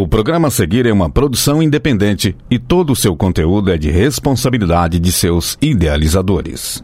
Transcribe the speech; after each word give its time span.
O 0.00 0.08
programa 0.08 0.48
a 0.48 0.50
seguir 0.50 0.86
é 0.86 0.92
uma 0.94 1.10
produção 1.10 1.62
independente 1.62 2.34
e 2.50 2.58
todo 2.58 2.90
o 2.94 2.96
seu 2.96 3.14
conteúdo 3.14 3.70
é 3.70 3.76
de 3.76 3.90
responsabilidade 3.90 4.98
de 4.98 5.12
seus 5.12 5.58
idealizadores. 5.60 6.82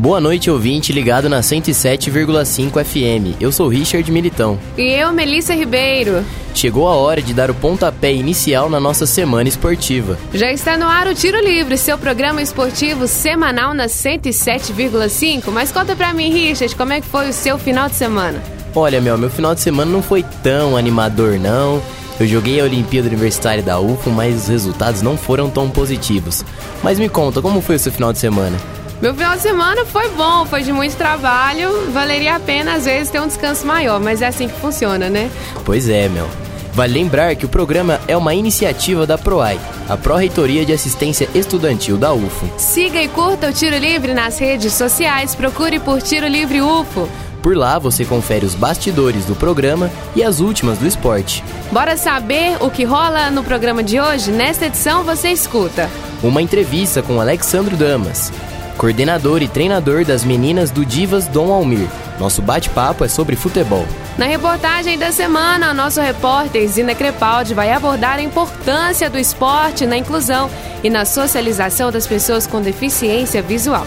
Boa 0.00 0.18
noite, 0.22 0.50
ouvinte 0.50 0.90
ligado 0.90 1.28
na 1.28 1.40
107,5 1.40 2.82
FM. 2.82 3.38
Eu 3.38 3.52
sou 3.52 3.68
Richard 3.68 4.10
Militão. 4.10 4.58
E 4.78 4.90
eu, 4.90 5.12
Melissa 5.12 5.52
Ribeiro. 5.52 6.24
Chegou 6.54 6.88
a 6.88 6.94
hora 6.94 7.20
de 7.20 7.34
dar 7.34 7.50
o 7.50 7.54
pontapé 7.54 8.14
inicial 8.14 8.70
na 8.70 8.80
nossa 8.80 9.04
semana 9.04 9.46
esportiva. 9.46 10.18
Já 10.32 10.50
está 10.50 10.78
no 10.78 10.86
ar 10.86 11.06
o 11.06 11.14
Tiro 11.14 11.38
Livre, 11.44 11.76
seu 11.76 11.98
programa 11.98 12.40
esportivo 12.40 13.06
semanal 13.06 13.74
na 13.74 13.84
107,5. 13.84 15.50
Mas 15.52 15.70
conta 15.70 15.94
pra 15.94 16.14
mim, 16.14 16.30
Richard, 16.30 16.74
como 16.74 16.94
é 16.94 17.02
que 17.02 17.06
foi 17.06 17.28
o 17.28 17.34
seu 17.34 17.58
final 17.58 17.86
de 17.90 17.96
semana? 17.96 18.42
Olha, 18.74 18.98
meu, 18.98 19.18
meu 19.18 19.28
final 19.28 19.54
de 19.54 19.60
semana 19.60 19.90
não 19.90 20.02
foi 20.02 20.24
tão 20.42 20.74
animador, 20.74 21.38
não. 21.38 21.82
Eu 22.18 22.26
joguei 22.28 22.60
a 22.60 22.64
Olimpíada 22.64 23.08
Universitária 23.08 23.62
da 23.62 23.80
UFO, 23.80 24.10
mas 24.10 24.42
os 24.42 24.48
resultados 24.48 25.02
não 25.02 25.16
foram 25.16 25.50
tão 25.50 25.68
positivos. 25.68 26.44
Mas 26.82 26.98
me 26.98 27.08
conta, 27.08 27.42
como 27.42 27.60
foi 27.60 27.76
o 27.76 27.78
seu 27.78 27.90
final 27.90 28.12
de 28.12 28.20
semana? 28.20 28.56
Meu 29.02 29.12
final 29.12 29.34
de 29.34 29.42
semana 29.42 29.84
foi 29.84 30.08
bom, 30.10 30.46
foi 30.46 30.62
de 30.62 30.72
muito 30.72 30.96
trabalho. 30.96 31.90
Valeria 31.90 32.36
a 32.36 32.40
pena, 32.40 32.74
às 32.74 32.84
vezes, 32.84 33.10
ter 33.10 33.20
um 33.20 33.26
descanso 33.26 33.66
maior, 33.66 34.00
mas 34.00 34.22
é 34.22 34.28
assim 34.28 34.48
que 34.48 34.58
funciona, 34.60 35.10
né? 35.10 35.28
Pois 35.64 35.88
é, 35.88 36.08
Mel. 36.08 36.28
Vale 36.72 36.92
lembrar 36.92 37.36
que 37.36 37.46
o 37.46 37.48
programa 37.48 38.00
é 38.08 38.16
uma 38.16 38.34
iniciativa 38.34 39.06
da 39.06 39.16
PROAI, 39.16 39.60
a 39.88 39.96
Pró-Reitoria 39.96 40.64
de 40.64 40.72
Assistência 40.72 41.28
Estudantil 41.32 41.96
da 41.96 42.12
UFO. 42.12 42.48
Siga 42.58 43.00
e 43.00 43.06
curta 43.06 43.48
o 43.48 43.52
Tiro 43.52 43.76
Livre 43.76 44.12
nas 44.12 44.38
redes 44.38 44.72
sociais, 44.72 45.36
procure 45.36 45.78
por 45.78 46.02
Tiro 46.02 46.26
Livre 46.26 46.60
UFO. 46.60 47.08
Por 47.44 47.54
lá 47.54 47.78
você 47.78 48.06
confere 48.06 48.46
os 48.46 48.54
bastidores 48.54 49.26
do 49.26 49.36
programa 49.36 49.90
e 50.16 50.24
as 50.24 50.40
últimas 50.40 50.78
do 50.78 50.86
esporte. 50.86 51.44
Bora 51.70 51.94
saber 51.94 52.56
o 52.58 52.70
que 52.70 52.84
rola 52.84 53.30
no 53.30 53.44
programa 53.44 53.82
de 53.82 54.00
hoje? 54.00 54.30
Nesta 54.30 54.64
edição 54.64 55.04
você 55.04 55.28
escuta 55.28 55.90
uma 56.22 56.40
entrevista 56.40 57.02
com 57.02 57.20
Alexandro 57.20 57.76
Damas, 57.76 58.32
coordenador 58.78 59.42
e 59.42 59.48
treinador 59.48 60.06
das 60.06 60.24
meninas 60.24 60.70
do 60.70 60.86
Divas 60.86 61.26
Dom 61.26 61.52
Almir. 61.52 61.86
Nosso 62.18 62.40
bate-papo 62.40 63.04
é 63.04 63.08
sobre 63.08 63.36
futebol. 63.36 63.84
Na 64.16 64.24
reportagem 64.24 64.96
da 64.96 65.12
semana, 65.12 65.74
nosso 65.74 66.00
repórter 66.00 66.66
Zina 66.66 66.94
Crepaldi 66.94 67.52
vai 67.52 67.72
abordar 67.72 68.20
a 68.20 68.22
importância 68.22 69.10
do 69.10 69.18
esporte 69.18 69.84
na 69.84 69.98
inclusão 69.98 70.48
e 70.82 70.88
na 70.88 71.04
socialização 71.04 71.92
das 71.92 72.06
pessoas 72.06 72.46
com 72.46 72.62
deficiência 72.62 73.42
visual. 73.42 73.86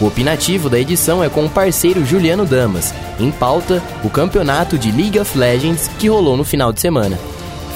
O 0.00 0.06
opinativo 0.06 0.70
da 0.70 0.80
edição 0.80 1.22
é 1.22 1.28
com 1.28 1.44
o 1.44 1.50
parceiro 1.50 2.04
Juliano 2.06 2.46
Damas. 2.46 2.94
Em 3.18 3.30
pauta, 3.30 3.82
o 4.02 4.08
campeonato 4.08 4.78
de 4.78 4.90
League 4.90 5.20
of 5.20 5.36
Legends 5.36 5.90
que 5.98 6.08
rolou 6.08 6.38
no 6.38 6.44
final 6.44 6.72
de 6.72 6.80
semana. 6.80 7.18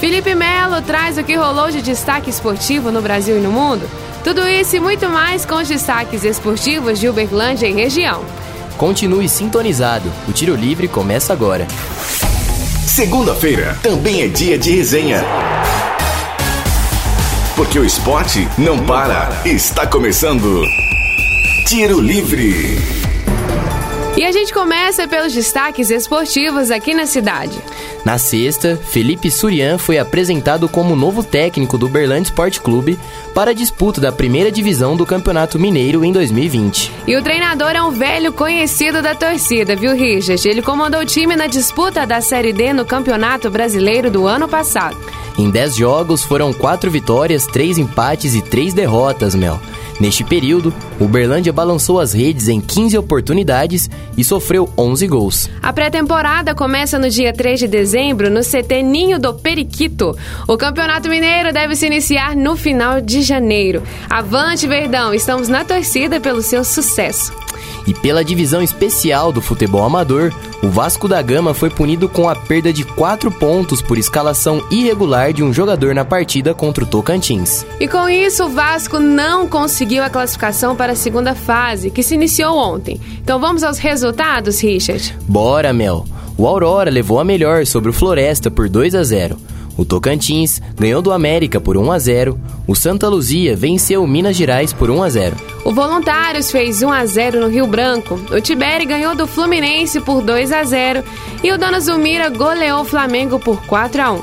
Felipe 0.00 0.34
Melo 0.34 0.80
traz 0.80 1.18
o 1.18 1.22
que 1.22 1.34
rolou 1.34 1.70
de 1.70 1.82
destaque 1.82 2.30
esportivo 2.30 2.90
no 2.90 3.02
Brasil 3.02 3.36
e 3.36 3.40
no 3.40 3.52
mundo. 3.52 3.88
Tudo 4.24 4.48
isso 4.48 4.74
e 4.74 4.80
muito 4.80 5.08
mais 5.10 5.44
com 5.44 5.56
os 5.56 5.68
destaques 5.68 6.24
esportivos 6.24 6.98
de 6.98 7.08
Uberlândia 7.10 7.66
e 7.66 7.74
região. 7.74 8.24
Continue 8.78 9.28
sintonizado. 9.28 10.10
O 10.26 10.32
Tiro 10.32 10.54
Livre 10.54 10.88
começa 10.88 11.32
agora. 11.32 11.66
Segunda-feira 12.86 13.78
também 13.82 14.22
é 14.22 14.28
dia 14.28 14.58
de 14.58 14.74
resenha. 14.74 15.22
Porque 17.54 17.78
o 17.78 17.84
esporte 17.84 18.48
não 18.56 18.78
para. 18.78 19.28
Está 19.44 19.86
começando. 19.86 20.64
Tiro 21.66 21.98
Livre. 21.98 22.78
E 24.18 24.22
a 24.22 24.30
gente 24.30 24.52
começa 24.52 25.08
pelos 25.08 25.32
destaques 25.32 25.88
esportivos 25.88 26.70
aqui 26.70 26.92
na 26.92 27.06
cidade. 27.06 27.58
Na 28.04 28.18
sexta, 28.18 28.76
Felipe 28.76 29.30
Surian 29.30 29.78
foi 29.78 29.98
apresentado 29.98 30.68
como 30.68 30.94
novo 30.94 31.22
técnico 31.22 31.78
do 31.78 31.88
Berlândia 31.88 32.28
Sport 32.28 32.58
Clube 32.58 32.98
para 33.34 33.52
a 33.52 33.54
disputa 33.54 33.98
da 33.98 34.12
primeira 34.12 34.52
divisão 34.52 34.94
do 34.94 35.06
Campeonato 35.06 35.58
Mineiro 35.58 36.04
em 36.04 36.12
2020. 36.12 36.92
E 37.06 37.16
o 37.16 37.22
treinador 37.22 37.70
é 37.70 37.82
um 37.82 37.90
velho 37.90 38.30
conhecido 38.30 39.00
da 39.00 39.14
torcida, 39.14 39.74
viu, 39.74 39.94
Richard? 39.94 40.46
Ele 40.46 40.60
comandou 40.60 41.00
o 41.00 41.06
time 41.06 41.34
na 41.34 41.46
disputa 41.46 42.06
da 42.06 42.20
Série 42.20 42.52
D 42.52 42.74
no 42.74 42.84
Campeonato 42.84 43.50
Brasileiro 43.50 44.10
do 44.10 44.26
ano 44.26 44.46
passado. 44.46 44.98
Em 45.36 45.50
10 45.50 45.76
jogos 45.76 46.22
foram 46.22 46.52
4 46.52 46.90
vitórias, 46.90 47.46
3 47.46 47.78
empates 47.78 48.34
e 48.34 48.42
3 48.42 48.72
derrotas, 48.74 49.34
Mel. 49.34 49.60
Neste 50.00 50.24
período, 50.24 50.74
o 50.98 51.08
Berlândia 51.08 51.52
balançou 51.52 52.00
as 52.00 52.12
redes 52.12 52.48
em 52.48 52.60
15 52.60 52.96
oportunidades 52.98 53.90
e 54.16 54.24
sofreu 54.24 54.68
11 54.76 55.06
gols. 55.06 55.50
A 55.62 55.72
pré-temporada 55.72 56.54
começa 56.54 56.98
no 56.98 57.08
dia 57.08 57.32
3 57.32 57.60
de 57.60 57.68
dezembro 57.68 58.30
no 58.30 58.40
CT 58.40 58.82
Ninho 58.82 59.18
do 59.18 59.34
Periquito. 59.34 60.16
O 60.46 60.56
Campeonato 60.56 61.08
Mineiro 61.08 61.52
deve 61.52 61.76
se 61.76 61.86
iniciar 61.86 62.36
no 62.36 62.56
final 62.56 63.00
de 63.00 63.22
janeiro. 63.22 63.82
Avante, 64.08 64.66
Verdão! 64.66 65.14
Estamos 65.14 65.48
na 65.48 65.64
torcida 65.64 66.20
pelo 66.20 66.42
seu 66.42 66.64
sucesso. 66.64 67.32
E 67.86 67.92
pela 67.92 68.24
divisão 68.24 68.62
especial 68.62 69.30
do 69.30 69.42
futebol 69.42 69.84
amador, 69.84 70.32
o 70.62 70.68
Vasco 70.68 71.06
da 71.06 71.20
Gama 71.20 71.52
foi 71.52 71.68
punido 71.68 72.08
com 72.08 72.28
a 72.28 72.34
perda 72.34 72.72
de 72.72 72.84
4 72.84 73.30
pontos 73.30 73.82
por 73.82 73.98
escalação 73.98 74.64
irregular 74.70 75.32
de 75.32 75.42
um 75.42 75.52
jogador 75.52 75.94
na 75.94 76.04
partida 76.04 76.54
contra 76.54 76.84
o 76.84 76.86
Tocantins. 76.86 77.66
E 77.78 77.86
com 77.86 78.08
isso, 78.08 78.46
o 78.46 78.48
Vasco 78.48 78.98
não 78.98 79.46
conseguiu 79.46 80.02
a 80.02 80.08
classificação 80.08 80.74
para 80.74 80.83
a 80.92 80.96
segunda 80.96 81.34
fase, 81.34 81.90
que 81.90 82.02
se 82.02 82.14
iniciou 82.14 82.56
ontem. 82.56 83.00
Então 83.22 83.38
vamos 83.40 83.62
aos 83.62 83.78
resultados, 83.78 84.60
Richard? 84.60 85.16
Bora, 85.28 85.72
Mel. 85.72 86.04
O 86.36 86.46
Aurora 86.46 86.90
levou 86.90 87.20
a 87.20 87.24
melhor 87.24 87.64
sobre 87.66 87.90
o 87.90 87.92
Floresta 87.92 88.50
por 88.50 88.68
2 88.68 88.94
a 88.94 89.02
0. 89.02 89.36
O 89.76 89.84
Tocantins 89.84 90.62
ganhou 90.76 91.02
do 91.02 91.12
América 91.12 91.60
por 91.60 91.76
1 91.76 91.92
a 91.92 91.98
0. 91.98 92.40
O 92.66 92.74
Santa 92.74 93.08
Luzia 93.08 93.56
venceu 93.56 94.04
o 94.04 94.08
Minas 94.08 94.36
Gerais 94.36 94.72
por 94.72 94.88
1 94.88 95.02
a 95.02 95.08
0. 95.08 95.36
O 95.64 95.72
Voluntários 95.72 96.50
fez 96.50 96.82
1 96.82 96.92
a 96.92 97.04
0 97.04 97.40
no 97.40 97.48
Rio 97.48 97.66
Branco. 97.66 98.18
O 98.30 98.40
Tiberi 98.40 98.84
ganhou 98.84 99.14
do 99.14 99.26
Fluminense 99.26 100.00
por 100.00 100.22
2 100.22 100.52
a 100.52 100.62
0 100.62 101.02
e 101.42 101.52
o 101.52 101.58
Dona 101.58 101.80
Zumira 101.80 102.28
goleou 102.28 102.82
o 102.82 102.84
Flamengo 102.84 103.38
por 103.40 103.60
4 103.66 104.02
a 104.02 104.12
1. 104.12 104.22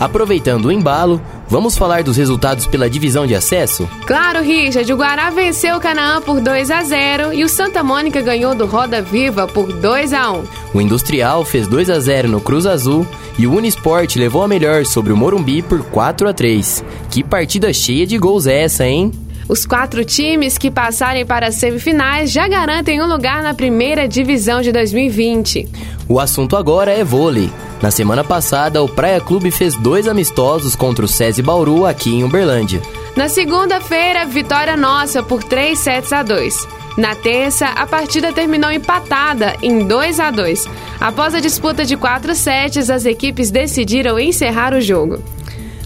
Aproveitando 0.00 0.66
o 0.66 0.72
embalo, 0.72 1.20
Vamos 1.50 1.78
falar 1.78 2.02
dos 2.02 2.18
resultados 2.18 2.66
pela 2.66 2.90
divisão 2.90 3.26
de 3.26 3.34
acesso? 3.34 3.88
Claro, 4.06 4.42
Richard. 4.42 4.92
O 4.92 4.96
Guará 4.96 5.30
venceu 5.30 5.76
o 5.76 5.80
Canaã 5.80 6.20
por 6.20 6.40
2 6.40 6.70
a 6.70 6.82
0 6.82 7.32
e 7.32 7.42
o 7.42 7.48
Santa 7.48 7.82
Mônica 7.82 8.20
ganhou 8.20 8.54
do 8.54 8.66
Roda 8.66 9.00
Viva 9.00 9.46
por 9.46 9.72
2 9.72 10.12
a 10.12 10.30
1. 10.32 10.44
O 10.74 10.80
Industrial 10.80 11.44
fez 11.46 11.66
2 11.66 11.88
a 11.88 11.98
0 11.98 12.28
no 12.28 12.40
Cruz 12.40 12.66
Azul 12.66 13.06
e 13.38 13.46
o 13.46 13.54
Unisport 13.54 14.14
levou 14.16 14.42
a 14.42 14.48
melhor 14.48 14.84
sobre 14.84 15.10
o 15.10 15.16
Morumbi 15.16 15.62
por 15.62 15.82
4 15.84 16.28
a 16.28 16.34
3. 16.34 16.84
Que 17.10 17.24
partida 17.24 17.72
cheia 17.72 18.06
de 18.06 18.18
gols 18.18 18.46
é 18.46 18.64
essa, 18.64 18.86
hein? 18.86 19.10
Os 19.48 19.64
quatro 19.64 20.04
times 20.04 20.58
que 20.58 20.70
passarem 20.70 21.24
para 21.24 21.46
as 21.46 21.54
semifinais 21.54 22.30
já 22.30 22.46
garantem 22.46 23.00
um 23.00 23.06
lugar 23.06 23.42
na 23.42 23.54
primeira 23.54 24.06
divisão 24.06 24.60
de 24.60 24.70
2020. 24.70 25.66
O 26.06 26.20
assunto 26.20 26.54
agora 26.54 26.92
é 26.92 27.02
vôlei. 27.02 27.50
Na 27.80 27.90
semana 27.90 28.22
passada, 28.22 28.82
o 28.82 28.88
Praia 28.88 29.20
Clube 29.20 29.50
fez 29.50 29.74
dois 29.74 30.06
amistosos 30.06 30.76
contra 30.76 31.04
o 31.04 31.08
SESI 31.08 31.40
Bauru 31.40 31.86
aqui 31.86 32.10
em 32.10 32.24
Uberlândia. 32.24 32.82
Na 33.16 33.30
segunda-feira, 33.30 34.26
vitória 34.26 34.76
nossa 34.76 35.22
por 35.22 35.42
3 35.42 35.78
sets 35.78 36.12
a 36.12 36.22
2. 36.22 36.68
Na 36.98 37.14
terça, 37.14 37.68
a 37.68 37.86
partida 37.86 38.32
terminou 38.32 38.70
empatada 38.70 39.56
em 39.62 39.86
2 39.86 40.20
a 40.20 40.30
2. 40.30 40.66
Após 41.00 41.34
a 41.34 41.40
disputa 41.40 41.86
de 41.86 41.96
quatro 41.96 42.34
sets, 42.34 42.90
as 42.90 43.06
equipes 43.06 43.50
decidiram 43.50 44.18
encerrar 44.18 44.74
o 44.74 44.80
jogo. 44.80 45.22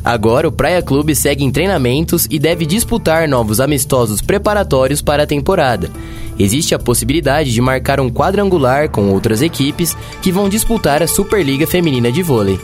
Agora 0.04 0.48
o 0.48 0.52
Praia 0.52 0.82
Clube 0.82 1.14
segue 1.14 1.44
em 1.44 1.50
treinamentos 1.50 2.26
e 2.30 2.38
deve 2.38 2.66
disputar 2.66 3.28
novos 3.28 3.60
amistosos 3.60 4.20
preparatórios 4.20 5.00
para 5.00 5.22
a 5.22 5.26
temporada. 5.26 5.90
Existe 6.38 6.74
a 6.74 6.78
possibilidade 6.78 7.52
de 7.52 7.60
marcar 7.60 8.00
um 8.00 8.10
quadrangular 8.10 8.88
com 8.90 9.10
outras 9.10 9.42
equipes 9.42 9.96
que 10.20 10.32
vão 10.32 10.48
disputar 10.48 11.02
a 11.02 11.06
Superliga 11.06 11.66
Feminina 11.66 12.10
de 12.10 12.22
Vôlei. 12.22 12.58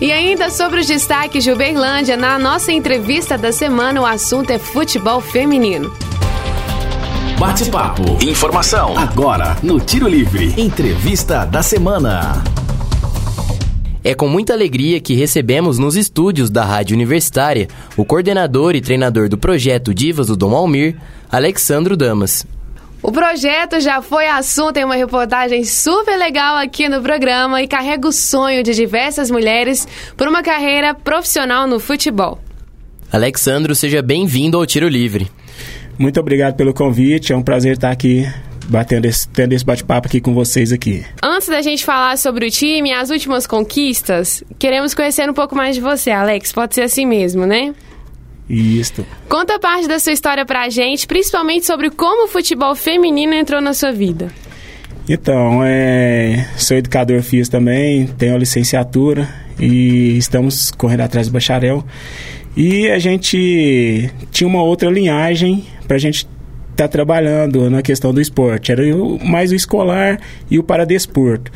E 0.00 0.12
ainda 0.12 0.50
sobre 0.50 0.80
os 0.80 0.86
destaques 0.86 1.44
de 1.44 1.52
Uberlândia, 1.52 2.16
na 2.16 2.38
nossa 2.38 2.72
entrevista 2.72 3.38
da 3.38 3.52
semana, 3.52 4.00
o 4.00 4.06
assunto 4.06 4.50
é 4.50 4.58
futebol 4.58 5.20
feminino. 5.20 5.92
Bate-papo. 7.38 8.18
Informação. 8.20 8.96
Agora, 8.98 9.56
no 9.62 9.80
Tiro 9.80 10.08
Livre. 10.08 10.54
Entrevista 10.60 11.44
da 11.44 11.62
semana. 11.62 12.53
É 14.06 14.14
com 14.14 14.28
muita 14.28 14.52
alegria 14.52 15.00
que 15.00 15.14
recebemos 15.14 15.78
nos 15.78 15.96
estúdios 15.96 16.50
da 16.50 16.62
Rádio 16.62 16.94
Universitária 16.94 17.68
o 17.96 18.04
coordenador 18.04 18.76
e 18.76 18.80
treinador 18.82 19.30
do 19.30 19.38
projeto 19.38 19.94
Divas 19.94 20.26
do 20.26 20.36
Dom 20.36 20.54
Almir, 20.54 20.94
Alexandro 21.32 21.96
Damas. 21.96 22.46
O 23.02 23.10
projeto 23.10 23.80
já 23.80 24.02
foi 24.02 24.26
assunto 24.26 24.76
em 24.76 24.84
uma 24.84 24.94
reportagem 24.94 25.64
super 25.64 26.18
legal 26.18 26.58
aqui 26.58 26.86
no 26.86 27.00
programa 27.00 27.62
e 27.62 27.66
carrega 27.66 28.06
o 28.06 28.12
sonho 28.12 28.62
de 28.62 28.74
diversas 28.74 29.30
mulheres 29.30 29.88
por 30.18 30.28
uma 30.28 30.42
carreira 30.42 30.92
profissional 30.94 31.66
no 31.66 31.80
futebol. 31.80 32.38
Alexandro, 33.10 33.74
seja 33.74 34.02
bem-vindo 34.02 34.58
ao 34.58 34.66
Tiro 34.66 34.88
Livre. 34.88 35.30
Muito 35.98 36.20
obrigado 36.20 36.56
pelo 36.56 36.74
convite, 36.74 37.32
é 37.32 37.36
um 37.36 37.42
prazer 37.42 37.74
estar 37.74 37.90
aqui 37.90 38.26
batendo 38.68 39.06
esse, 39.06 39.28
tendo 39.28 39.52
esse 39.52 39.64
bate-papo 39.64 40.08
aqui 40.08 40.20
com 40.20 40.34
vocês 40.34 40.72
aqui. 40.72 41.04
Antes 41.22 41.48
da 41.48 41.62
gente 41.62 41.84
falar 41.84 42.16
sobre 42.18 42.46
o 42.46 42.50
time 42.50 42.90
e 42.90 42.92
as 42.92 43.10
últimas 43.10 43.46
conquistas, 43.46 44.42
queremos 44.58 44.94
conhecer 44.94 45.28
um 45.28 45.34
pouco 45.34 45.54
mais 45.54 45.74
de 45.74 45.80
você, 45.80 46.10
Alex. 46.10 46.52
Pode 46.52 46.74
ser 46.74 46.82
assim 46.82 47.06
mesmo, 47.06 47.46
né? 47.46 47.74
Isso. 48.48 49.06
Conta 49.28 49.58
parte 49.58 49.88
da 49.88 49.98
sua 49.98 50.12
história 50.12 50.44
pra 50.44 50.68
gente, 50.68 51.06
principalmente 51.06 51.64
sobre 51.64 51.90
como 51.90 52.26
o 52.26 52.28
futebol 52.28 52.74
feminino 52.74 53.34
entrou 53.34 53.60
na 53.60 53.72
sua 53.72 53.92
vida. 53.92 54.30
Então, 55.08 55.62
é, 55.62 56.48
sou 56.56 56.76
educador 56.76 57.22
FIS 57.22 57.48
também, 57.48 58.06
tenho 58.06 58.34
a 58.34 58.38
licenciatura 58.38 59.28
e 59.58 60.16
estamos 60.16 60.70
correndo 60.70 61.02
atrás 61.02 61.28
do 61.28 61.32
bacharel. 61.32 61.84
E 62.56 62.88
a 62.88 62.98
gente 62.98 64.10
tinha 64.30 64.46
uma 64.48 64.62
outra 64.62 64.88
linhagem 64.90 65.64
para 65.86 65.96
a 65.96 65.98
gente 65.98 66.26
estar 66.74 66.84
tá 66.84 66.88
trabalhando 66.88 67.70
na 67.70 67.82
questão 67.82 68.12
do 68.12 68.20
esporte. 68.20 68.70
Era 68.70 68.82
mais 69.24 69.50
o 69.50 69.54
escolar 69.54 70.20
e 70.50 70.58
o 70.58 70.62
paradesporto. 70.62 71.50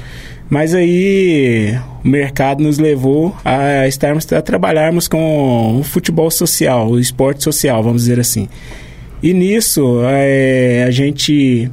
Mas 0.49 0.75
aí 0.75 1.79
o 2.03 2.09
mercado 2.09 2.63
nos 2.63 2.79
levou 2.79 3.37
a 3.45 3.87
estarmos 3.87 4.33
a 4.33 4.41
trabalharmos 4.41 5.07
com 5.07 5.79
o 5.79 5.83
futebol 5.83 6.31
social, 6.31 6.89
o 6.89 6.99
esporte 6.99 7.45
social, 7.45 7.83
vamos 7.83 8.03
dizer 8.03 8.19
assim. 8.19 8.49
E 9.23 9.35
nisso 9.35 10.01
é, 10.05 10.85
a 10.87 10.91
gente 10.91 11.71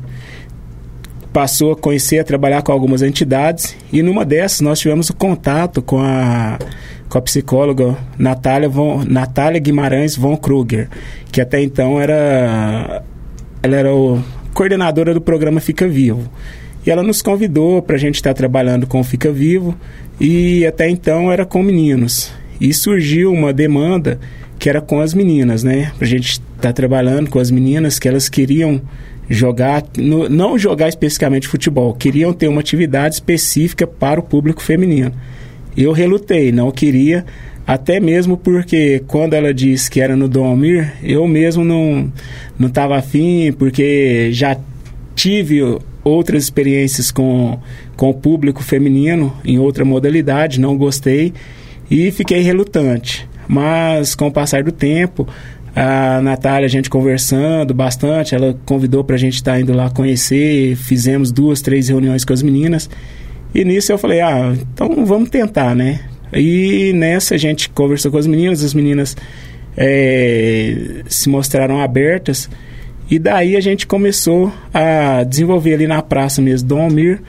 passou 1.31 1.71
a 1.71 1.75
conhecer, 1.75 2.19
a 2.19 2.23
trabalhar 2.23 2.61
com 2.63 2.71
algumas 2.71 3.01
entidades 3.01 3.75
e 3.93 4.01
numa 4.01 4.25
dessas 4.25 4.61
nós 4.61 4.79
tivemos 4.79 5.09
o 5.09 5.15
contato 5.15 5.81
com 5.81 5.99
a 6.01 6.57
com 7.07 7.17
a 7.17 7.21
psicóloga 7.21 7.95
Natália, 8.17 8.67
von, 8.67 9.03
Natália 9.05 9.59
Guimarães 9.59 10.15
von 10.15 10.35
Kruger, 10.35 10.89
que 11.31 11.39
até 11.39 11.61
então 11.61 12.01
era 12.01 13.03
ela 13.65 13.75
era 13.75 13.93
o 13.93 14.21
coordenadora 14.53 15.11
do 15.11 15.19
programa 15.19 15.59
Fica 15.59 15.87
Vivo. 15.87 16.29
E 16.85 16.91
ela 16.91 17.01
nos 17.01 17.23
convidou 17.23 17.81
para 17.81 17.95
a 17.95 17.99
gente 17.99 18.15
estar 18.15 18.29
tá 18.29 18.35
trabalhando 18.35 18.85
com 18.85 18.99
o 18.99 19.03
Fica 19.03 19.31
Vivo 19.31 19.75
e 20.21 20.63
até 20.67 20.87
então 20.87 21.31
era 21.31 21.45
com 21.45 21.63
meninos. 21.63 22.31
E 22.61 22.71
surgiu 22.73 23.33
uma 23.33 23.51
demanda 23.51 24.19
que 24.59 24.69
era 24.69 24.79
com 24.79 25.01
as 25.01 25.15
meninas, 25.15 25.63
né? 25.63 25.91
Para 25.97 26.05
a 26.05 26.09
gente 26.09 26.33
estar 26.33 26.43
tá 26.61 26.71
trabalhando 26.73 27.27
com 27.27 27.39
as 27.39 27.49
meninas 27.49 27.97
que 27.97 28.07
elas 28.07 28.29
queriam 28.29 28.79
jogar, 29.27 29.83
no, 29.97 30.29
não 30.29 30.59
jogar 30.59 30.87
especificamente 30.87 31.47
futebol, 31.47 31.91
queriam 31.95 32.31
ter 32.31 32.47
uma 32.47 32.61
atividade 32.61 33.15
específica 33.15 33.87
para 33.87 34.19
o 34.19 34.23
público 34.23 34.61
feminino. 34.61 35.11
Eu 35.75 35.91
relutei, 35.91 36.51
não 36.51 36.69
queria, 36.71 37.25
até 37.67 37.99
mesmo 37.99 38.37
porque 38.37 39.03
quando 39.07 39.33
ela 39.33 39.53
disse 39.53 39.89
que 39.89 39.99
era 39.99 40.15
no 40.15 40.27
Domir, 40.27 40.93
eu 41.03 41.27
mesmo 41.27 41.63
não 41.63 42.11
não 42.57 42.67
estava 42.67 42.97
afim, 42.97 43.51
porque 43.51 44.29
já 44.31 44.57
tive 45.15 45.61
outras 46.03 46.43
experiências 46.43 47.11
com, 47.11 47.59
com 47.97 48.09
o 48.09 48.13
público 48.13 48.63
feminino 48.63 49.33
em 49.43 49.57
outra 49.57 49.83
modalidade, 49.83 50.59
não 50.59 50.77
gostei 50.77 51.33
e 51.89 52.11
fiquei 52.11 52.41
relutante. 52.41 53.27
Mas 53.47 54.15
com 54.15 54.27
o 54.27 54.31
passar 54.31 54.63
do 54.63 54.71
tempo, 54.71 55.27
a 55.75 56.21
Natália, 56.21 56.65
a 56.65 56.69
gente 56.69 56.89
conversando 56.89 57.73
bastante, 57.73 58.33
ela 58.33 58.57
convidou 58.65 59.03
para 59.03 59.15
a 59.15 59.19
gente 59.19 59.35
estar 59.35 59.53
tá 59.53 59.59
indo 59.59 59.73
lá 59.73 59.89
conhecer, 59.89 60.75
fizemos 60.75 61.31
duas, 61.31 61.61
três 61.61 61.89
reuniões 61.89 62.23
com 62.23 62.33
as 62.33 62.41
meninas. 62.41 62.89
E 63.53 63.63
nisso 63.65 63.91
eu 63.91 63.97
falei, 63.97 64.21
ah, 64.21 64.53
então 64.73 65.05
vamos 65.05 65.29
tentar, 65.29 65.75
né? 65.75 66.01
E 66.35 66.91
nessa 66.93 67.35
a 67.35 67.37
gente 67.37 67.69
conversou 67.69 68.11
com 68.11 68.17
as 68.17 68.27
meninas, 68.27 68.63
as 68.63 68.73
meninas 68.73 69.15
é, 69.77 71.03
se 71.07 71.29
mostraram 71.29 71.81
abertas. 71.81 72.49
E 73.09 73.19
daí 73.19 73.55
a 73.55 73.61
gente 73.61 73.85
começou 73.85 74.51
a 74.73 75.23
desenvolver 75.23 75.75
ali 75.75 75.87
na 75.87 76.01
praça 76.01 76.41
mesmo, 76.41 76.67
Dom 76.67 76.81
Almir, 76.81 77.21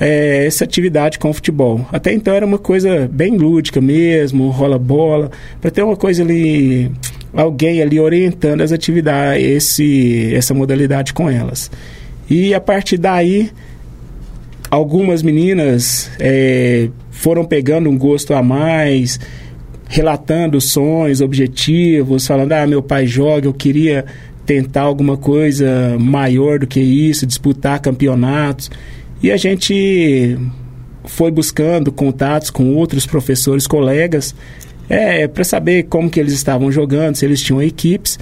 é, 0.00 0.46
essa 0.46 0.64
atividade 0.64 1.18
com 1.18 1.30
o 1.30 1.34
futebol. 1.34 1.86
Até 1.92 2.12
então 2.12 2.34
era 2.34 2.46
uma 2.46 2.58
coisa 2.58 3.08
bem 3.12 3.36
lúdica 3.36 3.80
mesmo, 3.80 4.48
rola 4.48 4.78
bola, 4.78 5.30
para 5.60 5.70
ter 5.70 5.82
uma 5.82 5.96
coisa 5.96 6.22
ali 6.22 6.90
alguém 7.32 7.82
ali 7.82 8.00
orientando 8.00 8.62
as 8.62 8.72
atividades, 8.72 9.44
esse, 9.44 10.34
essa 10.34 10.54
modalidade 10.54 11.12
com 11.12 11.28
elas. 11.28 11.70
E 12.28 12.54
a 12.54 12.60
partir 12.60 12.98
daí, 12.98 13.50
algumas 14.70 15.22
meninas 15.22 16.10
é, 16.18 16.88
foram 17.18 17.44
pegando 17.44 17.90
um 17.90 17.98
gosto 17.98 18.32
a 18.32 18.42
mais, 18.42 19.18
relatando 19.88 20.60
sonhos, 20.60 21.20
objetivos, 21.20 22.26
falando: 22.26 22.52
ah, 22.52 22.66
meu 22.66 22.80
pai 22.80 23.06
joga, 23.06 23.48
eu 23.48 23.52
queria 23.52 24.04
tentar 24.46 24.82
alguma 24.82 25.16
coisa 25.16 25.96
maior 25.98 26.60
do 26.60 26.66
que 26.66 26.80
isso, 26.80 27.26
disputar 27.26 27.80
campeonatos. 27.80 28.70
E 29.20 29.32
a 29.32 29.36
gente 29.36 30.38
foi 31.06 31.30
buscando 31.32 31.90
contatos 31.90 32.50
com 32.50 32.72
outros 32.76 33.04
professores, 33.04 33.66
colegas, 33.66 34.32
é, 34.88 35.26
para 35.26 35.42
saber 35.42 35.84
como 35.84 36.08
que 36.08 36.20
eles 36.20 36.32
estavam 36.32 36.70
jogando, 36.70 37.16
se 37.16 37.24
eles 37.24 37.42
tinham 37.42 37.60
equipes. 37.60 38.16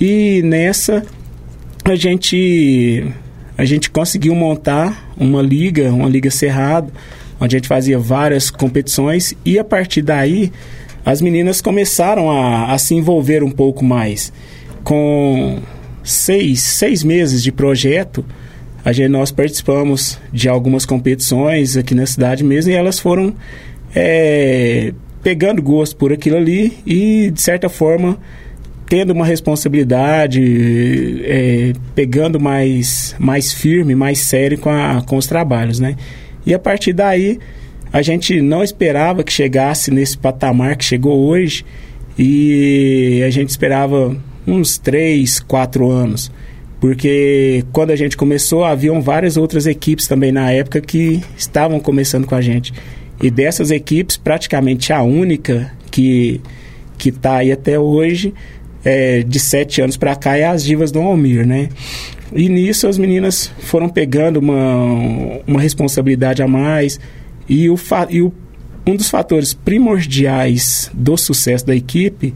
E 0.00 0.40
nessa 0.42 1.04
a 1.84 1.94
gente 1.94 3.04
a 3.58 3.64
gente 3.64 3.90
conseguiu 3.90 4.34
montar 4.34 5.12
uma 5.18 5.42
liga, 5.42 5.92
uma 5.92 6.08
liga 6.08 6.30
cerrada, 6.30 6.90
onde 7.40 7.56
a 7.56 7.58
gente 7.58 7.68
fazia 7.68 7.98
várias 7.98 8.50
competições 8.50 9.34
e 9.44 9.58
a 9.58 9.64
partir 9.64 10.02
daí 10.02 10.52
as 11.04 11.22
meninas 11.22 11.60
começaram 11.60 12.30
a, 12.30 12.72
a 12.72 12.78
se 12.78 12.94
envolver 12.94 13.42
um 13.42 13.50
pouco 13.50 13.84
mais. 13.84 14.32
Com 14.84 15.58
seis, 16.02 16.60
seis 16.62 17.02
meses 17.02 17.42
de 17.42 17.52
projeto, 17.52 18.24
a 18.84 18.92
gente, 18.92 19.08
nós 19.08 19.30
participamos 19.30 20.18
de 20.32 20.48
algumas 20.48 20.86
competições 20.86 21.76
aqui 21.76 21.94
na 21.94 22.06
cidade 22.06 22.44
mesmo 22.44 22.72
e 22.72 22.74
elas 22.74 22.98
foram 22.98 23.34
é, 23.94 24.92
pegando 25.22 25.62
gosto 25.62 25.96
por 25.96 26.12
aquilo 26.12 26.36
ali 26.36 26.78
e, 26.86 27.30
de 27.30 27.40
certa 27.40 27.68
forma, 27.68 28.18
tendo 28.88 29.12
uma 29.12 29.26
responsabilidade, 29.26 31.22
é, 31.24 31.72
pegando 31.94 32.40
mais, 32.40 33.14
mais 33.18 33.52
firme, 33.52 33.94
mais 33.94 34.18
sério 34.20 34.58
com, 34.58 34.70
a, 34.70 35.02
com 35.02 35.16
os 35.16 35.26
trabalhos, 35.26 35.78
né? 35.78 35.96
E 36.48 36.54
a 36.54 36.58
partir 36.58 36.94
daí, 36.94 37.38
a 37.92 38.00
gente 38.00 38.40
não 38.40 38.64
esperava 38.64 39.22
que 39.22 39.30
chegasse 39.30 39.90
nesse 39.90 40.16
patamar 40.16 40.76
que 40.76 40.84
chegou 40.84 41.26
hoje 41.26 41.62
e 42.18 43.22
a 43.22 43.28
gente 43.28 43.50
esperava 43.50 44.16
uns 44.46 44.78
3, 44.78 45.40
4 45.40 45.90
anos. 45.90 46.32
Porque 46.80 47.66
quando 47.70 47.90
a 47.90 47.96
gente 47.96 48.16
começou, 48.16 48.64
haviam 48.64 49.02
várias 49.02 49.36
outras 49.36 49.66
equipes 49.66 50.08
também 50.08 50.32
na 50.32 50.50
época 50.50 50.80
que 50.80 51.22
estavam 51.36 51.78
começando 51.78 52.26
com 52.26 52.34
a 52.34 52.40
gente. 52.40 52.72
E 53.22 53.30
dessas 53.30 53.70
equipes, 53.70 54.16
praticamente 54.16 54.90
a 54.90 55.02
única 55.02 55.70
que 55.90 56.40
que 56.96 57.10
está 57.10 57.36
aí 57.36 57.52
até 57.52 57.78
hoje, 57.78 58.32
é, 58.82 59.22
de 59.22 59.38
sete 59.38 59.82
anos 59.82 59.98
para 59.98 60.16
cá, 60.16 60.36
é 60.36 60.46
as 60.46 60.64
Divas 60.64 60.90
do 60.90 60.98
Almir, 60.98 61.46
né? 61.46 61.68
E 62.32 62.48
nisso 62.48 62.86
as 62.86 62.98
meninas 62.98 63.50
foram 63.60 63.88
pegando 63.88 64.38
uma, 64.38 65.40
uma 65.46 65.60
responsabilidade 65.60 66.42
a 66.42 66.48
mais. 66.48 67.00
E, 67.48 67.68
o, 67.70 67.76
e 68.10 68.22
o, 68.22 68.32
um 68.86 68.96
dos 68.96 69.08
fatores 69.08 69.52
primordiais 69.54 70.90
do 70.92 71.16
sucesso 71.16 71.66
da 71.66 71.74
equipe 71.74 72.34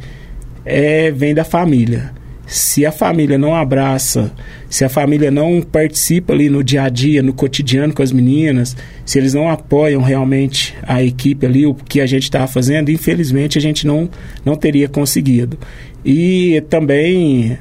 é, 0.64 1.11
vem 1.11 1.34
da 1.34 1.44
família 1.44 2.12
se 2.52 2.84
a 2.84 2.92
família 2.92 3.38
não 3.38 3.54
abraça, 3.54 4.30
se 4.68 4.84
a 4.84 4.88
família 4.88 5.30
não 5.30 5.62
participa 5.62 6.34
ali 6.34 6.50
no 6.50 6.62
dia 6.62 6.82
a 6.82 6.88
dia, 6.90 7.22
no 7.22 7.32
cotidiano 7.32 7.94
com 7.94 8.02
as 8.02 8.12
meninas, 8.12 8.76
se 9.06 9.18
eles 9.18 9.32
não 9.32 9.49
apoiam 9.49 10.02
realmente 10.02 10.75
a 10.82 11.02
equipe 11.02 11.46
ali, 11.46 11.64
o 11.64 11.75
que 11.75 12.00
a 12.00 12.06
gente 12.06 12.25
estava 12.25 12.46
fazendo, 12.46 12.90
infelizmente 12.90 13.56
a 13.56 13.61
gente 13.61 13.87
não, 13.87 14.08
não 14.44 14.54
teria 14.54 14.87
conseguido. 14.87 15.58
E 16.04 16.62
também 16.68 17.56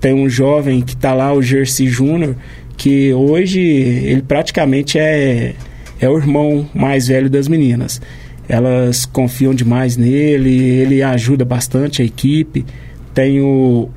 tem 0.00 0.14
um 0.14 0.28
jovem 0.28 0.80
que 0.80 0.94
está 0.94 1.14
lá, 1.14 1.32
o 1.32 1.42
Jersey 1.42 1.88
Júnior, 1.88 2.36
que 2.76 3.12
hoje 3.12 3.60
ele 3.60 4.22
praticamente 4.22 4.98
é, 4.98 5.54
é 6.00 6.08
o 6.08 6.16
irmão 6.18 6.68
mais 6.74 7.08
velho 7.08 7.30
das 7.30 7.48
meninas. 7.48 8.00
Elas 8.48 9.04
confiam 9.04 9.52
demais 9.54 9.96
nele, 9.96 10.54
ele 10.54 11.02
ajuda 11.02 11.44
bastante 11.44 12.02
a 12.02 12.04
equipe. 12.04 12.64
Tem 13.12 13.40
o, 13.40 13.88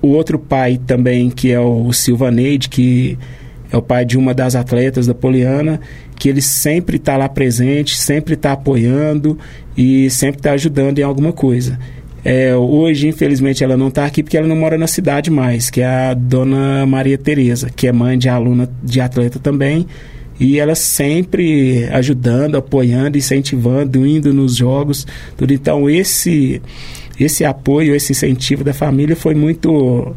o 0.00 0.08
outro 0.08 0.38
pai 0.38 0.78
também, 0.86 1.30
que 1.30 1.50
é 1.50 1.58
o 1.58 1.92
Silva 1.92 2.30
Neide, 2.30 2.68
que 2.68 3.18
é 3.72 3.76
o 3.76 3.82
pai 3.82 4.04
de 4.04 4.16
uma 4.16 4.32
das 4.32 4.54
atletas 4.54 5.06
da 5.06 5.14
Poliana, 5.14 5.80
que 6.16 6.28
ele 6.28 6.40
sempre 6.42 6.96
está 6.96 7.16
lá 7.16 7.28
presente, 7.28 7.96
sempre 7.96 8.34
está 8.34 8.52
apoiando 8.52 9.38
e 9.76 10.08
sempre 10.10 10.40
está 10.40 10.52
ajudando 10.52 10.98
em 10.98 11.02
alguma 11.02 11.32
coisa. 11.32 11.78
É, 12.24 12.54
hoje, 12.54 13.08
infelizmente, 13.08 13.62
ela 13.62 13.76
não 13.76 13.88
está 13.88 14.04
aqui 14.04 14.22
porque 14.22 14.36
ela 14.36 14.46
não 14.46 14.56
mora 14.56 14.76
na 14.76 14.86
cidade 14.86 15.30
mais, 15.30 15.70
que 15.70 15.80
é 15.80 15.86
a 15.86 16.14
dona 16.14 16.84
Maria 16.84 17.16
Tereza, 17.16 17.70
que 17.74 17.86
é 17.86 17.92
mãe 17.92 18.18
de 18.18 18.28
aluna 18.28 18.68
de 18.82 19.00
atleta 19.00 19.38
também. 19.38 19.86
E 20.40 20.58
ela 20.58 20.74
sempre 20.74 21.88
ajudando, 21.90 22.56
apoiando, 22.56 23.18
incentivando, 23.18 24.06
indo 24.06 24.32
nos 24.32 24.56
jogos, 24.56 25.06
tudo. 25.36 25.52
Então, 25.52 25.90
esse 25.90 26.60
esse 27.18 27.44
apoio, 27.44 27.94
esse 27.94 28.12
incentivo 28.12 28.62
da 28.62 28.72
família 28.72 29.16
foi 29.16 29.34
muito. 29.34 30.14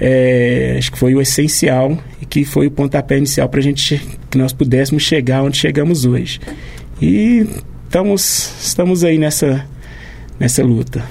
É, 0.00 0.76
acho 0.78 0.92
que 0.92 0.98
foi 0.98 1.14
o 1.14 1.20
essencial 1.20 1.98
que 2.28 2.44
foi 2.44 2.66
o 2.66 2.70
pontapé 2.70 3.18
inicial 3.18 3.48
para 3.48 3.58
a 3.58 3.62
gente 3.62 4.00
que 4.30 4.38
nós 4.38 4.52
pudéssemos 4.52 5.02
chegar 5.02 5.42
onde 5.42 5.56
chegamos 5.56 6.04
hoje. 6.04 6.40
E 7.00 7.46
estamos, 7.84 8.52
estamos 8.62 9.02
aí 9.02 9.18
nessa, 9.18 9.64
nessa 10.38 10.62
luta. 10.62 11.04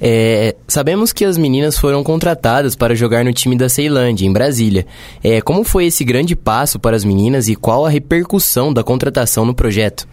É, 0.00 0.54
sabemos 0.68 1.12
que 1.12 1.24
as 1.24 1.36
meninas 1.36 1.76
foram 1.76 2.04
contratadas 2.04 2.76
para 2.76 2.94
jogar 2.94 3.24
no 3.24 3.32
time 3.32 3.56
da 3.56 3.68
Ceilândia, 3.68 4.26
em 4.26 4.32
Brasília. 4.32 4.86
É, 5.22 5.40
como 5.40 5.64
foi 5.64 5.86
esse 5.86 6.04
grande 6.04 6.36
passo 6.36 6.78
para 6.78 6.96
as 6.96 7.04
meninas 7.04 7.48
e 7.48 7.56
qual 7.56 7.84
a 7.84 7.90
repercussão 7.90 8.72
da 8.72 8.84
contratação 8.84 9.44
no 9.44 9.54
projeto? 9.54 10.06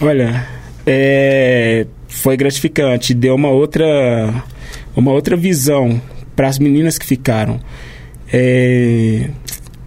Olha, 0.00 0.46
é, 0.86 1.86
foi 2.08 2.36
gratificante, 2.36 3.12
deu 3.12 3.34
uma 3.34 3.50
outra, 3.50 4.42
uma 4.94 5.12
outra 5.12 5.36
visão 5.36 6.00
para 6.34 6.48
as 6.48 6.58
meninas 6.58 6.96
que 6.96 7.04
ficaram. 7.04 7.60
É, 8.32 9.28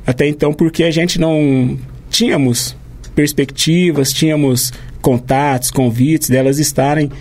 até 0.06 0.28
então, 0.28 0.54
porque 0.54 0.84
a 0.84 0.92
gente 0.92 1.20
não 1.20 1.78
tínhamos 2.10 2.76
perspectivas, 3.16 4.14
tínhamos 4.14 4.72
contatos, 5.02 5.72
convites 5.72 6.30
delas 6.30 6.60
estarem 6.60 7.12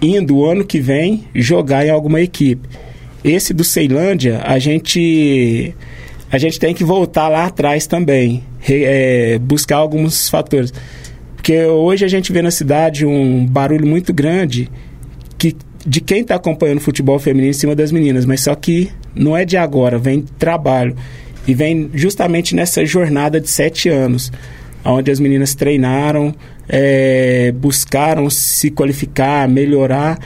indo 0.00 0.36
o 0.36 0.44
ano 0.44 0.64
que 0.64 0.80
vem 0.80 1.24
jogar 1.34 1.86
em 1.86 1.90
alguma 1.90 2.20
equipe. 2.20 2.68
Esse 3.24 3.54
do 3.54 3.62
Ceilândia, 3.62 4.40
a 4.44 4.58
gente 4.58 5.74
a 6.30 6.38
gente 6.38 6.58
tem 6.58 6.74
que 6.74 6.82
voltar 6.82 7.28
lá 7.28 7.44
atrás 7.44 7.86
também, 7.86 8.42
é, 8.66 9.38
buscar 9.38 9.76
alguns 9.76 10.30
fatores. 10.30 10.72
Porque 11.36 11.64
hoje 11.64 12.04
a 12.04 12.08
gente 12.08 12.32
vê 12.32 12.40
na 12.40 12.50
cidade 12.50 13.04
um 13.04 13.44
barulho 13.44 13.86
muito 13.86 14.14
grande 14.14 14.70
que, 15.36 15.54
de 15.84 16.00
quem 16.00 16.22
está 16.22 16.36
acompanhando 16.36 16.78
o 16.78 16.80
futebol 16.80 17.18
feminino 17.18 17.50
em 17.50 17.52
cima 17.52 17.74
das 17.74 17.92
meninas, 17.92 18.24
mas 18.24 18.40
só 18.40 18.54
que 18.54 18.90
não 19.14 19.36
é 19.36 19.44
de 19.44 19.56
agora, 19.56 19.98
vem 19.98 20.24
trabalho. 20.38 20.96
E 21.46 21.52
vem 21.52 21.90
justamente 21.92 22.54
nessa 22.54 22.86
jornada 22.86 23.40
de 23.40 23.50
sete 23.50 23.88
anos, 23.88 24.32
onde 24.84 25.10
as 25.10 25.20
meninas 25.20 25.54
treinaram, 25.54 26.34
é, 26.68 27.52
buscaram 27.52 28.28
se 28.30 28.70
qualificar, 28.70 29.48
melhorar, 29.48 30.18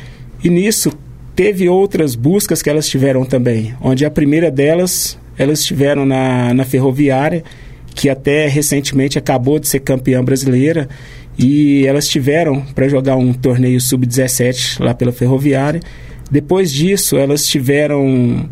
e 0.43 0.49
nisso 0.49 0.93
teve 1.35 1.69
outras 1.69 2.15
buscas 2.15 2.63
que 2.63 2.71
elas 2.71 2.89
tiveram 2.89 3.25
também, 3.25 3.75
onde 3.81 4.05
a 4.05 4.11
primeira 4.11 4.51
delas, 4.51 5.19
elas 5.37 5.61
estiveram 5.61 6.07
na, 6.07 6.55
na 6.55 6.65
ferroviária, 6.65 7.45
que 7.95 8.09
até 8.09 8.47
recentemente 8.47 9.19
acabou 9.19 9.59
de 9.59 9.69
ser 9.69 9.81
campeã 9.81 10.23
brasileira, 10.25 10.89
e 11.39 11.87
elas 11.87 12.09
tiveram 12.09 12.63
para 12.75 12.89
jogar 12.89 13.17
um 13.17 13.33
torneio 13.33 13.81
sub-17 13.81 14.83
lá 14.83 14.95
pela 14.95 15.13
ferroviária. 15.13 15.81
Depois 16.31 16.73
disso, 16.73 17.17
elas 17.17 17.47
tiveram 17.47 18.49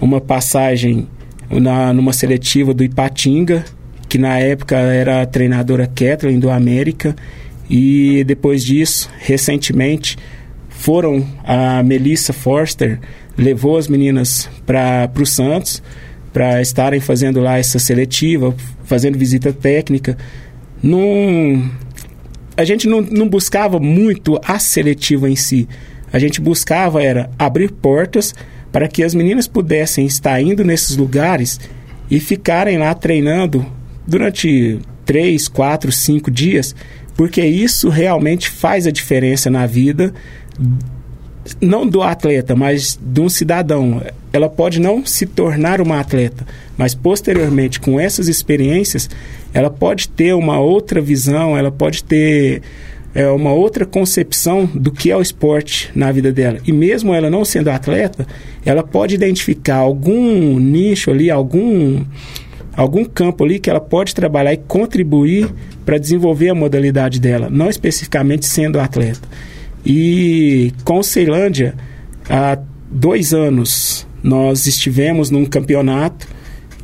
uma 0.00 0.20
passagem 0.20 1.06
na, 1.50 1.92
numa 1.92 2.12
seletiva 2.12 2.72
do 2.72 2.82
Ipatinga, 2.82 3.64
que 4.14 4.18
na 4.18 4.38
época 4.38 4.76
era 4.76 5.22
a 5.22 5.26
treinadora 5.26 5.88
Kathleen 5.88 6.38
do 6.38 6.48
América, 6.48 7.16
e 7.68 8.22
depois 8.22 8.62
disso, 8.62 9.10
recentemente, 9.18 10.16
foram 10.68 11.26
a 11.42 11.82
Melissa 11.82 12.32
Forster 12.32 13.00
levou 13.36 13.76
as 13.76 13.88
meninas 13.88 14.48
para 14.64 15.10
o 15.20 15.26
Santos 15.26 15.82
para 16.32 16.62
estarem 16.62 17.00
fazendo 17.00 17.40
lá 17.40 17.58
essa 17.58 17.80
seletiva, 17.80 18.54
fazendo 18.84 19.18
visita 19.18 19.52
técnica. 19.52 20.16
Num, 20.80 21.68
a 22.56 22.62
gente 22.62 22.86
não, 22.86 23.00
não 23.00 23.28
buscava 23.28 23.80
muito 23.80 24.40
a 24.44 24.60
seletiva 24.60 25.28
em 25.28 25.34
si. 25.34 25.68
A 26.12 26.20
gente 26.20 26.40
buscava 26.40 27.02
era 27.02 27.28
abrir 27.36 27.72
portas 27.72 28.32
para 28.70 28.86
que 28.86 29.02
as 29.02 29.12
meninas 29.12 29.48
pudessem 29.48 30.06
estar 30.06 30.40
indo 30.40 30.62
nesses 30.62 30.96
lugares 30.96 31.58
e 32.08 32.20
ficarem 32.20 32.78
lá 32.78 32.94
treinando 32.94 33.66
durante 34.06 34.78
três, 35.04 35.48
quatro, 35.48 35.92
cinco 35.92 36.30
dias, 36.30 36.74
porque 37.16 37.44
isso 37.44 37.88
realmente 37.88 38.48
faz 38.48 38.86
a 38.86 38.90
diferença 38.90 39.50
na 39.50 39.66
vida 39.66 40.12
não 41.60 41.86
do 41.86 42.02
atleta, 42.02 42.54
mas 42.54 42.98
de 43.00 43.20
um 43.20 43.28
cidadão. 43.28 44.02
Ela 44.32 44.48
pode 44.48 44.80
não 44.80 45.04
se 45.04 45.26
tornar 45.26 45.80
uma 45.80 46.00
atleta, 46.00 46.46
mas 46.76 46.94
posteriormente, 46.94 47.78
com 47.78 48.00
essas 48.00 48.28
experiências, 48.28 49.08
ela 49.52 49.70
pode 49.70 50.08
ter 50.08 50.34
uma 50.34 50.58
outra 50.58 51.00
visão, 51.00 51.56
ela 51.56 51.70
pode 51.70 52.02
ter 52.02 52.62
é, 53.14 53.28
uma 53.28 53.52
outra 53.52 53.84
concepção 53.84 54.66
do 54.74 54.90
que 54.90 55.10
é 55.10 55.16
o 55.16 55.22
esporte 55.22 55.90
na 55.94 56.10
vida 56.10 56.32
dela. 56.32 56.58
E 56.66 56.72
mesmo 56.72 57.14
ela 57.14 57.30
não 57.30 57.44
sendo 57.44 57.68
atleta, 57.68 58.26
ela 58.64 58.82
pode 58.82 59.14
identificar 59.14 59.76
algum 59.76 60.58
nicho 60.58 61.10
ali, 61.10 61.30
algum 61.30 62.04
algum 62.76 63.04
campo 63.04 63.44
ali 63.44 63.58
que 63.58 63.70
ela 63.70 63.80
pode 63.80 64.14
trabalhar 64.14 64.52
e 64.52 64.56
contribuir 64.56 65.48
para 65.84 65.98
desenvolver 65.98 66.48
a 66.48 66.54
modalidade 66.54 67.20
dela, 67.20 67.48
não 67.50 67.68
especificamente 67.68 68.46
sendo 68.46 68.80
atleta. 68.80 69.28
E 69.84 70.72
com 70.84 71.02
Ceilândia, 71.02 71.74
há 72.28 72.58
dois 72.90 73.34
anos, 73.34 74.06
nós 74.22 74.66
estivemos 74.66 75.30
num 75.30 75.44
campeonato, 75.44 76.26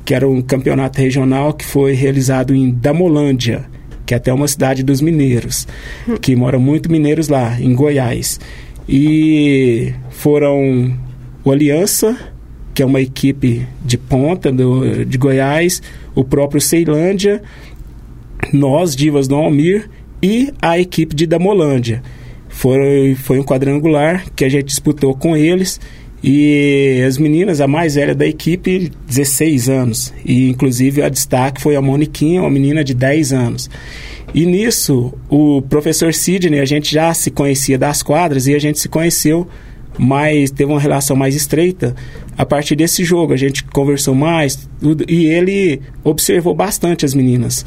que 0.05 0.15
era 0.15 0.29
um 0.29 0.43
campeonato 0.43 1.01
regional 1.01 1.55
que 1.55 1.65
foi 1.65 1.95
realizado 1.95 2.55
em 2.55 2.71
Damolândia, 2.71 3.65
que 4.05 4.13
é 4.13 4.17
até 4.17 4.33
uma 4.33 4.49
cidade 4.49 4.83
dos 4.83 5.01
mineiros, 5.01 5.67
que 6.21 6.35
moram 6.37 6.61
muito 6.61 6.91
mineiros 6.91 7.29
lá, 7.29 7.59
em 7.61 7.75
Goiás. 7.75 8.39
E 8.89 9.95
foram 10.11 10.93
o 11.45 11.51
Aliança, 11.51 12.19
que 12.75 12.83
é 12.83 12.87
uma 12.87 13.01
equipe 13.01 13.67
de 13.85 13.99
ponta 13.99 14.51
do, 14.51 15.05
de 15.05 15.19
Goiás, 15.19 15.83
o 16.15 16.25
próprio 16.25 16.61
Ceilândia, 16.61 17.43
nós, 18.53 18.95
Divas 18.97 19.29
do 19.29 19.35
Almir, 19.35 19.89
e 20.23 20.53
a 20.61 20.79
equipe 20.79 21.15
de 21.15 21.27
Damolândia. 21.27 22.03
Foi, 22.49 23.15
foi 23.15 23.39
um 23.39 23.45
quadrangular 23.45 24.27
que 24.35 24.45
a 24.45 24.49
gente 24.49 24.67
disputou 24.67 25.15
com 25.15 25.37
eles. 25.37 25.81
E 26.23 27.03
as 27.07 27.17
meninas, 27.17 27.63
a 27.63 27.67
mais 27.67 27.95
velha 27.95 28.15
da 28.15 28.27
equipe, 28.27 28.91
16 29.07 29.69
anos. 29.69 30.13
E 30.25 30.51
inclusive 30.51 31.03
a 31.03 31.09
destaque 31.09 31.61
foi 31.61 31.77
a 31.77 31.81
Moniquinha, 31.81 32.43
uma 32.43 32.51
menina 32.51 32.85
de 32.85 32.93
10 32.93 33.33
anos. 33.33 33.71
E 34.35 34.45
nisso, 34.45 35.13
o 35.29 35.63
professor 35.63 36.13
Sidney, 36.13 36.61
a 36.61 36.65
gente 36.65 36.93
já 36.93 37.13
se 37.15 37.31
conhecia 37.31 37.79
das 37.79 38.03
quadras 38.03 38.47
e 38.47 38.55
a 38.55 38.59
gente 38.59 38.79
se 38.79 38.89
conheceu 38.89 39.49
mais, 40.01 40.51
teve 40.51 40.73
uma 40.73 40.81
relação 40.81 41.15
mais 41.15 41.35
estreita 41.35 41.95
a 42.37 42.47
partir 42.47 42.75
desse 42.75 43.05
jogo. 43.05 43.35
A 43.35 43.37
gente 43.37 43.63
conversou 43.65 44.15
mais 44.15 44.69
tudo, 44.81 45.05
e 45.07 45.27
ele 45.27 45.83
observou 46.03 46.55
bastante 46.55 47.05
as 47.05 47.13
meninas. 47.13 47.67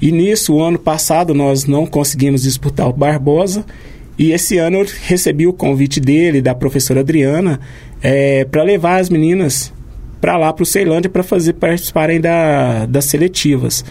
E 0.00 0.12
nisso, 0.12 0.54
o 0.54 0.62
ano 0.62 0.78
passado, 0.78 1.34
nós 1.34 1.64
não 1.64 1.84
conseguimos 1.84 2.42
disputar 2.42 2.88
o 2.88 2.92
Barbosa. 2.92 3.64
E 4.16 4.30
esse 4.30 4.56
ano 4.58 4.78
eu 4.78 4.86
recebi 5.02 5.48
o 5.48 5.52
convite 5.52 5.98
dele, 5.98 6.40
da 6.40 6.54
professora 6.54 7.00
Adriana, 7.00 7.58
é, 8.00 8.44
para 8.44 8.62
levar 8.62 9.00
as 9.00 9.10
meninas 9.10 9.72
para 10.20 10.36
lá, 10.36 10.52
para 10.52 10.62
o 10.62 10.66
Ceilândia, 10.66 11.10
para 11.10 11.24
fazer 11.24 11.54
participarem 11.54 12.20
da, 12.20 12.86
das 12.86 13.06
seletivas. 13.06 13.84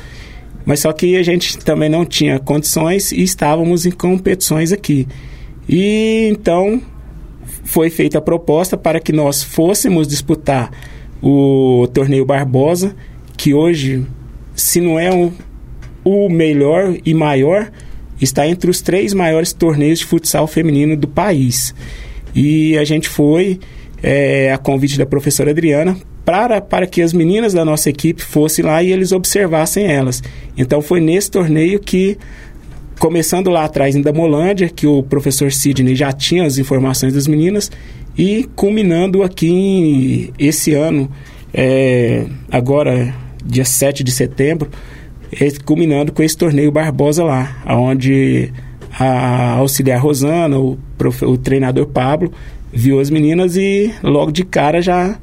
Mas 0.66 0.80
só 0.80 0.94
que 0.94 1.18
a 1.18 1.24
gente 1.24 1.58
também 1.58 1.90
não 1.90 2.06
tinha 2.06 2.40
condições 2.40 3.12
e 3.12 3.22
estávamos 3.22 3.86
em 3.86 3.92
competições 3.92 4.72
aqui. 4.72 5.06
E 5.68 6.30
então 6.32 6.82
foi 7.74 7.90
feita 7.90 8.20
a 8.20 8.22
proposta 8.22 8.78
para 8.78 9.00
que 9.00 9.12
nós 9.12 9.42
fôssemos 9.42 10.08
disputar 10.08 10.70
o 11.24 11.88
torneio 11.92 12.24
Barbosa, 12.24 12.96
que 13.36 13.52
hoje, 13.52 14.06
se 14.54 14.80
não 14.80 15.00
é 15.00 15.12
um, 15.12 15.32
o 16.04 16.30
melhor 16.30 16.96
e 17.04 17.16
maior, 17.16 17.72
está 18.22 18.48
entre 18.48 18.70
os 18.70 18.80
três 18.80 19.12
maiores 19.12 19.54
torneios 19.54 19.98
de 19.98 20.06
futsal 20.06 20.46
feminino 20.46 20.96
do 20.96 21.08
país. 21.08 21.74
E 22.36 22.78
a 22.78 22.84
gente 22.84 23.10
foi, 23.10 23.60
é, 24.04 24.54
a 24.54 24.60
convite 24.60 24.96
da 24.96 25.06
professora 25.08 25.50
Adriana, 25.50 25.98
para, 26.24 26.62
para 26.62 26.86
que 26.86 27.02
as 27.02 27.12
meninas 27.12 27.56
da 27.56 27.66
nossa 27.66 27.90
equipe 27.90 28.22
fossem 28.22 28.64
lá 28.64 28.84
e 28.84 28.92
eles 28.92 29.12
observassem 29.12 29.88
elas. 29.88 30.22
Então 30.56 30.80
foi 30.80 31.00
nesse 31.00 31.32
torneio 31.32 31.80
que 31.80 32.20
começando 33.00 33.50
lá 33.50 33.66
atrás 33.66 33.96
em 33.96 34.02
Damolândia, 34.02 34.70
que 34.70 34.88
o 34.88 35.04
professor 35.04 35.52
Sidney 35.52 35.96
já 35.96 36.12
tinha 36.12 36.46
as 36.46 36.58
informações 36.58 37.14
das 37.14 37.28
meninas, 37.28 37.72
e 38.18 38.48
culminando 38.56 39.24
aqui 39.24 40.32
esse 40.38 40.74
ano, 40.74 41.10
é, 41.54 42.26
agora 42.52 43.14
dia 43.44 43.66
7 43.66 44.04
de 44.04 44.12
setembro, 44.12 44.70
é, 45.32 45.50
culminando 45.66 46.12
com 46.12 46.22
esse 46.24 46.38
torneio 46.38 46.72
Barbosa 46.72 47.24
lá, 47.24 47.62
onde 47.68 48.52
a 49.00 49.54
auxiliar 49.54 50.00
Rosana, 50.00 50.58
o, 50.60 50.78
profe, 50.98 51.26
o 51.26 51.38
treinador 51.38 51.88
Pablo, 51.88 52.32
viu 52.72 53.00
as 53.00 53.10
meninas 53.10 53.56
e 53.56 53.94
logo 54.04 54.32
de 54.32 54.44
cara 54.44 54.82
já 54.82 55.18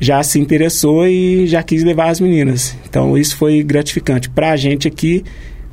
já 0.00 0.22
se 0.22 0.38
interessou 0.38 1.08
e 1.08 1.46
já 1.48 1.60
quis 1.60 1.82
levar 1.82 2.08
as 2.08 2.20
meninas. 2.20 2.76
Então 2.88 3.18
isso 3.18 3.36
foi 3.36 3.62
gratificante. 3.64 4.30
Para 4.30 4.52
a 4.52 4.56
gente 4.56 4.86
aqui, 4.86 5.24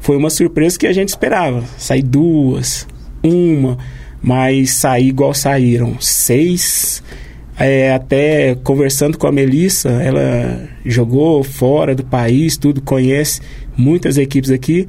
foi 0.06 0.16
uma 0.18 0.30
surpresa 0.30 0.78
que 0.78 0.86
a 0.86 0.94
gente 0.94 1.10
esperava. 1.10 1.64
Sair 1.80 2.04
duas, 2.04 2.88
uma, 3.24 3.76
mas 4.22 4.70
sair 4.70 5.08
igual 5.08 5.34
saíram 5.34 6.00
seis. 6.00 7.02
é, 7.58 7.92
até 7.92 8.54
conversando 8.64 9.18
com 9.18 9.26
a 9.26 9.32
Melissa, 9.32 9.90
ela 9.90 10.70
jogou 10.86 11.44
fora 11.44 11.96
do 11.96 12.06
país, 12.06 12.56
tudo, 12.56 12.82
conhece 12.82 13.42
muitas 13.76 14.20
equipes 14.20 14.52
aqui. 14.52 14.88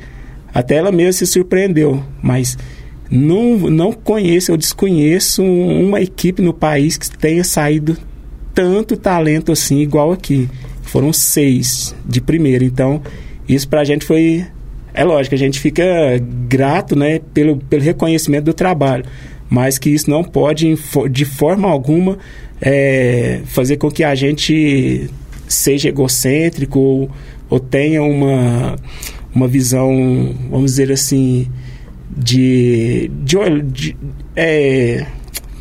Até 0.53 0.77
ela 0.77 0.93
mesma 0.93 1.13
se 1.13 1.27
surpreendeu, 1.27 2.03
mas 2.23 2.59
não, 3.11 3.57
não 3.71 3.93
conheço, 3.93 4.53
eu 4.53 4.57
desconheço 4.59 5.43
uma 5.43 6.01
equipe 6.01 6.43
no 6.43 6.53
país 6.53 6.99
que 6.99 7.09
tenha 7.17 7.43
saído 7.43 7.97
tanto 8.55 8.99
talento 8.99 9.51
assim, 9.51 9.79
igual 9.79 10.13
aqui. 10.13 10.47
Foram 10.83 11.11
seis 11.11 11.95
de 12.05 12.21
primeira, 12.21 12.65
então 12.65 13.01
isso 13.49 13.67
pra 13.67 13.83
gente 13.83 14.05
foi. 14.05 14.45
É 14.97 15.05
lógico, 15.05 15.35
a 15.35 15.39
gente 15.39 15.61
fica 15.61 15.85
grato 16.49 16.97
né, 16.97 17.21
pelo, 17.35 17.59
pelo 17.59 17.83
reconhecimento 17.83 18.47
do 18.47 18.55
trabalho, 18.55 19.05
mas 19.47 19.79
que 19.79 19.91
isso 19.91 20.09
não 20.09 20.25
pode, 20.25 20.75
de 21.11 21.25
forma 21.27 21.69
alguma, 21.69 22.17
é, 22.63 23.43
fazer 23.45 23.77
com 23.77 23.91
que 23.91 24.03
a 24.03 24.15
gente 24.15 25.11
seja 25.47 25.91
egocêntrico 25.91 26.79
ou, 26.79 27.11
ou 27.51 27.61
tenha 27.61 28.03
uma, 28.03 28.77
uma 29.35 29.47
visão, 29.47 30.35
vamos 30.51 30.71
dizer 30.71 30.91
assim, 30.91 31.47
de, 32.17 33.11
de, 33.23 33.37
de 33.71 33.97
é, 34.35 35.05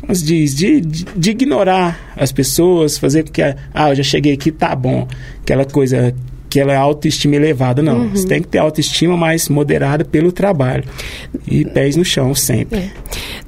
diz, 0.08 0.54
de, 0.54 0.80
de, 0.80 1.04
de, 1.04 1.30
ignorar 1.30 2.14
as 2.16 2.32
pessoas, 2.32 2.96
fazer 2.96 3.24
com 3.24 3.32
que, 3.32 3.42
ah, 3.42 3.90
eu 3.90 3.96
já 3.96 4.02
cheguei 4.02 4.32
aqui, 4.32 4.50
tá 4.50 4.74
bom. 4.74 5.06
Aquela 5.42 5.66
coisa 5.66 6.14
aquela 6.46 6.76
autoestima 6.78 7.36
elevada, 7.36 7.82
não. 7.82 7.98
Uhum. 8.00 8.10
Você 8.10 8.26
tem 8.26 8.40
que 8.40 8.48
ter 8.48 8.58
autoestima 8.58 9.16
mais 9.16 9.48
moderada 9.48 10.04
pelo 10.04 10.32
trabalho. 10.32 10.84
E 11.46 11.64
pés 11.64 11.96
no 11.96 12.04
chão 12.04 12.34
sempre. 12.34 12.78
É. 12.78 12.90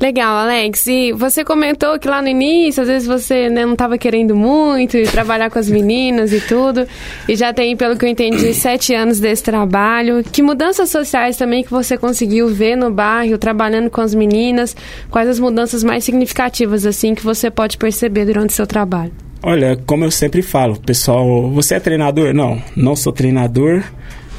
Legal, 0.00 0.36
Alex. 0.36 0.86
E 0.86 1.12
você 1.12 1.44
comentou 1.44 1.98
que 1.98 2.08
lá 2.08 2.20
no 2.20 2.28
início, 2.28 2.82
às 2.82 2.88
vezes 2.88 3.08
você 3.08 3.48
né, 3.48 3.64
não 3.64 3.72
estava 3.72 3.96
querendo 3.96 4.36
muito 4.36 5.00
trabalhar 5.10 5.50
com 5.50 5.58
as 5.58 5.70
meninas 5.70 6.32
e 6.32 6.40
tudo. 6.40 6.86
E 7.28 7.34
já 7.34 7.52
tem, 7.52 7.76
pelo 7.76 7.96
que 7.96 8.04
eu 8.04 8.08
entendi, 8.08 8.52
sete 8.54 8.94
anos 8.94 9.18
desse 9.18 9.42
trabalho. 9.42 10.22
Que 10.22 10.42
mudanças 10.42 10.90
sociais 10.90 11.36
também 11.36 11.62
que 11.62 11.70
você 11.70 11.96
conseguiu 11.96 12.48
ver 12.48 12.76
no 12.76 12.90
bairro, 12.90 13.38
trabalhando 13.38 13.90
com 13.90 14.00
as 14.00 14.14
meninas? 14.14 14.76
Quais 15.10 15.28
as 15.28 15.38
mudanças 15.38 15.82
mais 15.82 16.04
significativas, 16.04 16.84
assim, 16.84 17.14
que 17.14 17.22
você 17.22 17.50
pode 17.50 17.78
perceber 17.78 18.26
durante 18.26 18.50
o 18.50 18.54
seu 18.54 18.66
trabalho? 18.66 19.27
Olha, 19.42 19.76
como 19.86 20.04
eu 20.04 20.10
sempre 20.10 20.42
falo, 20.42 20.78
pessoal, 20.80 21.48
você 21.50 21.74
é 21.74 21.80
treinador? 21.80 22.34
Não, 22.34 22.60
não 22.74 22.96
sou 22.96 23.12
treinador, 23.12 23.84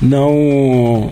não 0.01 1.11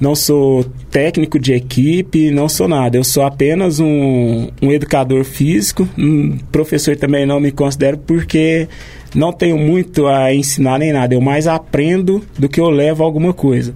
não 0.00 0.14
sou 0.14 0.64
técnico 0.90 1.38
de 1.38 1.52
equipe, 1.52 2.30
não 2.30 2.48
sou 2.48 2.66
nada. 2.66 2.96
Eu 2.96 3.04
sou 3.04 3.22
apenas 3.22 3.78
um, 3.78 4.48
um 4.62 4.72
educador 4.72 5.24
físico, 5.24 5.86
um 5.98 6.38
professor 6.50 6.96
também 6.96 7.26
não 7.26 7.38
me 7.38 7.52
considero 7.52 7.98
porque 7.98 8.66
não 9.14 9.30
tenho 9.32 9.58
muito 9.58 10.06
a 10.06 10.34
ensinar 10.34 10.78
nem 10.78 10.90
nada. 10.90 11.14
Eu 11.14 11.20
mais 11.20 11.46
aprendo 11.46 12.24
do 12.38 12.48
que 12.48 12.58
eu 12.58 12.70
levo 12.70 13.04
alguma 13.04 13.34
coisa. 13.34 13.74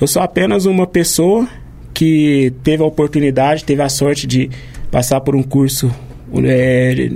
Eu 0.00 0.06
sou 0.06 0.22
apenas 0.22 0.64
uma 0.64 0.86
pessoa 0.86 1.46
que 1.92 2.52
teve 2.62 2.82
a 2.82 2.86
oportunidade, 2.86 3.64
teve 3.64 3.82
a 3.82 3.88
sorte 3.90 4.26
de 4.26 4.48
passar 4.90 5.20
por 5.20 5.36
um 5.36 5.42
curso 5.42 5.94
é, 6.42 7.10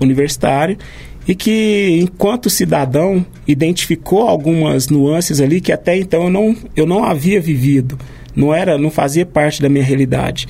universitário 0.00 0.78
e 1.26 1.34
que, 1.34 1.98
enquanto 2.00 2.50
cidadão, 2.50 3.24
identificou 3.48 4.28
algumas 4.28 4.88
nuances 4.88 5.40
ali 5.40 5.60
que 5.60 5.72
até 5.72 5.96
então 5.96 6.24
eu 6.24 6.30
não, 6.30 6.56
eu 6.76 6.86
não 6.86 7.04
havia 7.04 7.40
vivido, 7.40 7.98
não 8.36 8.54
era, 8.54 8.76
não 8.76 8.90
fazia 8.90 9.24
parte 9.24 9.62
da 9.62 9.68
minha 9.68 9.84
realidade. 9.84 10.46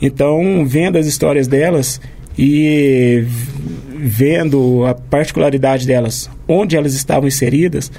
Então, 0.00 0.64
vendo 0.66 0.96
as 0.96 1.06
histórias 1.06 1.48
delas 1.48 2.00
e 2.38 3.24
vendo 3.98 4.84
a 4.86 4.94
particularidade 4.94 5.86
delas, 5.86 6.30
onde 6.46 6.76
elas 6.76 6.94
estavam 6.94 7.26
inseridas, 7.28 7.90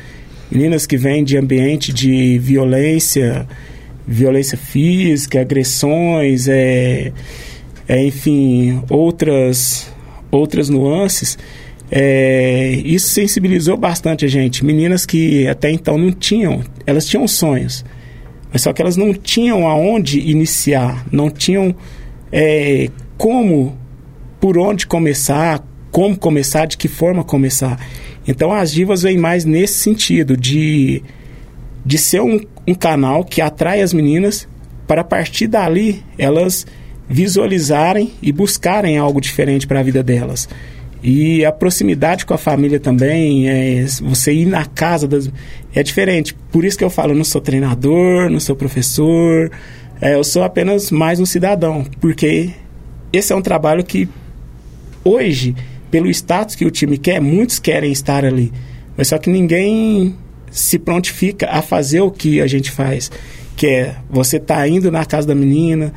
meninas 0.49 0.85
que 0.85 0.97
vêm 0.97 1.23
de 1.23 1.37
ambiente 1.37 1.93
de 1.93 2.37
violência, 2.39 3.47
violência 4.07 4.57
física, 4.57 5.41
agressões, 5.41 6.47
é, 6.47 7.11
é 7.87 8.05
enfim, 8.05 8.81
outras 8.89 9.91
outras 10.31 10.67
nuances 10.67 11.37
é, 11.95 12.81
isso 12.83 13.09
sensibilizou 13.09 13.77
bastante 13.77 14.25
a 14.25 14.27
gente. 14.27 14.65
Meninas 14.65 15.05
que 15.05 15.47
até 15.47 15.69
então 15.69 15.95
não 15.95 16.11
tinham, 16.11 16.63
elas 16.87 17.05
tinham 17.05 17.27
sonhos, 17.27 17.85
mas 18.51 18.63
só 18.63 18.73
que 18.73 18.81
elas 18.81 18.97
não 18.97 19.13
tinham 19.13 19.67
aonde 19.67 20.19
iniciar, 20.19 21.05
não 21.11 21.29
tinham 21.29 21.75
é, 22.31 22.89
como, 23.15 23.77
por 24.41 24.57
onde 24.57 24.87
começar, 24.87 25.63
como 25.91 26.17
começar, 26.17 26.65
de 26.65 26.79
que 26.79 26.87
forma 26.87 27.23
começar. 27.23 27.79
Então 28.27 28.51
as 28.51 28.71
divas 28.71 29.03
vêm 29.03 29.19
mais 29.19 29.45
nesse 29.45 29.75
sentido, 29.75 30.35
de, 30.35 31.03
de 31.85 31.99
ser 31.99 32.21
um, 32.21 32.39
um 32.67 32.73
canal 32.73 33.23
que 33.23 33.39
atrai 33.39 33.83
as 33.83 33.93
meninas 33.93 34.47
para 34.87 35.01
a 35.01 35.03
partir 35.05 35.45
dali 35.45 36.01
elas 36.17 36.65
visualizarem 37.07 38.13
e 38.19 38.31
buscarem 38.31 38.97
algo 38.97 39.21
diferente 39.21 39.67
para 39.67 39.79
a 39.79 39.83
vida 39.83 40.01
delas. 40.01 40.49
E 41.03 41.43
a 41.43 41.51
proximidade 41.51 42.25
com 42.25 42.33
a 42.33 42.37
família 42.37 42.79
também, 42.79 43.49
é, 43.49 43.85
você 44.01 44.31
ir 44.31 44.45
na 44.45 44.65
casa 44.65 45.05
das. 45.05 45.29
É 45.75 45.83
diferente. 45.83 46.33
Por 46.49 46.63
isso 46.63 46.77
que 46.77 46.83
eu 46.83 46.89
falo, 46.89 47.13
não 47.13 47.25
sou 47.25 47.41
treinador, 47.41 48.29
não 48.29 48.39
sou 48.39 48.55
professor, 48.55 49.51
é, 49.99 50.15
eu 50.15 50.23
sou 50.23 50.43
apenas 50.43 50.91
mais 50.91 51.19
um 51.19 51.25
cidadão. 51.25 51.85
Porque 51.99 52.51
esse 53.11 53.33
é 53.33 53.35
um 53.35 53.41
trabalho 53.41 53.83
que, 53.83 54.07
hoje, 55.03 55.53
pelo 55.91 56.09
status 56.09 56.55
que 56.55 56.65
o 56.65 56.71
time 56.71 56.97
quer, 56.97 57.19
muitos 57.19 57.59
querem 57.59 57.91
estar 57.91 58.23
ali. 58.23 58.53
Mas 58.95 59.09
só 59.09 59.17
que 59.17 59.29
ninguém 59.29 60.15
se 60.49 60.79
prontifica 60.79 61.49
a 61.49 61.61
fazer 61.61 61.99
o 61.99 62.11
que 62.11 62.39
a 62.39 62.47
gente 62.47 62.71
faz. 62.71 63.11
Que 63.57 63.67
é 63.67 63.95
você 64.09 64.39
tá 64.39 64.65
indo 64.65 64.89
na 64.89 65.03
casa 65.03 65.27
da 65.27 65.35
menina, 65.35 65.93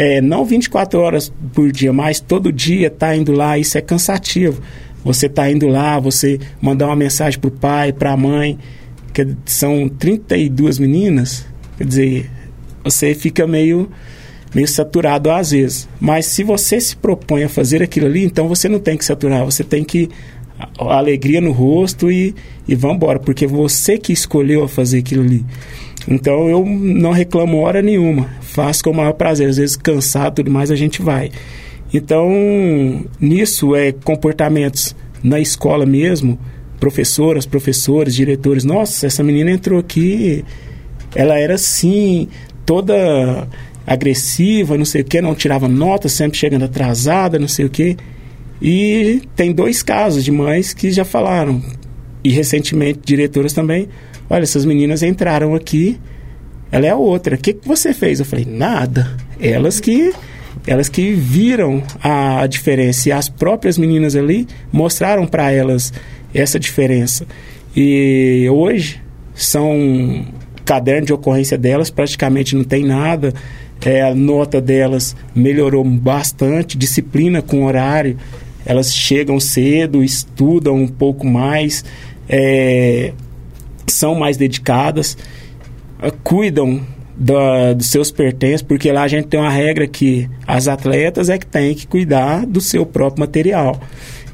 é, 0.00 0.20
não 0.20 0.44
24 0.44 1.00
horas 1.00 1.32
por 1.52 1.72
dia, 1.72 1.92
mas 1.92 2.20
todo 2.20 2.52
dia 2.52 2.88
tá 2.88 3.16
indo 3.16 3.32
lá, 3.32 3.58
isso 3.58 3.76
é 3.76 3.80
cansativo. 3.80 4.62
Você 5.04 5.28
tá 5.28 5.50
indo 5.50 5.66
lá, 5.66 5.98
você 5.98 6.38
mandar 6.62 6.86
uma 6.86 6.94
mensagem 6.94 7.40
pro 7.40 7.50
pai, 7.50 7.92
pra 7.92 8.16
mãe, 8.16 8.56
que 9.12 9.26
são 9.44 9.88
32 9.88 10.78
meninas, 10.78 11.44
quer 11.76 11.84
dizer, 11.84 12.30
você 12.84 13.12
fica 13.12 13.44
meio 13.44 13.90
meio 14.54 14.68
saturado 14.68 15.32
às 15.32 15.50
vezes. 15.50 15.88
Mas 15.98 16.26
se 16.26 16.44
você 16.44 16.80
se 16.80 16.94
propõe 16.94 17.42
a 17.42 17.48
fazer 17.48 17.82
aquilo 17.82 18.06
ali, 18.06 18.24
então 18.24 18.46
você 18.46 18.68
não 18.68 18.78
tem 18.78 18.96
que 18.96 19.04
saturar, 19.04 19.44
você 19.44 19.64
tem 19.64 19.82
que 19.82 20.08
a 20.78 20.96
alegria 20.96 21.40
no 21.40 21.50
rosto 21.50 22.08
e, 22.08 22.36
e 22.68 22.74
vamos 22.76 22.98
embora, 22.98 23.18
porque 23.18 23.48
você 23.48 23.98
que 23.98 24.12
escolheu 24.12 24.62
a 24.62 24.68
fazer 24.68 24.98
aquilo 25.00 25.24
ali. 25.24 25.44
Então 26.10 26.48
eu 26.48 26.64
não 26.64 27.12
reclamo 27.12 27.58
hora 27.58 27.82
nenhuma, 27.82 28.30
faço 28.40 28.82
com 28.82 28.90
o 28.90 28.94
maior 28.94 29.12
prazer. 29.12 29.48
Às 29.48 29.58
vezes 29.58 29.76
cansado 29.76 30.36
tudo 30.36 30.50
mais 30.50 30.70
a 30.70 30.76
gente 30.76 31.02
vai. 31.02 31.30
Então 31.92 32.28
nisso 33.20 33.76
é 33.76 33.92
comportamentos 33.92 34.96
na 35.22 35.38
escola 35.38 35.84
mesmo, 35.84 36.38
professoras, 36.80 37.44
professores, 37.44 38.14
diretores. 38.14 38.64
Nossa, 38.64 39.06
essa 39.06 39.22
menina 39.22 39.50
entrou 39.50 39.78
aqui, 39.78 40.44
ela 41.14 41.38
era 41.38 41.54
assim, 41.54 42.28
toda 42.64 43.46
agressiva, 43.86 44.78
não 44.78 44.84
sei 44.84 45.02
o 45.02 45.04
que, 45.04 45.20
não 45.20 45.34
tirava 45.34 45.68
nota, 45.68 46.08
sempre 46.08 46.38
chegando 46.38 46.64
atrasada, 46.64 47.38
não 47.38 47.48
sei 47.48 47.64
o 47.64 47.70
que. 47.70 47.96
E 48.60 49.22
tem 49.36 49.52
dois 49.52 49.82
casos 49.82 50.24
de 50.24 50.30
mães 50.30 50.74
que 50.74 50.90
já 50.90 51.04
falaram, 51.04 51.62
e 52.22 52.30
recentemente 52.30 53.00
diretoras 53.04 53.52
também, 53.52 53.88
Olha, 54.30 54.42
essas 54.42 54.64
meninas 54.64 55.02
entraram 55.02 55.54
aqui, 55.54 55.98
ela 56.70 56.86
é 56.86 56.90
a 56.90 56.96
outra. 56.96 57.36
O 57.36 57.38
que, 57.38 57.54
que 57.54 57.66
você 57.66 57.94
fez? 57.94 58.20
Eu 58.20 58.26
falei, 58.26 58.44
nada. 58.44 59.16
Elas 59.40 59.80
que 59.80 60.12
elas 60.66 60.88
que 60.88 61.12
viram 61.12 61.82
a, 62.02 62.46
diferença 62.46 63.08
e 63.08 63.12
as 63.12 63.28
próprias 63.28 63.78
meninas 63.78 64.16
ali 64.16 64.46
mostraram 64.72 65.26
para 65.26 65.50
elas 65.50 65.92
essa 66.34 66.58
diferença. 66.58 67.26
E 67.74 68.46
hoje 68.50 69.00
são 69.34 70.26
caderno 70.64 71.06
de 71.06 71.12
ocorrência 71.12 71.56
delas 71.56 71.90
praticamente 71.90 72.54
não 72.54 72.64
tem 72.64 72.84
nada. 72.84 73.32
É, 73.80 74.02
a 74.02 74.14
nota 74.14 74.60
delas 74.60 75.16
melhorou 75.34 75.84
bastante, 75.84 76.76
disciplina 76.76 77.40
com 77.40 77.64
horário. 77.64 78.18
Elas 78.66 78.92
chegam 78.92 79.38
cedo, 79.40 80.02
estudam 80.02 80.74
um 80.74 80.88
pouco 80.88 81.26
mais. 81.26 81.84
É, 82.28 83.12
são 83.98 84.14
mais 84.14 84.36
dedicadas, 84.36 85.16
uh, 86.02 86.12
cuidam 86.22 86.80
da, 87.16 87.72
dos 87.72 87.88
seus 87.88 88.10
pertences, 88.10 88.62
porque 88.62 88.92
lá 88.92 89.02
a 89.02 89.08
gente 89.08 89.26
tem 89.26 89.40
uma 89.40 89.50
regra 89.50 89.86
que 89.86 90.28
as 90.46 90.68
atletas 90.68 91.28
é 91.28 91.36
que 91.36 91.46
tem 91.46 91.74
que 91.74 91.86
cuidar 91.86 92.46
do 92.46 92.60
seu 92.60 92.86
próprio 92.86 93.20
material. 93.20 93.80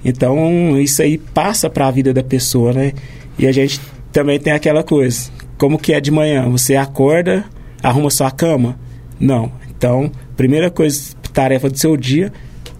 Então, 0.04 0.78
isso 0.78 1.00
aí 1.00 1.16
passa 1.16 1.70
para 1.70 1.86
a 1.86 1.90
vida 1.90 2.12
da 2.12 2.22
pessoa, 2.22 2.74
né? 2.74 2.92
E 3.38 3.46
a 3.46 3.52
gente 3.52 3.80
também 4.12 4.38
tem 4.38 4.52
aquela 4.52 4.82
coisa, 4.82 5.30
como 5.56 5.78
que 5.78 5.94
é 5.94 6.00
de 6.00 6.10
manhã? 6.10 6.48
Você 6.50 6.76
acorda, 6.76 7.44
arruma 7.82 8.10
sua 8.10 8.30
cama? 8.30 8.78
Não. 9.18 9.50
Então, 9.70 10.12
primeira 10.36 10.70
coisa, 10.70 11.14
tarefa 11.32 11.70
do 11.70 11.78
seu 11.78 11.96
dia, 11.96 12.30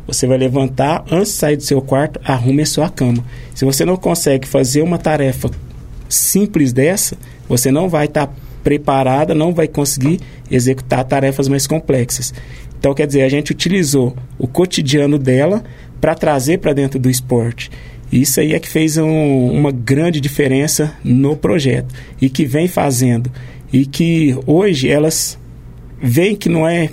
Você 0.06 0.26
vai 0.26 0.36
levantar, 0.36 1.04
antes 1.10 1.32
de 1.32 1.38
sair 1.38 1.56
do 1.56 1.62
seu 1.62 1.80
quarto, 1.80 2.20
arrume 2.24 2.62
a 2.62 2.66
sua 2.66 2.90
cama. 2.90 3.24
Se 3.54 3.64
você 3.64 3.84
não 3.84 3.96
consegue 3.96 4.46
fazer 4.46 4.82
uma 4.82 4.98
tarefa 4.98 5.50
simples 6.08 6.72
dessa, 6.72 7.16
você 7.48 7.70
não 7.70 7.88
vai 7.88 8.06
estar 8.06 8.26
tá 8.26 8.32
preparada, 8.62 9.34
não 9.34 9.52
vai 9.52 9.68
conseguir 9.68 10.20
executar 10.50 11.04
tarefas 11.04 11.48
mais 11.48 11.66
complexas. 11.66 12.32
Então, 12.78 12.94
quer 12.94 13.06
dizer, 13.06 13.22
a 13.22 13.28
gente 13.28 13.52
utilizou 13.52 14.16
o 14.38 14.46
cotidiano 14.46 15.18
dela 15.18 15.62
para 16.00 16.14
trazer 16.14 16.58
para 16.58 16.72
dentro 16.72 16.98
do 16.98 17.08
esporte. 17.08 17.70
Isso 18.12 18.40
aí 18.40 18.54
é 18.54 18.58
que 18.58 18.68
fez 18.68 18.96
um, 18.96 19.50
uma 19.50 19.70
grande 19.70 20.20
diferença 20.20 20.94
no 21.02 21.36
projeto 21.36 21.94
e 22.20 22.28
que 22.28 22.44
vem 22.44 22.68
fazendo. 22.68 23.30
E 23.72 23.86
que 23.86 24.36
hoje 24.46 24.88
elas 24.88 25.38
veem 26.00 26.36
que 26.36 26.48
não 26.48 26.68
é 26.68 26.90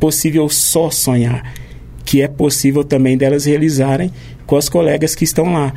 possível 0.00 0.48
só 0.48 0.90
sonhar, 0.90 1.54
que 2.04 2.22
é 2.22 2.28
possível 2.28 2.82
também 2.82 3.16
delas 3.16 3.44
realizarem 3.44 4.10
com 4.46 4.56
as 4.56 4.68
colegas 4.68 5.14
que 5.14 5.24
estão 5.24 5.52
lá. 5.52 5.72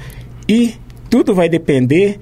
E 0.47 0.73
tudo 1.09 1.35
vai 1.35 1.49
depender 1.49 2.19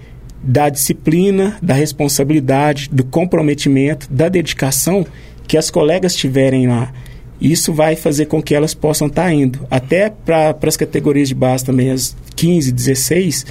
da 0.48 0.70
disciplina, 0.70 1.58
da 1.62 1.74
responsabilidade, 1.74 2.90
do 2.90 3.04
comprometimento, 3.04 4.08
da 4.10 4.30
dedicação 4.30 5.06
que 5.46 5.58
as 5.58 5.70
colegas 5.70 6.16
tiverem 6.16 6.68
lá. 6.68 6.94
Isso 7.40 7.74
vai 7.74 7.98
fazer 7.98 8.28
com 8.28 8.42
que 8.42 8.56
elas 8.56 8.74
possam 8.74 9.08
estar 9.08 9.26
tá 9.26 9.34
indo. 9.34 9.68
Até 9.70 10.10
para 10.10 10.56
as 10.64 10.78
categorias 10.78 11.28
de 11.28 11.36
base 11.36 11.66
também, 11.66 11.92
as 11.92 12.16
15, 12.34 12.72
16, 12.72 13.46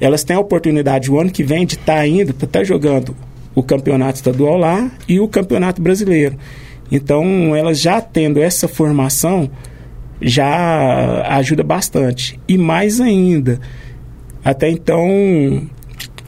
elas 0.00 0.22
têm 0.22 0.36
a 0.36 0.40
oportunidade 0.40 1.10
o 1.10 1.18
ano 1.18 1.32
que 1.32 1.42
vem 1.42 1.66
de 1.66 1.74
estar 1.74 1.96
tá 1.96 2.06
indo 2.06 2.32
para 2.32 2.46
estar 2.46 2.60
tá 2.60 2.64
jogando 2.64 3.16
o 3.52 3.62
campeonato 3.62 4.14
estadual 4.14 4.56
lá 4.56 4.92
e 5.08 5.18
o 5.18 5.26
campeonato 5.26 5.82
brasileiro. 5.82 6.36
Então, 6.92 7.56
elas 7.56 7.80
já 7.80 8.00
tendo 8.00 8.40
essa 8.40 8.68
formação, 8.68 9.50
já 10.22 11.26
ajuda 11.36 11.64
bastante. 11.64 12.38
E 12.46 12.56
mais 12.56 13.00
ainda, 13.00 13.58
até 14.44 14.70
então, 14.70 15.68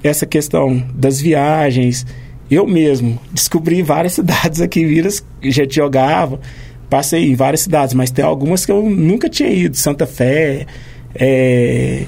essa 0.08 0.26
questão 0.26 0.82
das 0.94 1.20
viagens, 1.20 2.06
eu 2.50 2.66
mesmo 2.66 3.18
descobri 3.32 3.82
várias 3.82 4.12
cidades 4.14 4.60
aqui 4.60 4.80
em 4.80 4.86
Viras, 4.86 5.24
já 5.42 5.64
jogava, 5.68 6.40
passei 6.88 7.30
em 7.30 7.34
várias 7.34 7.60
cidades, 7.60 7.94
mas 7.94 8.10
tem 8.10 8.24
algumas 8.24 8.64
que 8.64 8.72
eu 8.72 8.82
nunca 8.82 9.28
tinha 9.28 9.50
ido. 9.50 9.76
Santa 9.76 10.06
Fé, 10.06 10.66
é, 11.14 12.04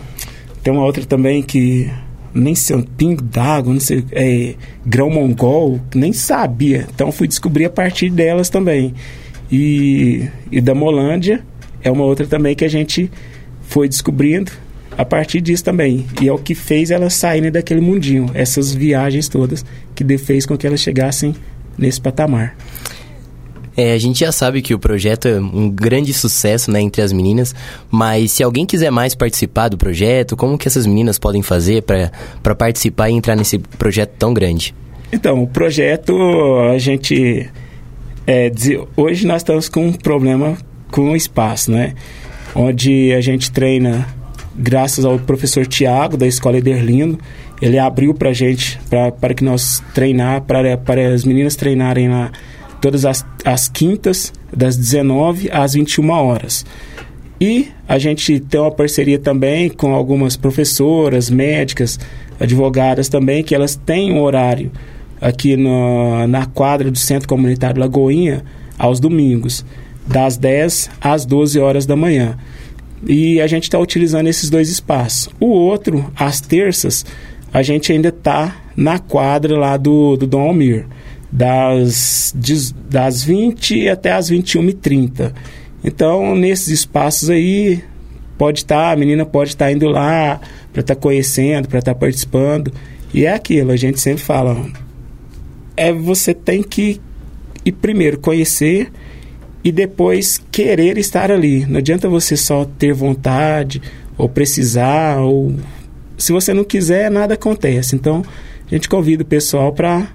tem 0.62 0.72
uma 0.72 0.84
outra 0.84 1.04
também 1.04 1.42
que 1.42 1.90
nem 2.34 2.54
sei, 2.54 2.76
um 2.76 2.82
pingo 2.82 3.22
d'água, 3.22 3.72
não 3.72 3.80
sei, 3.80 4.04
é, 4.12 4.54
grão 4.84 5.10
mongol, 5.10 5.80
nem 5.94 6.12
sabia. 6.12 6.86
Então 6.94 7.10
fui 7.10 7.26
descobrir 7.26 7.64
a 7.64 7.70
partir 7.70 8.10
delas 8.10 8.48
também. 8.48 8.94
E, 9.50 10.28
e 10.52 10.60
da 10.60 10.74
Molândia 10.74 11.42
é 11.82 11.90
uma 11.90 12.04
outra 12.04 12.26
também 12.26 12.54
que 12.54 12.64
a 12.64 12.68
gente 12.68 13.10
foi 13.62 13.88
descobrindo 13.88 14.52
a 14.98 15.04
partir 15.04 15.40
disso 15.40 15.62
também. 15.62 16.04
E 16.20 16.26
é 16.28 16.32
o 16.32 16.38
que 16.38 16.56
fez 16.56 16.90
elas 16.90 17.14
saírem 17.14 17.52
daquele 17.52 17.80
mundinho, 17.80 18.28
essas 18.34 18.74
viagens 18.74 19.28
todas, 19.28 19.64
que 19.94 20.18
fez 20.18 20.44
com 20.44 20.58
que 20.58 20.66
elas 20.66 20.80
chegassem 20.80 21.36
nesse 21.78 22.00
patamar. 22.00 22.56
É, 23.76 23.92
a 23.92 23.98
gente 23.98 24.18
já 24.18 24.32
sabe 24.32 24.60
que 24.60 24.74
o 24.74 24.78
projeto 24.78 25.28
é 25.28 25.38
um 25.38 25.70
grande 25.70 26.12
sucesso 26.12 26.68
né, 26.68 26.80
entre 26.80 27.00
as 27.00 27.12
meninas, 27.12 27.54
mas 27.88 28.32
se 28.32 28.42
alguém 28.42 28.66
quiser 28.66 28.90
mais 28.90 29.14
participar 29.14 29.68
do 29.68 29.78
projeto, 29.78 30.36
como 30.36 30.58
que 30.58 30.66
essas 30.66 30.84
meninas 30.84 31.16
podem 31.16 31.42
fazer 31.42 31.82
para 31.82 32.54
participar 32.56 33.08
e 33.08 33.12
entrar 33.12 33.36
nesse 33.36 33.56
projeto 33.56 34.10
tão 34.18 34.34
grande? 34.34 34.74
Então, 35.12 35.44
o 35.44 35.46
projeto, 35.46 36.12
a 36.74 36.76
gente. 36.76 37.48
É, 38.26 38.50
hoje 38.96 39.24
nós 39.24 39.42
estamos 39.42 39.68
com 39.68 39.86
um 39.86 39.92
problema 39.92 40.58
com 40.90 41.12
o 41.12 41.16
espaço, 41.16 41.70
né? 41.70 41.94
Onde 42.56 43.12
a 43.12 43.20
gente 43.20 43.50
treina, 43.52 44.08
graças 44.58 45.04
ao 45.04 45.18
professor 45.18 45.66
Tiago, 45.66 46.16
da 46.16 46.26
Escola 46.26 46.58
Ederlindo, 46.58 47.18
ele 47.62 47.78
abriu 47.78 48.12
para 48.12 48.32
gente, 48.32 48.78
para 49.20 49.34
que 49.34 49.44
nós 49.44 49.82
treinar, 49.94 50.42
para, 50.42 50.76
para 50.76 51.14
as 51.14 51.24
meninas 51.24 51.56
treinarem 51.56 52.08
lá 52.08 52.30
todas 52.80 53.04
as, 53.04 53.24
as 53.44 53.68
quintas, 53.68 54.32
das 54.54 54.76
19 54.76 55.50
às 55.50 55.74
21 55.74 56.10
horas. 56.10 56.64
E 57.40 57.68
a 57.86 57.98
gente 57.98 58.40
tem 58.40 58.60
uma 58.60 58.70
parceria 58.70 59.18
também 59.18 59.68
com 59.68 59.94
algumas 59.94 60.36
professoras, 60.36 61.30
médicas, 61.30 61.98
advogadas 62.40 63.08
também, 63.08 63.42
que 63.42 63.54
elas 63.54 63.76
têm 63.76 64.12
um 64.12 64.20
horário 64.20 64.72
aqui 65.20 65.56
no, 65.56 66.26
na 66.26 66.46
quadra 66.46 66.90
do 66.90 66.98
Centro 66.98 67.28
Comunitário 67.28 67.80
Lagoinha 67.80 68.44
aos 68.76 68.98
domingos, 68.98 69.64
das 70.06 70.36
10 70.36 70.90
às 71.00 71.24
12 71.24 71.58
horas 71.58 71.86
da 71.86 71.94
manhã. 71.94 72.36
E 73.06 73.40
a 73.40 73.46
gente 73.46 73.64
está 73.64 73.78
utilizando 73.78 74.26
esses 74.28 74.50
dois 74.50 74.70
espaços. 74.70 75.28
O 75.38 75.46
outro, 75.46 76.10
às 76.16 76.40
terças, 76.40 77.04
a 77.52 77.62
gente 77.62 77.92
ainda 77.92 78.08
está 78.08 78.56
na 78.76 78.98
quadra 78.98 79.56
lá 79.56 79.76
do, 79.76 80.16
do 80.16 80.26
Dom 80.26 80.48
Almir 80.48 80.86
das, 81.30 82.34
das 82.88 83.22
20 83.22 83.88
até 83.88 84.12
as 84.12 84.30
21h30. 84.30 85.32
Então, 85.84 86.34
nesses 86.34 86.68
espaços 86.68 87.30
aí, 87.30 87.82
pode 88.36 88.60
estar, 88.60 88.76
tá, 88.76 88.92
a 88.92 88.96
menina 88.96 89.24
pode 89.24 89.50
estar 89.50 89.66
tá 89.66 89.72
indo 89.72 89.86
lá 89.86 90.40
para 90.72 90.80
estar 90.80 90.94
tá 90.94 91.00
conhecendo, 91.00 91.68
para 91.68 91.78
estar 91.78 91.94
tá 91.94 91.98
participando. 92.00 92.72
E 93.12 93.24
é 93.24 93.32
aquilo, 93.32 93.70
a 93.70 93.76
gente 93.76 94.00
sempre 94.00 94.22
fala, 94.22 94.66
é 95.76 95.92
você 95.92 96.34
tem 96.34 96.62
que 96.62 97.00
ir 97.64 97.72
primeiro 97.72 98.18
conhecer 98.18 98.90
e 99.62 99.72
depois 99.72 100.40
querer 100.50 100.98
estar 100.98 101.30
ali. 101.30 101.66
Não 101.66 101.78
adianta 101.78 102.08
você 102.08 102.36
só 102.36 102.64
ter 102.64 102.92
vontade 102.92 103.82
ou 104.16 104.28
precisar 104.28 105.20
ou 105.20 105.54
se 106.16 106.32
você 106.32 106.52
não 106.52 106.64
quiser, 106.64 107.10
nada 107.10 107.34
acontece. 107.34 107.94
Então, 107.94 108.24
a 108.66 108.74
gente 108.74 108.88
convida 108.88 109.22
o 109.22 109.26
pessoal 109.26 109.72
para 109.72 110.08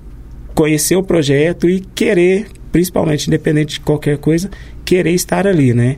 conhecer 0.53 0.95
o 0.95 1.03
projeto 1.03 1.69
e 1.69 1.79
querer, 1.79 2.47
principalmente 2.71 3.27
independente 3.27 3.75
de 3.75 3.79
qualquer 3.79 4.17
coisa, 4.17 4.51
querer 4.83 5.11
estar 5.11 5.47
ali, 5.47 5.73
né? 5.73 5.95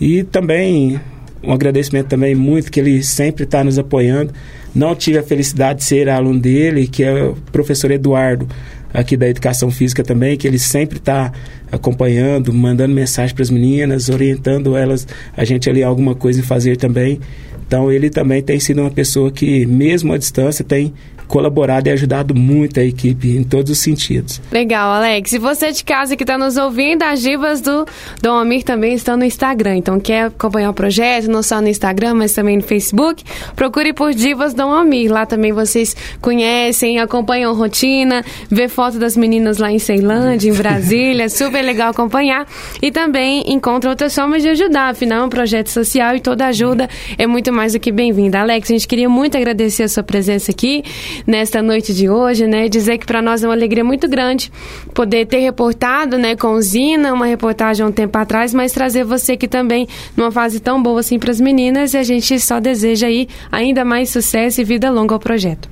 E 0.00 0.24
também 0.24 0.98
um 1.42 1.52
agradecimento 1.52 2.06
também 2.06 2.34
muito 2.34 2.70
que 2.70 2.80
ele 2.80 3.02
sempre 3.02 3.44
está 3.44 3.62
nos 3.62 3.78
apoiando. 3.78 4.32
Não 4.74 4.94
tive 4.94 5.18
a 5.18 5.22
felicidade 5.22 5.80
de 5.80 5.84
ser 5.84 6.08
aluno 6.08 6.40
dele, 6.40 6.86
que 6.86 7.02
é 7.04 7.24
o 7.24 7.36
professor 7.52 7.90
Eduardo, 7.90 8.48
aqui 8.92 9.16
da 9.16 9.28
Educação 9.28 9.70
Física 9.70 10.02
também, 10.02 10.36
que 10.36 10.46
ele 10.46 10.58
sempre 10.58 10.98
está 10.98 11.32
acompanhando, 11.70 12.52
mandando 12.52 12.94
mensagem 12.94 13.34
para 13.34 13.42
as 13.42 13.50
meninas, 13.50 14.08
orientando 14.08 14.76
elas, 14.76 15.06
a 15.36 15.44
gente 15.44 15.68
ali 15.70 15.82
alguma 15.82 16.14
coisa 16.14 16.40
em 16.40 16.42
fazer 16.42 16.76
também. 16.76 17.18
Então 17.66 17.90
ele 17.90 18.10
também 18.10 18.42
tem 18.42 18.60
sido 18.60 18.82
uma 18.82 18.90
pessoa 18.90 19.30
que, 19.32 19.64
mesmo 19.64 20.12
à 20.12 20.18
distância, 20.18 20.62
tem 20.64 20.92
colaborado 21.32 21.88
e 21.88 21.90
ajudado 21.90 22.34
muito 22.34 22.78
a 22.78 22.84
equipe 22.84 23.34
em 23.34 23.42
todos 23.42 23.70
os 23.70 23.78
sentidos. 23.78 24.38
Legal, 24.52 24.92
Alex. 24.92 25.32
E 25.32 25.38
você 25.38 25.72
de 25.72 25.82
casa 25.82 26.14
que 26.14 26.24
está 26.24 26.36
nos 26.36 26.58
ouvindo, 26.58 27.02
as 27.04 27.22
divas 27.22 27.62
do 27.62 27.86
Dom 28.20 28.34
Amir 28.34 28.62
também 28.62 28.92
estão 28.92 29.16
no 29.16 29.24
Instagram. 29.24 29.76
Então, 29.76 29.98
quer 29.98 30.26
acompanhar 30.26 30.68
o 30.68 30.74
projeto, 30.74 31.30
não 31.30 31.42
só 31.42 31.62
no 31.62 31.68
Instagram, 31.68 32.12
mas 32.12 32.34
também 32.34 32.58
no 32.58 32.62
Facebook, 32.62 33.24
procure 33.56 33.94
por 33.94 34.12
Divas 34.12 34.52
Dom 34.52 34.70
Amir. 34.74 35.10
Lá 35.10 35.24
também 35.24 35.52
vocês 35.52 35.96
conhecem, 36.20 36.98
acompanham 36.98 37.54
rotina, 37.54 38.22
vê 38.50 38.68
foto 38.68 38.98
das 38.98 39.16
meninas 39.16 39.56
lá 39.56 39.72
em 39.72 39.78
Ceilândia, 39.78 40.50
em 40.50 40.54
Brasília. 40.54 41.28
super 41.32 41.62
legal 41.62 41.92
acompanhar. 41.92 42.46
E 42.82 42.90
também 42.90 43.42
encontra 43.50 43.88
outras 43.88 44.14
formas 44.14 44.42
de 44.42 44.50
ajudar. 44.50 44.90
Afinal, 44.90 45.22
é 45.22 45.24
um 45.24 45.30
projeto 45.30 45.68
social 45.68 46.14
e 46.14 46.20
toda 46.20 46.46
ajuda 46.46 46.90
é 47.16 47.26
muito 47.26 47.50
mais 47.50 47.72
do 47.72 47.80
que 47.80 47.90
bem-vinda. 47.90 48.40
Alex, 48.40 48.70
a 48.70 48.74
gente 48.74 48.86
queria 48.86 49.08
muito 49.08 49.34
agradecer 49.34 49.84
a 49.84 49.88
sua 49.88 50.02
presença 50.02 50.50
aqui 50.50 50.84
nesta 51.26 51.62
noite 51.62 51.94
de 51.94 52.08
hoje, 52.08 52.46
né? 52.46 52.68
Dizer 52.68 52.98
que 52.98 53.06
para 53.06 53.22
nós 53.22 53.42
é 53.42 53.48
uma 53.48 53.54
alegria 53.54 53.84
muito 53.84 54.08
grande 54.08 54.50
poder 54.94 55.26
ter 55.26 55.38
reportado, 55.38 56.18
né, 56.18 56.36
com 56.36 56.60
Zina, 56.60 57.12
uma 57.12 57.26
reportagem 57.26 57.84
há 57.84 57.88
um 57.88 57.92
tempo 57.92 58.16
atrás, 58.18 58.52
mas 58.52 58.72
trazer 58.72 59.04
você 59.04 59.32
aqui 59.32 59.48
também 59.48 59.86
numa 60.16 60.30
fase 60.30 60.60
tão 60.60 60.82
boa 60.82 61.00
assim 61.00 61.18
para 61.18 61.30
as 61.30 61.40
meninas 61.40 61.94
e 61.94 61.98
a 61.98 62.02
gente 62.02 62.38
só 62.40 62.60
deseja 62.60 63.06
aí 63.06 63.28
ainda 63.50 63.84
mais 63.84 64.10
sucesso 64.10 64.60
e 64.60 64.64
vida 64.64 64.90
longa 64.90 65.14
ao 65.14 65.20
projeto. 65.20 65.68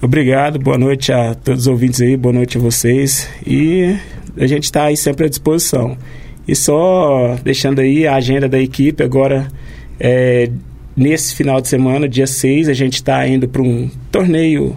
Obrigado, 0.00 0.58
boa 0.58 0.78
noite 0.78 1.12
a 1.12 1.34
todos 1.34 1.62
os 1.62 1.66
ouvintes 1.66 2.00
aí, 2.00 2.16
boa 2.16 2.32
noite 2.32 2.56
a 2.56 2.60
vocês 2.60 3.28
e 3.46 3.96
a 4.36 4.46
gente 4.46 4.64
está 4.64 4.84
aí 4.84 4.96
sempre 4.96 5.26
à 5.26 5.28
disposição. 5.28 5.96
E 6.46 6.54
só 6.54 7.36
deixando 7.42 7.80
aí 7.80 8.06
a 8.06 8.14
agenda 8.14 8.48
da 8.48 8.58
equipe 8.58 9.02
agora, 9.02 9.48
é, 9.98 10.50
Nesse 10.98 11.32
final 11.32 11.60
de 11.60 11.68
semana, 11.68 12.08
dia 12.08 12.26
6, 12.26 12.68
a 12.68 12.72
gente 12.72 12.94
está 12.94 13.24
indo 13.24 13.46
para 13.46 13.62
um 13.62 13.88
torneio 14.10 14.76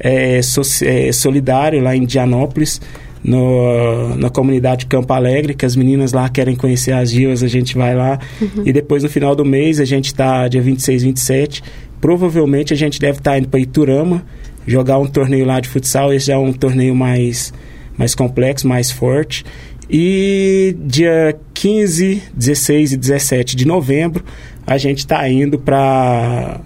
é, 0.00 0.42
so, 0.42 0.62
é, 0.84 1.12
solidário 1.12 1.80
lá 1.80 1.94
em 1.94 2.04
Dianópolis, 2.04 2.80
no, 3.22 4.16
na 4.16 4.28
comunidade 4.28 4.86
Campo 4.86 5.12
Alegre, 5.12 5.54
que 5.54 5.64
as 5.64 5.76
meninas 5.76 6.12
lá 6.12 6.28
querem 6.28 6.56
conhecer 6.56 6.90
as 6.90 7.12
divas, 7.12 7.44
a 7.44 7.46
gente 7.46 7.76
vai 7.76 7.94
lá. 7.94 8.18
Uhum. 8.40 8.64
E 8.66 8.72
depois, 8.72 9.04
no 9.04 9.08
final 9.08 9.36
do 9.36 9.44
mês, 9.44 9.78
a 9.78 9.84
gente 9.84 10.06
está, 10.06 10.48
dia 10.48 10.60
26, 10.60 11.04
27, 11.04 11.62
provavelmente 12.00 12.74
a 12.74 12.76
gente 12.76 12.98
deve 12.98 13.18
estar 13.18 13.30
tá 13.30 13.38
indo 13.38 13.46
para 13.46 13.60
Iturama, 13.60 14.26
jogar 14.66 14.98
um 14.98 15.06
torneio 15.06 15.46
lá 15.46 15.60
de 15.60 15.68
futsal. 15.68 16.12
Esse 16.12 16.32
é 16.32 16.36
um 16.36 16.52
torneio 16.52 16.96
mais, 16.96 17.52
mais 17.96 18.12
complexo, 18.12 18.66
mais 18.66 18.90
forte. 18.90 19.44
E 19.88 20.74
dia 20.80 21.36
15, 21.54 22.22
16 22.34 22.92
e 22.92 22.96
17 22.96 23.54
de 23.54 23.66
novembro, 23.66 24.24
a 24.66 24.78
gente 24.78 24.98
está 24.98 25.28
indo 25.28 25.58
para 25.58 26.60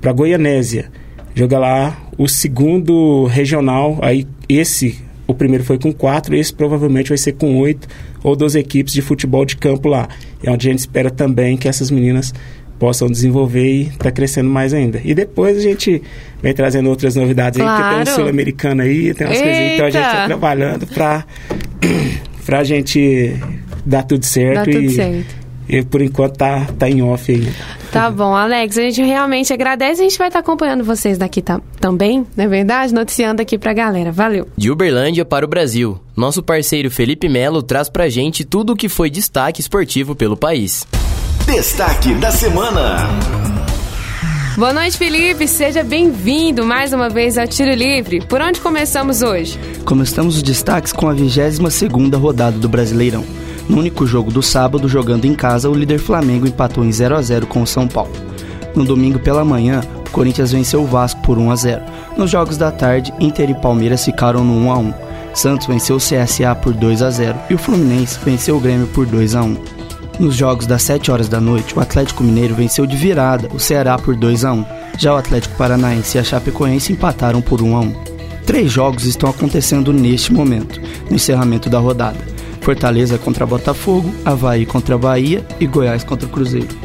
para 0.00 0.12
Goianésia. 0.12 0.90
Joga 1.34 1.58
lá 1.58 1.98
o 2.16 2.28
segundo 2.28 3.24
regional, 3.26 3.98
aí 4.02 4.26
esse, 4.48 4.98
o 5.26 5.34
primeiro 5.34 5.64
foi 5.64 5.78
com 5.78 5.92
quatro, 5.92 6.34
esse 6.34 6.52
provavelmente 6.52 7.08
vai 7.08 7.18
ser 7.18 7.32
com 7.32 7.58
oito 7.58 7.86
ou 8.22 8.34
12 8.36 8.58
equipes 8.58 8.92
de 8.94 9.02
futebol 9.02 9.44
de 9.44 9.56
campo 9.56 9.88
lá. 9.88 10.08
É 10.42 10.50
onde 10.50 10.68
a 10.68 10.70
gente 10.70 10.80
espera 10.80 11.10
também 11.10 11.56
que 11.56 11.68
essas 11.68 11.90
meninas 11.90 12.32
possam 12.78 13.08
desenvolver 13.08 13.66
e 13.82 13.86
tá 13.98 14.10
crescendo 14.10 14.48
mais 14.48 14.72
ainda. 14.72 15.00
E 15.04 15.14
depois 15.14 15.56
a 15.56 15.60
gente 15.60 16.02
vem 16.42 16.52
trazendo 16.54 16.88
outras 16.88 17.14
novidades 17.16 17.58
Claro. 17.60 17.72
aí, 17.72 17.90
porque 17.90 18.04
tem 18.04 18.12
um 18.12 18.16
sul-americano 18.16 18.82
aí, 18.82 19.14
tem 19.14 19.26
umas 19.26 19.38
coisas 19.40 19.56
aí, 19.58 19.74
então 19.74 19.86
a 19.86 19.90
gente 19.90 20.04
Eita. 20.04 20.16
tá 20.16 20.26
trabalhando 20.26 20.86
pra, 20.86 21.24
pra 22.44 22.64
gente 22.64 23.34
dar 23.84 24.02
tudo 24.02 24.24
certo. 24.24 24.56
Dá 24.56 24.64
tudo 24.64 24.80
e, 24.84 24.90
certo. 24.90 25.45
E 25.68 25.82
por 25.82 26.00
enquanto 26.02 26.36
tá, 26.36 26.66
tá 26.78 26.88
em 26.88 27.02
off 27.02 27.32
aí. 27.32 27.48
Tá 27.92 28.10
bom, 28.10 28.34
Alex, 28.36 28.76
a 28.78 28.82
gente 28.82 29.02
realmente 29.02 29.52
agradece. 29.52 30.00
A 30.00 30.04
gente 30.04 30.18
vai 30.18 30.28
estar 30.28 30.40
acompanhando 30.40 30.84
vocês 30.84 31.16
daqui 31.18 31.40
tam- 31.42 31.60
também, 31.80 32.26
não 32.36 32.44
é 32.44 32.48
verdade? 32.48 32.92
Noticiando 32.94 33.40
aqui 33.42 33.56
pra 33.58 33.72
galera. 33.72 34.12
Valeu. 34.12 34.46
De 34.56 34.70
Uberlândia 34.70 35.24
para 35.24 35.44
o 35.44 35.48
Brasil, 35.48 35.98
nosso 36.16 36.42
parceiro 36.42 36.90
Felipe 36.90 37.28
Melo 37.28 37.62
traz 37.62 37.88
pra 37.88 38.08
gente 38.08 38.44
tudo 38.44 38.72
o 38.72 38.76
que 38.76 38.88
foi 38.88 39.08
destaque 39.10 39.60
esportivo 39.60 40.14
pelo 40.14 40.36
país. 40.36 40.86
Destaque 41.46 42.12
da 42.14 42.30
semana. 42.30 43.06
Boa 44.56 44.72
noite, 44.72 44.96
Felipe. 44.96 45.46
Seja 45.46 45.84
bem-vindo 45.84 46.64
mais 46.64 46.92
uma 46.92 47.10
vez 47.10 47.36
ao 47.36 47.46
Tiro 47.46 47.72
Livre. 47.74 48.20
Por 48.26 48.40
onde 48.40 48.58
começamos 48.60 49.20
hoje? 49.22 49.58
Começamos 49.84 50.36
os 50.36 50.42
destaques 50.42 50.92
com 50.92 51.08
a 51.08 51.14
22ª 51.14 52.16
rodada 52.18 52.58
do 52.58 52.68
Brasileirão. 52.68 53.22
No 53.68 53.78
único 53.78 54.06
jogo 54.06 54.30
do 54.30 54.42
sábado, 54.42 54.88
jogando 54.88 55.24
em 55.24 55.34
casa, 55.34 55.68
o 55.68 55.74
líder 55.74 55.98
Flamengo 55.98 56.46
empatou 56.46 56.84
em 56.84 56.92
0 56.92 57.16
a 57.16 57.22
0 57.22 57.46
com 57.46 57.62
o 57.62 57.66
São 57.66 57.88
Paulo. 57.88 58.12
No 58.74 58.84
domingo 58.84 59.18
pela 59.18 59.44
manhã, 59.44 59.80
o 60.06 60.10
Corinthians 60.10 60.52
venceu 60.52 60.82
o 60.82 60.86
Vasco 60.86 61.20
por 61.22 61.38
1 61.38 61.50
a 61.50 61.56
0. 61.56 61.82
Nos 62.16 62.30
jogos 62.30 62.56
da 62.56 62.70
tarde, 62.70 63.12
Inter 63.18 63.50
e 63.50 63.54
Palmeiras 63.54 64.04
ficaram 64.04 64.44
no 64.44 64.54
1 64.66 64.70
a 64.70 64.78
1. 64.78 64.94
Santos 65.34 65.66
venceu 65.66 65.96
o 65.96 65.98
CSA 65.98 66.54
por 66.54 66.72
2 66.72 67.02
a 67.02 67.10
0 67.10 67.38
e 67.50 67.54
o 67.54 67.58
Fluminense 67.58 68.18
venceu 68.24 68.56
o 68.56 68.60
Grêmio 68.60 68.86
por 68.88 69.04
2 69.04 69.34
a 69.34 69.42
1. 69.42 69.56
Nos 70.18 70.34
jogos 70.34 70.66
das 70.66 70.82
7 70.82 71.10
horas 71.10 71.28
da 71.28 71.40
noite, 71.40 71.76
o 71.76 71.80
Atlético 71.80 72.22
Mineiro 72.22 72.54
venceu 72.54 72.86
de 72.86 72.96
virada 72.96 73.48
o 73.52 73.60
Ceará 73.60 73.98
por 73.98 74.16
2 74.16 74.44
a 74.44 74.52
1. 74.52 74.64
Já 74.98 75.12
o 75.12 75.18
Atlético 75.18 75.56
Paranaense 75.56 76.16
e 76.16 76.20
a 76.20 76.24
Chapecoense 76.24 76.92
empataram 76.92 77.42
por 77.42 77.60
1 77.60 77.76
a 77.76 77.80
1. 77.80 77.94
Três 78.46 78.72
jogos 78.72 79.04
estão 79.04 79.28
acontecendo 79.28 79.92
neste 79.92 80.32
momento, 80.32 80.80
no 81.10 81.16
encerramento 81.16 81.68
da 81.68 81.78
rodada. 81.78 82.35
Fortaleza 82.66 83.16
contra 83.16 83.46
Botafogo, 83.46 84.12
Havaí 84.24 84.66
contra 84.66 84.98
Bahia 84.98 85.46
e 85.60 85.68
Goiás 85.68 86.02
contra 86.02 86.28
Cruzeiro. 86.28 86.76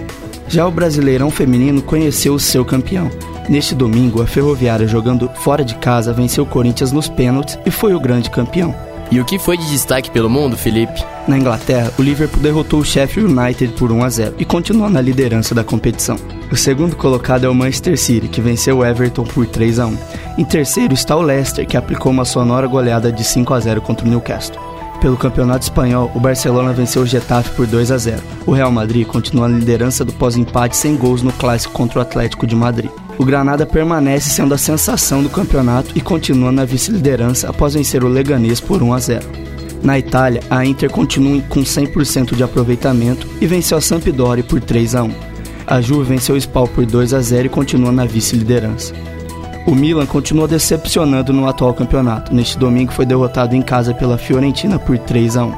Já 0.47 0.67
o 0.67 0.71
Brasileirão 0.71 1.31
Feminino 1.31 1.81
conheceu 1.81 2.35
o 2.35 2.39
seu 2.39 2.63
campeão. 2.63 3.09
Neste 3.49 3.73
domingo, 3.73 4.21
a 4.21 4.27
Ferroviária, 4.27 4.87
jogando 4.87 5.27
fora 5.37 5.65
de 5.65 5.73
casa, 5.73 6.13
venceu 6.13 6.43
o 6.43 6.47
Corinthians 6.47 6.91
nos 6.91 7.09
pênaltis 7.09 7.57
e 7.65 7.71
foi 7.71 7.95
o 7.95 7.99
grande 7.99 8.29
campeão. 8.29 8.75
E 9.09 9.19
o 9.19 9.25
que 9.25 9.39
foi 9.39 9.57
de 9.57 9.67
destaque 9.71 10.11
pelo 10.11 10.29
mundo, 10.29 10.55
Felipe? 10.55 11.03
Na 11.27 11.35
Inglaterra, 11.35 11.91
o 11.97 12.03
Liverpool 12.03 12.43
derrotou 12.43 12.81
o 12.81 12.85
Sheffield 12.85 13.33
United 13.33 13.73
por 13.73 13.91
1 13.91 14.03
a 14.03 14.09
0 14.09 14.35
e 14.37 14.45
continua 14.45 14.87
na 14.87 15.01
liderança 15.01 15.55
da 15.55 15.63
competição. 15.63 16.15
O 16.51 16.55
segundo 16.55 16.95
colocado 16.95 17.45
é 17.45 17.49
o 17.49 17.55
Manchester 17.55 17.97
City, 17.97 18.27
que 18.27 18.39
venceu 18.39 18.77
o 18.77 18.85
Everton 18.85 19.23
por 19.23 19.47
3 19.47 19.79
a 19.79 19.87
1. 19.87 19.97
Em 20.37 20.45
terceiro 20.45 20.93
está 20.93 21.15
o 21.15 21.23
Leicester, 21.23 21.65
que 21.65 21.75
aplicou 21.75 22.11
uma 22.11 22.23
sonora 22.23 22.67
goleada 22.67 23.11
de 23.11 23.23
5 23.23 23.51
a 23.51 23.59
0 23.59 23.81
contra 23.81 24.05
o 24.05 24.09
Newcastle. 24.09 24.70
Pelo 25.01 25.17
Campeonato 25.17 25.63
Espanhol, 25.63 26.11
o 26.13 26.19
Barcelona 26.19 26.71
venceu 26.71 27.01
o 27.01 27.07
Getafe 27.07 27.49
por 27.55 27.65
2 27.65 27.91
a 27.91 27.97
0. 27.97 28.21
O 28.45 28.51
Real 28.51 28.71
Madrid 28.71 29.07
continua 29.07 29.47
na 29.47 29.57
liderança 29.57 30.05
do 30.05 30.13
pós-empate 30.13 30.77
sem 30.77 30.95
gols 30.95 31.23
no 31.23 31.33
clássico 31.33 31.73
contra 31.73 31.97
o 31.97 32.01
Atlético 32.03 32.45
de 32.45 32.55
Madrid. 32.55 32.91
O 33.17 33.25
Granada 33.25 33.65
permanece 33.65 34.29
sendo 34.29 34.53
a 34.53 34.59
sensação 34.59 35.23
do 35.23 35.29
campeonato 35.29 35.91
e 35.95 36.01
continua 36.01 36.51
na 36.51 36.65
vice-liderança 36.65 37.49
após 37.49 37.73
vencer 37.73 38.03
o 38.03 38.07
Leganês 38.07 38.59
por 38.59 38.83
1 38.83 38.93
a 38.93 38.99
0. 38.99 39.25
Na 39.81 39.97
Itália, 39.97 40.43
a 40.51 40.63
Inter 40.63 40.91
continua 40.91 41.41
com 41.49 41.61
100% 41.61 42.35
de 42.35 42.43
aproveitamento 42.43 43.27
e 43.41 43.47
venceu 43.47 43.79
a 43.79 43.81
Sampdoria 43.81 44.43
por 44.43 44.61
3 44.61 44.93
a 44.93 45.03
1. 45.03 45.11
A 45.65 45.81
Juve 45.81 46.09
venceu 46.09 46.35
o 46.35 46.37
Spal 46.37 46.67
por 46.67 46.85
2 46.85 47.15
a 47.15 47.21
0 47.21 47.47
e 47.47 47.49
continua 47.49 47.91
na 47.91 48.05
vice-liderança. 48.05 48.93
O 49.65 49.75
Milan 49.75 50.05
continua 50.07 50.47
decepcionando 50.47 51.31
no 51.31 51.47
atual 51.47 51.73
campeonato. 51.73 52.33
Neste 52.33 52.57
domingo 52.57 52.91
foi 52.91 53.05
derrotado 53.05 53.55
em 53.55 53.61
casa 53.61 53.93
pela 53.93 54.17
Fiorentina 54.17 54.79
por 54.79 54.97
3 54.97 55.37
a 55.37 55.45
1. 55.45 55.53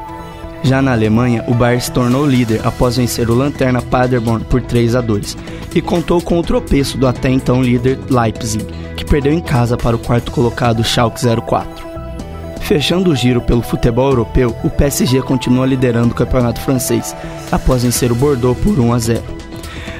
Já 0.63 0.81
na 0.81 0.91
Alemanha, 0.91 1.43
o 1.47 1.53
Bayern 1.53 1.81
se 1.81 1.91
tornou 1.91 2.25
líder 2.25 2.61
após 2.65 2.97
vencer 2.97 3.29
o 3.29 3.35
Lanterna 3.35 3.81
Paderborn 3.81 4.45
por 4.45 4.61
3 4.61 4.95
a 4.95 5.01
2 5.01 5.37
e 5.75 5.81
contou 5.81 6.21
com 6.21 6.39
o 6.39 6.43
tropeço 6.43 6.97
do 6.97 7.07
até 7.07 7.29
então 7.29 7.61
líder 7.61 7.99
Leipzig, 8.09 8.65
que 8.95 9.05
perdeu 9.05 9.33
em 9.33 9.41
casa 9.41 9.75
para 9.75 9.95
o 9.95 9.99
quarto 9.99 10.31
colocado 10.31 10.83
Schalke 10.83 11.19
04. 11.45 11.83
Fechando 12.61 13.11
o 13.11 13.15
giro 13.15 13.41
pelo 13.41 13.61
futebol 13.61 14.09
europeu, 14.09 14.55
o 14.63 14.69
PSG 14.69 15.21
continua 15.21 15.65
liderando 15.65 16.11
o 16.11 16.15
campeonato 16.15 16.61
francês, 16.61 17.13
após 17.51 17.83
vencer 17.83 18.09
o 18.09 18.15
Bordeaux 18.15 18.57
por 18.57 18.79
1 18.79 18.93
a 18.93 18.99
0. 18.99 19.42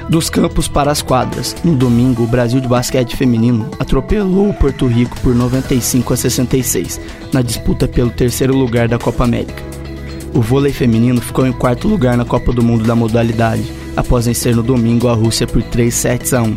Dos 0.08 0.28
campos 0.28 0.68
para 0.68 0.92
as 0.92 1.00
quadras, 1.00 1.56
no 1.64 1.74
domingo, 1.74 2.24
o 2.24 2.26
Brasil 2.26 2.60
de 2.60 2.68
basquete 2.68 3.16
feminino 3.16 3.70
atropelou 3.78 4.50
o 4.50 4.54
Porto 4.54 4.86
Rico 4.86 5.18
por 5.20 5.34
95 5.34 6.12
a 6.12 6.16
66, 6.16 7.00
na 7.32 7.40
disputa 7.40 7.88
pelo 7.88 8.10
terceiro 8.10 8.54
lugar 8.54 8.86
da 8.86 8.98
Copa 8.98 9.24
América. 9.24 9.62
O 10.34 10.42
vôlei 10.42 10.72
feminino 10.72 11.22
ficou 11.22 11.46
em 11.46 11.52
quarto 11.52 11.88
lugar 11.88 12.16
na 12.18 12.24
Copa 12.24 12.52
do 12.52 12.62
Mundo 12.62 12.84
da 12.84 12.94
modalidade, 12.94 13.64
após 13.96 14.26
vencer 14.26 14.54
no 14.54 14.62
domingo 14.62 15.08
a 15.08 15.14
Rússia 15.14 15.46
por 15.46 15.62
3 15.62 15.92
sets 15.92 16.34
a 16.34 16.42
1. 16.42 16.54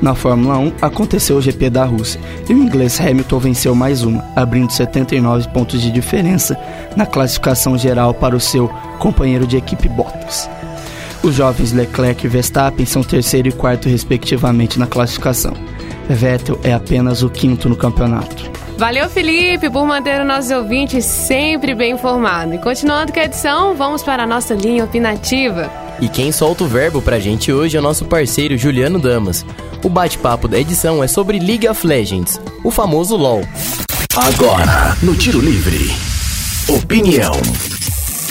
Na 0.00 0.14
Fórmula 0.14 0.56
1, 0.58 0.72
aconteceu 0.80 1.36
o 1.36 1.42
GP 1.42 1.70
da 1.70 1.84
Rússia 1.84 2.20
e 2.48 2.54
o 2.54 2.58
inglês 2.58 3.00
Hamilton 3.00 3.38
venceu 3.38 3.74
mais 3.74 4.02
uma, 4.02 4.24
abrindo 4.36 4.72
79 4.72 5.48
pontos 5.48 5.82
de 5.82 5.90
diferença 5.90 6.56
na 6.96 7.04
classificação 7.04 7.76
geral 7.76 8.14
para 8.14 8.36
o 8.36 8.40
seu 8.40 8.68
companheiro 8.98 9.46
de 9.46 9.56
equipe 9.56 9.88
Bottas. 9.88 10.48
Os 11.22 11.34
jovens 11.34 11.72
Leclerc 11.72 12.24
e 12.24 12.28
Verstappen 12.28 12.86
são 12.86 13.02
terceiro 13.02 13.48
e 13.48 13.52
quarto, 13.52 13.88
respectivamente, 13.88 14.78
na 14.78 14.86
classificação. 14.86 15.52
Vettel 16.08 16.58
é 16.64 16.72
apenas 16.72 17.22
o 17.22 17.28
quinto 17.28 17.68
no 17.68 17.76
campeonato. 17.76 18.50
Valeu, 18.78 19.08
Felipe, 19.10 19.68
por 19.68 19.84
manter 19.86 20.20
o 20.22 20.24
nosso 20.24 20.54
ouvinte 20.54 21.02
sempre 21.02 21.74
bem 21.74 21.92
informado. 21.92 22.54
E 22.54 22.58
continuando 22.58 23.12
com 23.12 23.20
a 23.20 23.24
edição, 23.24 23.74
vamos 23.74 24.02
para 24.02 24.22
a 24.22 24.26
nossa 24.26 24.54
linha 24.54 24.84
opinativa. 24.84 25.70
E 26.00 26.08
quem 26.08 26.32
solta 26.32 26.64
o 26.64 26.66
verbo 26.66 27.02
pra 27.02 27.20
gente 27.20 27.52
hoje 27.52 27.76
é 27.76 27.80
o 27.80 27.82
nosso 27.82 28.06
parceiro 28.06 28.56
Juliano 28.56 28.98
Damas. 28.98 29.44
O 29.84 29.88
bate-papo 29.90 30.48
da 30.48 30.58
edição 30.58 31.04
é 31.04 31.06
sobre 31.06 31.38
League 31.38 31.68
of 31.68 31.86
Legends, 31.86 32.40
o 32.64 32.70
famoso 32.70 33.16
LoL. 33.16 33.42
Agora, 34.16 34.96
no 35.02 35.14
Tiro 35.14 35.40
Livre. 35.40 35.94
Opinião. 36.68 37.32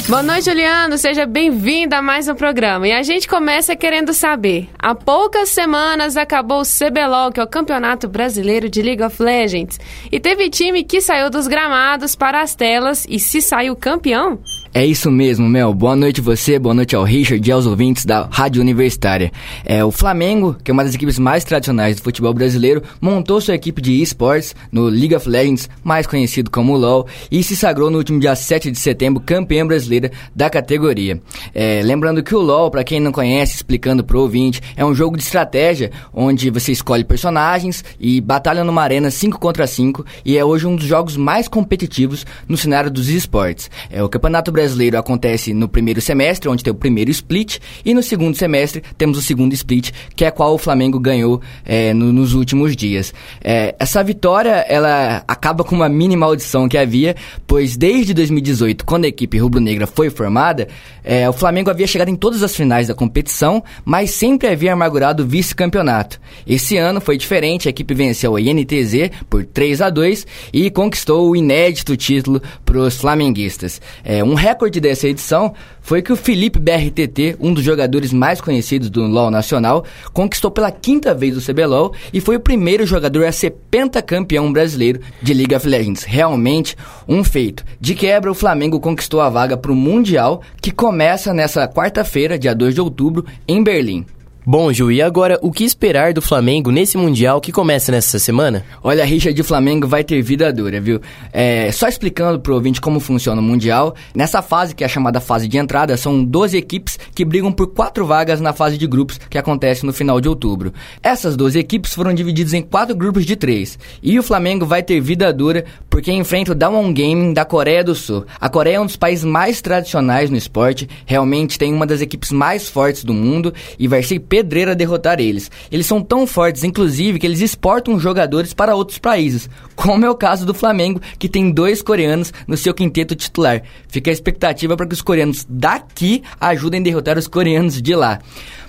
Boa 0.10 0.24
noite, 0.24 0.46
Juliano. 0.46 0.98
Seja 0.98 1.28
bem-vindo 1.28 1.94
a 1.94 2.02
mais 2.02 2.28
um 2.28 2.34
programa. 2.34 2.88
E 2.88 2.92
a 2.92 3.04
gente 3.04 3.28
começa 3.28 3.76
querendo 3.76 4.12
saber: 4.12 4.68
há 4.80 4.96
poucas 4.96 5.50
semanas 5.50 6.18
acabou 6.18 6.62
o 6.62 6.66
CBLOL, 6.66 7.32
que 7.32 7.40
é 7.40 7.44
o 7.44 7.48
Campeonato 7.48 8.08
Brasileiro 8.08 8.68
de 8.68 8.82
League 8.82 9.04
of 9.04 9.22
Legends, 9.22 9.80
e 10.12 10.20
teve 10.20 10.50
time 10.50 10.84
que 10.84 11.00
saiu 11.00 11.30
dos 11.30 11.46
gramados 11.46 12.16
para 12.16 12.42
as 12.42 12.56
telas 12.56 13.06
e 13.08 13.20
se 13.20 13.40
saiu 13.40 13.76
campeão? 13.76 14.40
É 14.72 14.86
isso 14.86 15.10
mesmo, 15.10 15.50
Mel. 15.50 15.74
Boa 15.74 15.96
noite 15.96 16.22
você, 16.22 16.60
boa 16.60 16.76
noite 16.76 16.96
ao 16.96 17.04
Richard 17.04 17.48
e 17.48 17.52
aos 17.52 17.66
ouvintes 17.66 18.06
da 18.06 18.30
Rádio 18.32 18.62
Universitária. 18.62 19.32
É, 19.66 19.84
o 19.84 19.90
Flamengo, 19.90 20.56
que 20.64 20.70
é 20.70 20.74
uma 20.74 20.84
das 20.84 20.94
equipes 20.94 21.18
mais 21.18 21.44
tradicionais 21.44 21.96
do 21.96 22.04
futebol 22.04 22.32
brasileiro, 22.36 22.84
montou 23.02 23.42
sua 23.42 23.56
equipe 23.56 23.82
de 23.82 24.00
esportes 24.00 24.56
no 24.72 24.84
League 24.84 25.16
of 25.16 25.28
Legends, 25.28 25.68
mais 25.84 26.06
conhecido 26.06 26.52
como 26.52 26.78
LoL, 26.78 27.08
e 27.32 27.42
se 27.42 27.56
sagrou 27.56 27.90
no 27.90 27.98
último 27.98 28.20
dia 28.20 28.36
7 28.36 28.70
de 28.70 28.78
setembro 28.78 29.24
campeã 29.26 29.66
brasileira 29.66 30.12
da 30.36 30.52
categoria. 30.52 31.20
É, 31.52 31.82
lembrando 31.84 32.22
que 32.22 32.36
o 32.36 32.40
LoL, 32.40 32.70
para 32.70 32.84
quem 32.84 33.00
não 33.00 33.12
conhece, 33.12 33.56
explicando 33.56 34.04
pro 34.04 34.22
ouvinte, 34.22 34.62
é 34.78 34.86
um 34.86 34.94
jogo 34.94 35.18
de 35.18 35.24
estratégia 35.24 35.92
onde 36.14 36.52
você 36.52 36.72
escolhe 36.72 37.04
personagens 37.04 37.84
e 38.00 38.22
batalha 38.22 38.64
numa 38.64 38.84
arena 38.84 39.10
5 39.10 39.40
contra 39.40 39.66
5 39.66 40.06
e 40.24 40.38
é 40.38 40.46
hoje 40.46 40.68
um 40.68 40.76
dos 40.76 40.86
jogos 40.86 41.18
mais 41.18 41.48
competitivos 41.48 42.24
no 42.48 42.56
cenário 42.56 42.92
dos 42.92 43.10
esportes. 43.10 43.72
É, 43.90 44.04
o 44.04 44.08
Campeonato 44.08 44.59
Brasileiro 44.60 44.98
acontece 44.98 45.54
no 45.54 45.70
primeiro 45.70 46.02
semestre, 46.02 46.50
onde 46.50 46.64
tem 46.64 46.72
o 46.72 46.76
primeiro 46.76 47.10
split, 47.12 47.60
e 47.86 47.94
no 47.94 48.04
segundo 48.04 48.36
semestre 48.36 48.84
temos 48.98 49.18
o 49.18 49.22
segundo 49.22 49.54
split, 49.54 49.92
que 50.16 50.26
é 50.26 50.32
qual 50.32 50.54
o 50.54 50.58
Flamengo 50.58 51.00
ganhou 51.00 51.42
é, 51.66 51.94
no- 51.94 52.12
nos 52.12 52.34
últimos 52.34 52.76
dias. 52.76 53.14
É, 53.42 53.74
essa 53.80 54.04
vitória, 54.04 54.66
ela 54.68 55.24
acaba 55.26 55.64
com 55.64 55.76
uma 55.76 55.88
mini 55.88 56.18
maldição 56.18 56.68
que 56.68 56.78
havia, 56.78 57.16
pois 57.48 57.78
desde 57.78 58.14
2018, 58.14 58.84
quando 58.86 59.06
a 59.06 59.08
equipe 59.08 59.38
rubro-negra 59.38 59.88
foi 59.88 60.10
formada, 60.10 60.68
é, 61.04 61.30
o 61.30 61.34
Flamengo 61.34 61.70
havia 61.70 61.88
chegado 61.88 62.10
em 62.10 62.16
todas 62.18 62.44
as 62.44 62.54
finais 62.54 62.88
da 62.90 62.94
competição, 62.94 63.64
mas 63.86 64.12
sempre 64.12 64.50
havia 64.50 64.74
amargurado 64.74 65.24
o 65.24 65.26
vice-campeonato. 65.26 66.20
Esse 66.46 66.76
ano 66.76 67.00
foi 67.00 67.18
diferente, 67.18 67.68
a 67.68 67.72
equipe 67.72 67.94
venceu 67.94 68.36
a 68.36 68.42
INTZ 68.42 69.10
por 69.30 69.46
3 69.46 69.82
a 69.82 69.90
2 69.90 70.28
e 70.52 70.70
conquistou 70.70 71.30
o 71.30 71.36
inédito 71.36 71.96
título 71.96 72.42
para 72.70 72.78
os 72.78 72.98
flamenguistas. 72.98 73.82
É, 74.06 74.24
um 74.24 74.36
recorde 74.36 74.80
dessa 74.80 75.08
edição 75.08 75.56
foi 75.82 76.04
que 76.04 76.14
o 76.14 76.16
Felipe 76.16 76.60
BRTT, 76.60 77.36
um 77.40 77.52
dos 77.52 77.64
jogadores 77.64 78.14
mais 78.14 78.40
conhecidos 78.40 78.92
do 78.92 79.02
LoL 79.08 79.32
nacional, 79.32 79.84
conquistou 80.14 80.52
pela 80.52 80.70
quinta 80.70 81.16
vez 81.16 81.36
o 81.36 81.42
CBLOL 81.42 81.96
e 82.14 82.22
foi 82.22 82.36
o 82.36 82.40
primeiro 82.40 82.86
jogador 82.86 83.26
a 83.26 83.32
ser 83.32 83.56
pentacampeão 83.72 84.54
brasileiro 84.54 85.02
de 85.20 85.34
League 85.34 85.56
of 85.56 85.68
Legends. 85.68 86.04
Realmente 86.04 86.76
um 87.08 87.24
feito. 87.24 87.66
De 87.82 87.96
quebra, 87.96 88.30
o 88.30 88.36
Flamengo 88.36 88.80
conquistou 88.80 89.20
a 89.20 89.30
vaga 89.30 89.58
para 89.58 89.72
o 89.72 89.76
Mundial, 89.76 90.44
que 90.62 90.70
começa 90.70 91.34
nessa 91.34 91.68
quarta-feira, 91.68 92.38
dia 92.38 92.54
2 92.54 92.76
de 92.76 92.82
outubro, 92.82 93.26
em 93.48 93.64
Berlim. 93.64 94.06
Bom, 94.52 94.74
Ju, 94.74 94.92
e 94.92 95.00
agora 95.00 95.38
o 95.44 95.52
que 95.52 95.64
esperar 95.64 96.12
do 96.12 96.24
Flamengo 96.24 96.72
nesse 96.72 96.98
Mundial 96.98 97.40
que 97.40 97.52
começa 97.52 97.92
nessa 97.92 98.18
semana? 98.18 98.66
Olha, 98.82 99.04
a 99.04 99.06
rixa 99.06 99.32
de 99.32 99.44
Flamengo 99.44 99.88
vai 99.88 100.04
ter 100.04 100.24
vida 100.24 100.52
dura, 100.52 100.82
viu? 100.82 101.00
É, 101.32 101.72
só 101.72 101.88
explicando 101.88 102.40
pro 102.40 102.56
ouvinte 102.56 102.82
como 102.82 103.00
funciona 103.00 103.40
o 103.40 103.44
Mundial, 103.44 103.94
nessa 104.12 104.42
fase, 104.42 104.74
que 104.74 104.84
é 104.84 104.88
a 104.88 104.90
chamada 104.90 105.22
fase 105.22 105.48
de 105.48 105.60
entrada, 105.60 105.96
são 105.96 106.24
12 106.24 106.58
equipes 106.58 106.98
que 107.14 107.24
brigam 107.24 107.52
por 107.52 107.68
quatro 107.68 108.08
vagas 108.08 108.42
na 108.42 108.52
fase 108.52 108.76
de 108.76 108.88
grupos, 108.88 109.20
que 109.30 109.38
acontece 109.38 109.86
no 109.86 109.94
final 109.94 110.20
de 110.20 110.28
outubro. 110.28 110.74
Essas 111.04 111.38
12 111.38 111.60
equipes 111.60 111.94
foram 111.94 112.12
divididas 112.12 112.56
em 112.56 112.64
quatro 112.64 112.96
grupos 112.96 113.28
de 113.28 113.36
três, 113.36 113.78
e 114.02 114.18
o 114.18 114.24
Flamengo 114.24 114.66
vai 114.66 114.82
ter 114.82 115.00
vida 115.00 115.32
dura 115.32 115.64
porque 116.00 116.14
enfrenta 116.14 116.54
o 116.54 116.56
Damwon 116.56 116.94
Gaming 116.94 117.34
da 117.34 117.44
Coreia 117.44 117.84
do 117.84 117.94
Sul. 117.94 118.26
A 118.40 118.48
Coreia 118.48 118.78
é 118.78 118.80
um 118.80 118.86
dos 118.86 118.96
países 118.96 119.26
mais 119.26 119.62
tradicionais 119.62 120.30
no 120.30 120.38
esporte, 120.38 120.88
realmente 121.06 121.60
tem 121.60 121.74
uma 121.74 121.86
das 121.86 122.00
equipes 122.00 122.32
mais 122.32 122.70
fortes 122.70 123.04
do 123.04 123.14
mundo 123.14 123.54
e 123.78 123.86
vai 123.86 124.02
ser 124.02 124.20
pedreira 124.20 124.74
derrotar 124.74 125.20
eles. 125.20 125.52
Eles 125.70 125.86
são 125.86 126.02
tão 126.02 126.26
fortes, 126.26 126.64
inclusive, 126.64 127.20
que 127.20 127.28
eles 127.28 127.42
exportam 127.42 128.00
jogadores 128.00 128.54
para 128.54 128.76
outros 128.76 128.98
países, 128.98 129.50
como 129.80 130.06
é 130.06 130.10
o 130.10 130.16
caso 130.16 130.46
do 130.46 130.54
Flamengo, 130.54 131.00
que 131.18 131.30
tem 131.30 131.50
dois 131.50 131.82
coreanos 131.82 132.34
no 132.46 132.58
seu 132.58 132.74
quinteto 132.74 133.16
titular. 133.16 133.64
Fica 133.88 134.12
a 134.12 134.14
expectativa 134.14 134.76
para 134.76 134.86
que 134.86 134.94
os 134.94 135.02
coreanos 135.02 135.46
daqui 135.50 136.22
ajudem 136.38 136.82
a 136.82 136.84
derrotar 136.84 137.18
os 137.18 137.28
coreanos 137.28 137.82
de 137.82 137.96
lá. 137.96 138.20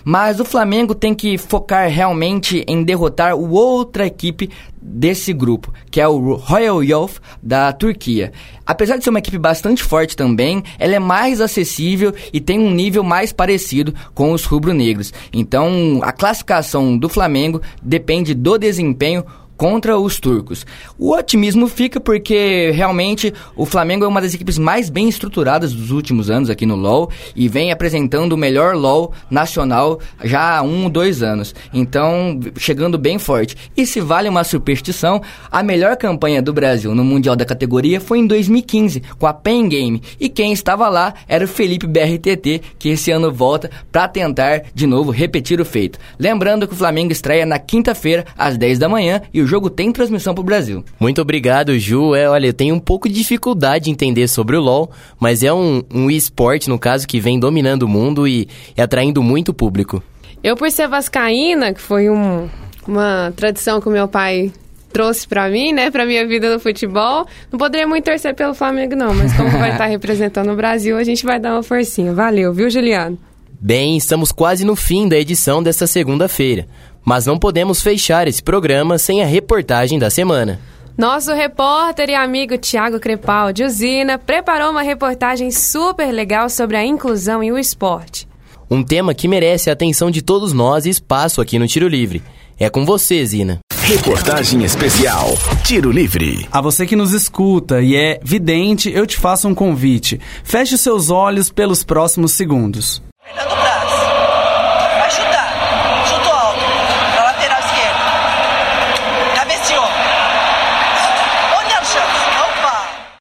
Mas 0.04 0.38
o 0.38 0.44
Flamengo 0.44 0.94
tem 0.94 1.12
que 1.12 1.36
focar 1.36 1.90
realmente 1.90 2.64
em 2.68 2.84
derrotar 2.84 3.34
outra 3.34 4.06
equipe 4.06 4.48
desse 4.80 5.32
grupo, 5.32 5.74
que 5.90 6.00
é 6.00 6.08
o 6.08 6.34
Royal 6.34 6.82
Youth 6.82 7.18
da 7.42 7.72
Turquia. 7.72 8.32
Apesar 8.64 8.96
de 8.96 9.04
ser 9.04 9.10
uma 9.10 9.18
equipe 9.18 9.36
bastante 9.36 9.82
forte 9.82 10.16
também, 10.16 10.62
ela 10.78 10.94
é 10.94 10.98
mais 10.98 11.40
acessível 11.40 12.14
e 12.32 12.40
tem 12.40 12.58
um 12.58 12.70
nível 12.70 13.02
mais 13.02 13.32
parecido 13.32 13.92
com 14.14 14.32
os 14.32 14.44
rubro-negros. 14.44 15.12
Então, 15.32 16.00
a 16.02 16.12
classificação 16.12 16.96
do 16.96 17.08
Flamengo 17.08 17.60
depende 17.82 18.32
do 18.32 18.56
desempenho 18.56 19.24
contra 19.60 19.98
os 19.98 20.18
turcos. 20.18 20.64
O 20.98 21.12
otimismo 21.12 21.68
fica 21.68 22.00
porque 22.00 22.70
realmente 22.70 23.30
o 23.54 23.66
Flamengo 23.66 24.06
é 24.06 24.08
uma 24.08 24.22
das 24.22 24.32
equipes 24.32 24.56
mais 24.56 24.88
bem 24.88 25.06
estruturadas 25.06 25.74
dos 25.74 25.90
últimos 25.90 26.30
anos 26.30 26.48
aqui 26.48 26.64
no 26.64 26.76
LoL 26.76 27.10
e 27.36 27.46
vem 27.46 27.70
apresentando 27.70 28.32
o 28.32 28.38
melhor 28.38 28.74
LoL 28.74 29.12
nacional 29.30 30.00
já 30.24 30.56
há 30.56 30.62
um, 30.62 30.88
dois 30.88 31.22
anos. 31.22 31.54
Então, 31.74 32.40
chegando 32.56 32.96
bem 32.96 33.18
forte. 33.18 33.54
E 33.76 33.84
se 33.84 34.00
vale 34.00 34.30
uma 34.30 34.44
superstição, 34.44 35.20
a 35.52 35.62
melhor 35.62 35.94
campanha 35.98 36.40
do 36.40 36.54
Brasil 36.54 36.94
no 36.94 37.04
Mundial 37.04 37.36
da 37.36 37.44
categoria 37.44 38.00
foi 38.00 38.20
em 38.20 38.26
2015, 38.26 39.02
com 39.18 39.26
a 39.26 39.34
Pen 39.34 39.68
Game. 39.68 40.02
E 40.18 40.30
quem 40.30 40.54
estava 40.54 40.88
lá 40.88 41.12
era 41.28 41.44
o 41.44 41.48
Felipe 41.48 41.86
BRTT, 41.86 42.62
que 42.78 42.88
esse 42.88 43.10
ano 43.10 43.30
volta 43.30 43.70
para 43.92 44.08
tentar 44.08 44.62
de 44.72 44.86
novo 44.86 45.10
repetir 45.10 45.60
o 45.60 45.66
feito. 45.66 45.98
Lembrando 46.18 46.66
que 46.66 46.72
o 46.72 46.78
Flamengo 46.78 47.12
estreia 47.12 47.44
na 47.44 47.58
quinta-feira, 47.58 48.24
às 48.38 48.56
10 48.56 48.78
da 48.78 48.88
manhã, 48.88 49.20
e 49.34 49.42
o 49.42 49.49
jogo 49.50 49.68
tem 49.68 49.92
transmissão 49.92 50.32
pro 50.32 50.44
Brasil. 50.44 50.84
Muito 50.98 51.20
obrigado, 51.20 51.76
Ju. 51.78 52.14
É, 52.14 52.28
olha, 52.28 52.46
eu 52.46 52.52
tenho 52.52 52.74
um 52.74 52.78
pouco 52.78 53.08
de 53.08 53.14
dificuldade 53.14 53.86
de 53.86 53.90
entender 53.90 54.28
sobre 54.28 54.56
o 54.56 54.60
LoL, 54.60 54.90
mas 55.18 55.42
é 55.42 55.52
um, 55.52 55.82
um 55.92 56.10
esporte, 56.10 56.68
no 56.68 56.78
caso, 56.78 57.06
que 57.06 57.18
vem 57.18 57.38
dominando 57.38 57.82
o 57.82 57.88
mundo 57.88 58.28
e, 58.28 58.48
e 58.76 58.80
atraindo 58.80 59.22
muito 59.22 59.52
público. 59.52 60.02
Eu, 60.42 60.56
por 60.56 60.70
ser 60.70 60.88
vascaína, 60.88 61.74
que 61.74 61.80
foi 61.80 62.08
um, 62.08 62.48
uma 62.86 63.32
tradição 63.34 63.80
que 63.80 63.88
o 63.88 63.92
meu 63.92 64.06
pai 64.06 64.52
trouxe 64.92 65.26
para 65.26 65.48
mim, 65.48 65.72
né, 65.72 65.90
para 65.90 66.06
minha 66.06 66.26
vida 66.26 66.52
no 66.52 66.58
futebol, 66.58 67.26
não 67.50 67.58
poderia 67.58 67.86
muito 67.86 68.04
torcer 68.04 68.34
pelo 68.34 68.54
Flamengo 68.54 68.96
não, 68.96 69.14
mas 69.14 69.32
como 69.34 69.50
vai 69.50 69.72
estar 69.72 69.86
representando 69.90 70.50
o 70.50 70.56
Brasil, 70.56 70.96
a 70.96 71.04
gente 71.04 71.24
vai 71.24 71.38
dar 71.38 71.52
uma 71.52 71.62
forcinha. 71.62 72.12
Valeu, 72.12 72.52
viu, 72.52 72.70
Juliano? 72.70 73.18
Bem, 73.62 73.96
estamos 73.96 74.32
quase 74.32 74.64
no 74.64 74.74
fim 74.74 75.06
da 75.06 75.18
edição 75.18 75.62
desta 75.62 75.86
segunda-feira, 75.86 76.66
mas 77.04 77.26
não 77.26 77.38
podemos 77.38 77.82
fechar 77.82 78.28
esse 78.28 78.42
programa 78.42 78.98
sem 78.98 79.22
a 79.22 79.26
reportagem 79.26 79.98
da 79.98 80.10
semana. 80.10 80.60
Nosso 80.96 81.32
repórter 81.32 82.10
e 82.10 82.14
amigo 82.14 82.58
Tiago 82.58 83.00
Crepal, 83.00 83.52
de 83.52 83.64
Usina, 83.64 84.18
preparou 84.18 84.70
uma 84.70 84.82
reportagem 84.82 85.50
super 85.50 86.12
legal 86.12 86.50
sobre 86.50 86.76
a 86.76 86.84
inclusão 86.84 87.42
e 87.42 87.50
o 87.50 87.58
esporte. 87.58 88.28
Um 88.70 88.82
tema 88.82 89.14
que 89.14 89.26
merece 89.26 89.70
a 89.70 89.72
atenção 89.72 90.10
de 90.10 90.22
todos 90.22 90.52
nós 90.52 90.86
e 90.86 90.90
espaço 90.90 91.40
aqui 91.40 91.58
no 91.58 91.66
Tiro 91.66 91.88
Livre. 91.88 92.22
É 92.58 92.68
com 92.68 92.84
você, 92.84 93.24
Zina. 93.24 93.58
Reportagem 93.82 94.62
especial 94.62 95.30
Tiro 95.64 95.90
Livre. 95.90 96.46
A 96.52 96.60
você 96.60 96.86
que 96.86 96.94
nos 96.94 97.12
escuta 97.12 97.80
e 97.80 97.96
é 97.96 98.20
vidente, 98.22 98.90
eu 98.90 99.06
te 99.06 99.16
faço 99.16 99.48
um 99.48 99.54
convite. 99.54 100.20
Feche 100.44 100.76
seus 100.76 101.10
olhos 101.10 101.50
pelos 101.50 101.82
próximos 101.82 102.32
segundos. 102.32 103.02
Fernando. 103.34 103.89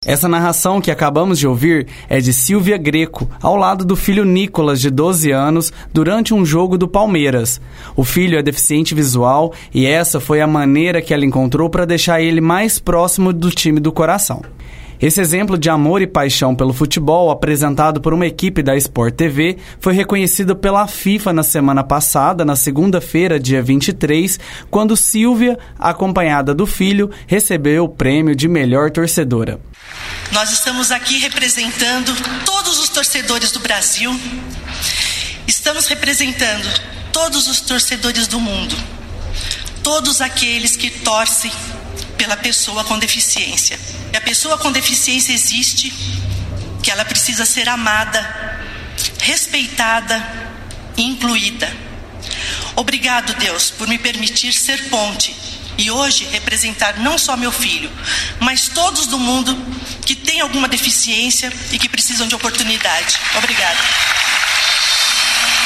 Essa 0.09 0.27
narração 0.27 0.81
que 0.81 0.89
acabamos 0.89 1.37
de 1.37 1.47
ouvir 1.47 1.85
é 2.09 2.19
de 2.19 2.33
Silvia 2.33 2.79
Greco, 2.79 3.29
ao 3.39 3.55
lado 3.55 3.85
do 3.85 3.95
filho 3.95 4.25
Nicolas, 4.25 4.81
de 4.81 4.89
12 4.89 5.29
anos, 5.29 5.71
durante 5.93 6.33
um 6.33 6.43
jogo 6.43 6.79
do 6.79 6.87
Palmeiras. 6.87 7.61
O 7.95 8.03
filho 8.03 8.35
é 8.35 8.41
deficiente 8.41 8.95
visual 8.95 9.53
e 9.71 9.85
essa 9.85 10.19
foi 10.19 10.41
a 10.41 10.47
maneira 10.47 10.99
que 10.99 11.13
ela 11.13 11.23
encontrou 11.23 11.69
para 11.69 11.85
deixar 11.85 12.23
ele 12.23 12.41
mais 12.41 12.79
próximo 12.79 13.31
do 13.31 13.51
time 13.51 13.79
do 13.79 13.91
coração. 13.91 14.41
Esse 15.01 15.21
exemplo 15.21 15.57
de 15.57 15.69
amor 15.69 16.01
e 16.01 16.07
paixão 16.07 16.53
pelo 16.53 16.73
futebol, 16.73 17.31
apresentado 17.31 18.01
por 18.01 18.13
uma 18.13 18.27
equipe 18.27 18.61
da 18.61 18.75
Sport 18.75 19.15
TV, 19.15 19.57
foi 19.79 19.93
reconhecido 19.93 20.57
pela 20.57 20.87
FIFA 20.87 21.31
na 21.31 21.41
semana 21.41 21.85
passada, 21.85 22.43
na 22.43 22.57
segunda-feira, 22.57 23.39
dia 23.39 23.61
23, 23.61 24.37
quando 24.69 24.97
Silvia, 24.97 25.57
acompanhada 25.79 26.53
do 26.53 26.65
filho, 26.65 27.09
recebeu 27.25 27.85
o 27.85 27.89
prêmio 27.89 28.35
de 28.35 28.49
melhor 28.49 28.91
torcedora. 28.91 29.57
Nós 30.33 30.51
estamos 30.51 30.91
aqui 30.91 31.17
representando 31.19 32.13
todos 32.43 32.77
os 32.77 32.89
torcedores 32.89 33.51
do 33.51 33.59
Brasil. 33.61 34.11
Estamos 35.47 35.87
representando 35.87 36.67
todos 37.13 37.47
os 37.47 37.61
torcedores 37.61 38.27
do 38.27 38.39
mundo. 38.39 38.75
Todos 39.81 40.19
aqueles 40.19 40.75
que 40.75 40.89
torcem 40.89 41.51
pela 42.19 42.35
pessoa 42.35 42.83
com 42.83 42.99
deficiência. 42.99 43.79
E 44.11 44.17
a 44.17 44.21
pessoa 44.21 44.57
com 44.57 44.71
deficiência 44.73 45.31
existe, 45.31 45.93
que 46.83 46.91
ela 46.91 47.05
precisa 47.05 47.45
ser 47.45 47.69
amada, 47.69 48.21
respeitada 49.21 50.21
e 50.97 51.01
incluída. 51.01 51.71
Obrigado, 52.75 53.33
Deus, 53.35 53.71
por 53.71 53.87
me 53.87 53.97
permitir 53.97 54.53
ser 54.53 54.89
ponte 54.89 55.33
e 55.77 55.89
hoje 55.89 56.25
representar 56.25 56.99
não 56.99 57.17
só 57.17 57.37
meu 57.37 57.53
filho, 57.53 57.89
mas 58.41 58.67
todos 58.67 59.07
do 59.07 59.17
mundo 59.17 59.57
que 60.05 60.13
têm 60.13 60.41
alguma 60.41 60.67
deficiência 60.67 61.51
e 61.71 61.79
que 61.79 61.87
precisam 61.87 62.27
de 62.27 62.35
oportunidade. 62.35 63.17
Obrigada. 63.37 63.79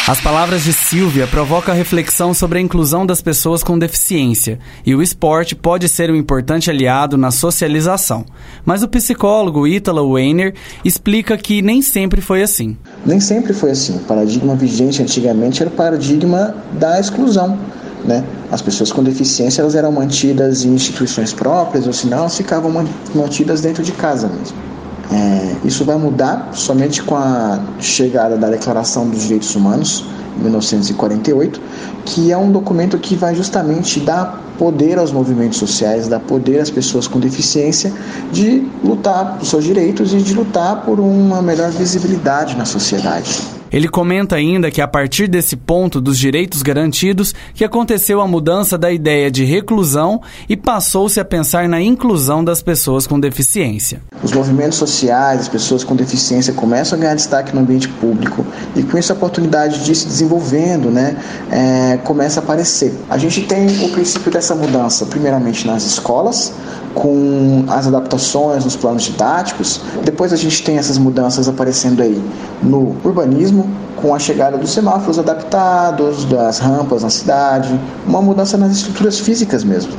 As 0.05 0.19
palavras 0.19 0.65
de 0.65 0.73
Silvia 0.73 1.25
provocam 1.25 1.73
reflexão 1.73 2.33
sobre 2.33 2.59
a 2.59 2.61
inclusão 2.61 3.05
das 3.05 3.21
pessoas 3.21 3.63
com 3.63 3.79
deficiência, 3.79 4.59
e 4.85 4.93
o 4.93 5.01
esporte 5.01 5.55
pode 5.55 5.87
ser 5.87 6.11
um 6.11 6.15
importante 6.15 6.69
aliado 6.69 7.15
na 7.15 7.31
socialização. 7.31 8.25
Mas 8.65 8.83
o 8.83 8.87
psicólogo 8.89 9.65
Ítalo 9.65 10.09
Weiner 10.09 10.55
explica 10.83 11.37
que 11.37 11.61
nem 11.61 11.81
sempre 11.81 12.19
foi 12.19 12.41
assim. 12.43 12.75
Nem 13.05 13.21
sempre 13.21 13.53
foi 13.53 13.71
assim. 13.71 13.95
O 13.95 13.99
paradigma 13.99 14.55
vigente 14.55 15.01
antigamente 15.01 15.63
era 15.63 15.69
o 15.69 15.73
paradigma 15.73 16.53
da 16.73 16.99
exclusão. 16.99 17.57
Né? 18.03 18.25
As 18.51 18.61
pessoas 18.61 18.91
com 18.91 19.01
deficiência 19.01 19.61
elas 19.61 19.73
eram 19.73 19.93
mantidas 19.93 20.65
em 20.65 20.73
instituições 20.73 21.31
próprias, 21.31 21.87
ou 21.87 21.93
se 21.93 22.07
não, 22.07 22.27
ficavam 22.27 22.85
mantidas 23.15 23.61
dentro 23.61 23.82
de 23.82 23.93
casa 23.93 24.28
mesmo. 24.28 24.72
É, 25.12 25.56
isso 25.66 25.84
vai 25.84 25.97
mudar 25.97 26.49
somente 26.54 27.04
com 27.04 27.16
a 27.16 27.60
chegada 27.80 28.38
da 28.38 28.49
Declaração 28.49 29.08
dos 29.08 29.24
Direitos 29.24 29.56
Humanos, 29.56 30.06
em 30.38 30.43
1948, 30.43 31.62
que 32.06 32.32
é 32.32 32.38
um 32.38 32.51
documento 32.51 32.97
que 32.97 33.16
vai 33.16 33.36
justamente 33.36 33.99
dar 33.99 34.41
poder 34.58 34.97
aos 34.97 35.12
movimentos 35.12 35.58
sociais, 35.58 36.08
dar 36.08 36.20
poder 36.20 36.60
às 36.60 36.70
pessoas 36.70 37.08
com 37.08 37.20
deficiência 37.20 37.93
de 38.32 38.68
lutar 38.84 39.38
por 39.38 39.45
seus 39.45 39.64
direitos 39.64 40.14
e 40.14 40.18
de 40.18 40.34
lutar 40.34 40.82
por 40.84 40.99
uma 40.99 41.41
melhor 41.41 41.72
visibilidade 41.72 42.56
na 42.56 42.66
sociedade. 42.66 43.62
Ele 43.74 43.89
comenta 43.89 44.36
ainda 44.36 44.69
que 44.69 44.80
a 44.80 44.88
partir 44.88 45.28
desse 45.28 45.55
ponto 45.55 45.99
dos 45.99 46.19
direitos 46.19 46.61
garantidos 46.61 47.34
que 47.55 47.65
aconteceu 47.65 48.21
a 48.21 48.28
mudança 48.28 48.78
da 48.78 48.91
ideia 48.91 49.32
de 49.32 49.43
reclusão 49.43 50.21
e 50.47 50.55
passou-se 50.55 51.19
a 51.19 51.26
pensar 51.26 51.67
na 51.67 51.82
inclusão 51.82 52.43
das 52.43 52.61
pessoas 52.61 53.07
com 53.07 53.19
deficiência. 53.19 53.99
Os 54.21 54.32
movimentos 54.32 54.78
sociais, 54.78 55.41
as 55.41 55.47
pessoas 55.47 55.84
com 55.84 55.95
deficiência 55.95 56.53
começam 56.53 56.99
a 56.99 57.01
ganhar 57.01 57.15
destaque 57.15 57.55
no 57.55 57.61
ambiente 57.61 57.88
público 57.88 58.45
e 58.76 58.84
com 58.84 58.95
isso 58.95 59.11
a 59.11 59.15
oportunidade 59.15 59.84
de 59.84 59.95
se 59.95 60.05
desenvolvendo, 60.05 60.91
né, 60.91 61.17
é, 61.49 61.97
começa 62.03 62.39
a 62.39 62.43
aparecer. 62.43 62.93
A 63.09 63.17
gente 63.17 63.41
tem 63.41 63.65
o 63.84 63.89
princípio 63.89 64.32
dessa 64.32 64.53
mudança, 64.53 65.07
primeiramente 65.07 65.65
nas 65.65 65.84
escolas, 65.84 66.53
com 66.93 67.65
as 67.67 67.88
adaptações 67.88 68.63
nos 68.63 68.76
planos 68.76 69.03
didáticos. 69.03 69.82
Depois 70.03 70.32
a 70.32 70.36
gente 70.36 70.63
tem 70.63 70.78
essas 70.78 70.97
mudanças 70.97 71.49
aparecendo 71.49 72.01
aí 72.01 72.21
no 72.61 72.95
urbanismo, 73.03 73.62
com 73.95 74.14
a 74.14 74.20
chegada 74.20 74.57
dos 74.57 74.72
semáforos 74.72 75.18
adaptados, 75.18 76.26
das 76.26 76.59
rampas 76.59 77.03
na 77.03 77.09
cidade, 77.09 77.80
uma 78.05 78.22
mudança 78.22 78.57
nas 78.57 78.72
estruturas 78.72 79.20
físicas 79.20 79.64
mesmo. 79.64 79.93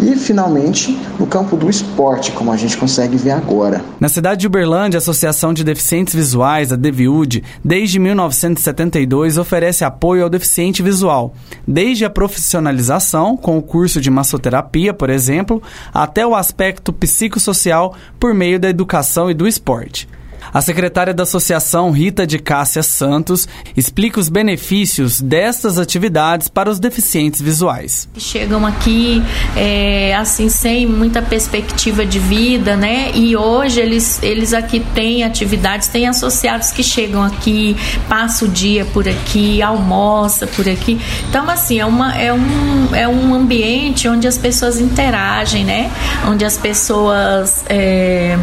E, 0.00 0.14
finalmente, 0.16 0.98
no 1.18 1.26
campo 1.26 1.56
do 1.56 1.68
esporte, 1.68 2.30
como 2.32 2.52
a 2.52 2.56
gente 2.56 2.76
consegue 2.76 3.16
ver 3.16 3.32
agora. 3.32 3.82
Na 3.98 4.08
cidade 4.08 4.40
de 4.42 4.46
Uberlândia, 4.46 4.98
a 4.98 5.00
Associação 5.00 5.52
de 5.52 5.64
Deficientes 5.64 6.14
Visuais, 6.14 6.72
a 6.72 6.76
DeViud, 6.76 7.42
desde 7.64 7.98
1972 7.98 9.38
oferece 9.38 9.84
apoio 9.84 10.24
ao 10.24 10.30
deficiente 10.30 10.82
visual, 10.82 11.34
desde 11.66 12.04
a 12.04 12.10
profissionalização, 12.10 13.36
com 13.36 13.58
o 13.58 13.62
curso 13.62 14.00
de 14.00 14.10
massoterapia, 14.10 14.94
por 14.94 15.10
exemplo, 15.10 15.60
até 15.92 16.26
o 16.26 16.34
aspecto 16.34 16.92
psicossocial 16.92 17.94
por 18.20 18.32
meio 18.34 18.60
da 18.60 18.68
educação 18.68 19.30
e 19.30 19.34
do 19.34 19.48
esporte. 19.48 20.08
A 20.52 20.60
secretária 20.60 21.12
da 21.12 21.24
associação, 21.24 21.90
Rita 21.90 22.26
de 22.26 22.38
Cássia 22.38 22.82
Santos, 22.82 23.46
explica 23.76 24.18
os 24.18 24.28
benefícios 24.28 25.20
destas 25.20 25.78
atividades 25.78 26.48
para 26.48 26.70
os 26.70 26.78
deficientes 26.78 27.40
visuais. 27.40 28.08
Chegam 28.16 28.64
aqui, 28.66 29.22
é, 29.56 30.14
assim, 30.16 30.48
sem 30.48 30.86
muita 30.86 31.20
perspectiva 31.20 32.04
de 32.06 32.18
vida, 32.18 32.76
né? 32.76 33.10
E 33.14 33.36
hoje 33.36 33.80
eles, 33.80 34.22
eles 34.22 34.52
aqui 34.54 34.80
têm 34.94 35.22
atividades, 35.22 35.88
têm 35.88 36.08
associados 36.08 36.70
que 36.70 36.82
chegam 36.82 37.22
aqui, 37.22 37.76
passam 38.08 38.48
o 38.48 38.50
dia 38.50 38.84
por 38.86 39.08
aqui, 39.08 39.60
almoça 39.62 40.46
por 40.46 40.68
aqui. 40.68 41.00
Então, 41.28 41.48
assim, 41.48 41.78
é, 41.78 41.86
uma, 41.86 42.16
é, 42.16 42.32
um, 42.32 42.94
é 42.94 43.06
um 43.06 43.34
ambiente 43.34 44.08
onde 44.08 44.26
as 44.26 44.38
pessoas 44.38 44.80
interagem, 44.80 45.64
né? 45.64 45.90
Onde 46.26 46.44
as 46.44 46.56
pessoas. 46.56 47.64
É, 47.68 48.38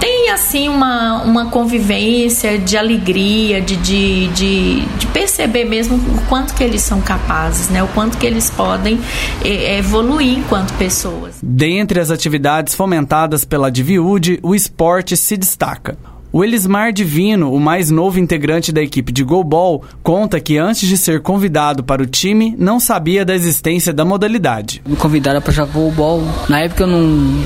tem 0.00 0.30
assim 0.30 0.68
uma, 0.68 1.22
uma 1.22 1.46
convivência 1.46 2.58
de 2.58 2.76
alegria, 2.76 3.60
de, 3.60 3.76
de, 3.76 4.28
de, 4.28 4.80
de, 4.80 5.06
perceber 5.08 5.64
mesmo 5.64 5.96
o 5.96 6.26
quanto 6.28 6.54
que 6.54 6.62
eles 6.62 6.82
são 6.82 7.00
capazes, 7.00 7.68
né? 7.68 7.82
O 7.82 7.88
quanto 7.88 8.16
que 8.18 8.26
eles 8.26 8.50
podem 8.50 9.00
é, 9.44 9.78
evoluir 9.78 10.38
enquanto 10.38 10.72
pessoas. 10.74 11.38
Dentre 11.42 12.00
as 12.00 12.10
atividades 12.10 12.74
fomentadas 12.74 13.44
pela 13.44 13.70
Diviúde, 13.70 14.38
o 14.42 14.54
esporte 14.54 15.16
se 15.16 15.36
destaca. 15.36 15.96
O 16.30 16.44
Elismar 16.44 16.92
Divino, 16.92 17.52
o 17.52 17.58
mais 17.58 17.90
novo 17.90 18.18
integrante 18.18 18.70
da 18.70 18.82
equipe 18.82 19.10
de 19.10 19.24
goalball, 19.24 19.82
conta 20.02 20.38
que 20.38 20.58
antes 20.58 20.86
de 20.86 20.98
ser 20.98 21.22
convidado 21.22 21.82
para 21.82 22.02
o 22.02 22.06
time, 22.06 22.54
não 22.58 22.78
sabia 22.78 23.24
da 23.24 23.34
existência 23.34 23.94
da 23.94 24.04
modalidade. 24.04 24.82
Me 24.86 24.94
convidaram 24.94 25.40
para 25.40 25.52
jogar 25.52 25.72
goalball. 25.72 26.22
Na 26.46 26.60
época 26.60 26.82
eu 26.82 26.86
não 26.86 27.42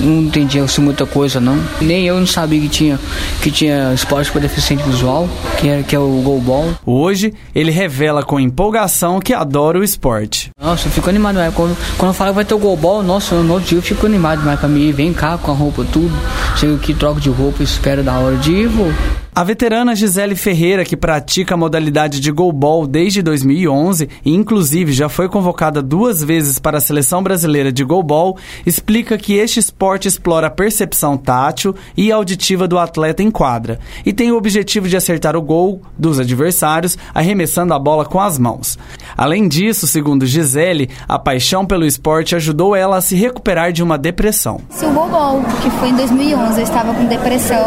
não 0.00 0.22
entendia 0.22 0.62
assim, 0.64 0.82
muita 0.82 1.06
coisa 1.06 1.40
não. 1.40 1.58
Nem 1.80 2.06
eu 2.06 2.18
não 2.18 2.26
sabia 2.26 2.60
que 2.60 2.68
tinha, 2.68 2.98
que 3.42 3.50
tinha 3.50 3.92
esporte 3.92 4.30
para 4.30 4.40
deficiente 4.40 4.82
visual, 4.84 5.28
que 5.58 5.68
é, 5.68 5.82
que 5.82 5.94
é 5.94 5.98
o 5.98 6.22
goalball. 6.22 6.74
Hoje, 6.84 7.32
ele 7.54 7.70
revela 7.70 8.22
com 8.22 8.38
empolgação 8.38 9.20
que 9.20 9.32
adora 9.32 9.78
o 9.78 9.84
esporte. 9.84 10.50
Nossa, 10.60 10.88
eu 10.88 10.92
fico 10.92 11.08
animado, 11.08 11.36
mas 11.36 11.54
quando, 11.54 11.76
quando 11.96 12.10
eu 12.10 12.14
falo 12.14 12.30
que 12.30 12.36
vai 12.36 12.44
ter 12.44 12.54
o 12.54 12.58
goalball, 12.58 13.02
nossa, 13.02 13.34
no 13.36 13.54
outro 13.54 13.68
dia 13.68 13.78
eu 13.78 13.82
fico 13.82 14.06
animado 14.06 14.42
mais 14.42 14.58
pra 14.58 14.68
mim. 14.68 14.92
Vem 14.92 15.12
cá 15.12 15.38
com 15.38 15.50
a 15.50 15.54
roupa 15.54 15.84
tudo, 15.92 16.12
chego 16.56 16.76
aqui, 16.76 16.94
troco 16.94 17.20
de 17.20 17.30
roupa, 17.30 17.62
espero 17.62 18.02
da 18.02 18.18
hora 18.18 18.36
de 18.36 18.52
ir, 18.52 18.68
vou. 18.68 18.92
A 19.36 19.42
veterana 19.42 19.96
Gisele 19.96 20.36
Ferreira, 20.36 20.84
que 20.84 20.96
pratica 20.96 21.54
a 21.54 21.56
modalidade 21.56 22.20
de 22.20 22.30
goalball 22.30 22.86
desde 22.86 23.20
2011 23.20 24.08
e 24.24 24.32
inclusive 24.32 24.92
já 24.92 25.08
foi 25.08 25.28
convocada 25.28 25.82
duas 25.82 26.22
vezes 26.22 26.60
para 26.60 26.78
a 26.78 26.80
seleção 26.80 27.20
brasileira 27.20 27.72
de 27.72 27.82
goalball, 27.82 28.38
explica 28.64 29.18
que 29.18 29.34
este 29.34 29.58
esporte 29.58 30.06
explora 30.06 30.46
a 30.46 30.50
percepção 30.50 31.16
tátil 31.16 31.74
e 31.96 32.12
auditiva 32.12 32.68
do 32.68 32.78
atleta 32.78 33.24
em 33.24 33.30
quadra 33.30 33.80
e 34.06 34.12
tem 34.12 34.30
o 34.30 34.36
objetivo 34.36 34.88
de 34.88 34.96
acertar 34.96 35.34
o 35.34 35.42
gol 35.42 35.82
dos 35.98 36.20
adversários 36.20 36.96
arremessando 37.12 37.74
a 37.74 37.78
bola 37.78 38.04
com 38.04 38.20
as 38.20 38.38
mãos. 38.38 38.78
Além 39.16 39.48
disso, 39.48 39.88
segundo 39.88 40.26
Gisele, 40.26 40.90
a 41.08 41.18
paixão 41.18 41.66
pelo 41.66 41.84
esporte 41.84 42.36
ajudou 42.36 42.76
ela 42.76 42.98
a 42.98 43.00
se 43.00 43.16
recuperar 43.16 43.72
de 43.72 43.82
uma 43.82 43.98
depressão. 43.98 44.60
Se 44.70 44.86
o 44.86 44.92
goalball, 44.92 45.42
que 45.60 45.70
foi 45.70 45.88
em 45.88 45.96
2011, 45.96 46.56
eu 46.56 46.62
estava 46.62 46.94
com 46.94 47.04
depressão, 47.06 47.66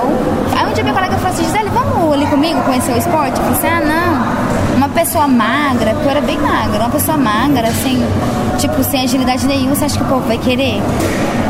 aí 0.56 0.66
um 0.66 0.74
dia 0.74 0.84
minha 0.84 0.96
colega 0.96 1.18
falou 1.18 1.34
assim, 1.34 1.57
Gisele, 1.58 1.70
vamos 1.70 2.14
ali 2.14 2.26
comigo 2.28 2.62
conhecer 2.62 2.92
o 2.92 2.98
esporte? 2.98 3.40
Eu 3.40 3.44
falei 3.44 3.52
assim, 3.54 3.68
ah, 3.68 3.82
não. 3.82 4.78
Uma 4.78 4.90
pessoa 4.90 5.28
magra, 5.28 5.92
porque 5.92 6.06
eu 6.06 6.12
era 6.12 6.22
bem 6.22 6.38
magra, 6.38 6.82
uma 6.82 6.90
pessoa 6.90 7.18
magra, 7.18 7.68
assim, 7.68 8.00
tipo, 8.60 8.84
sem 8.84 9.04
agilidade 9.04 9.48
nenhuma, 9.48 9.76
você 9.76 9.86
acha 9.86 9.98
que 9.98 10.04
o 10.04 10.08
povo 10.08 10.28
vai 10.28 10.38
querer? 10.38 10.82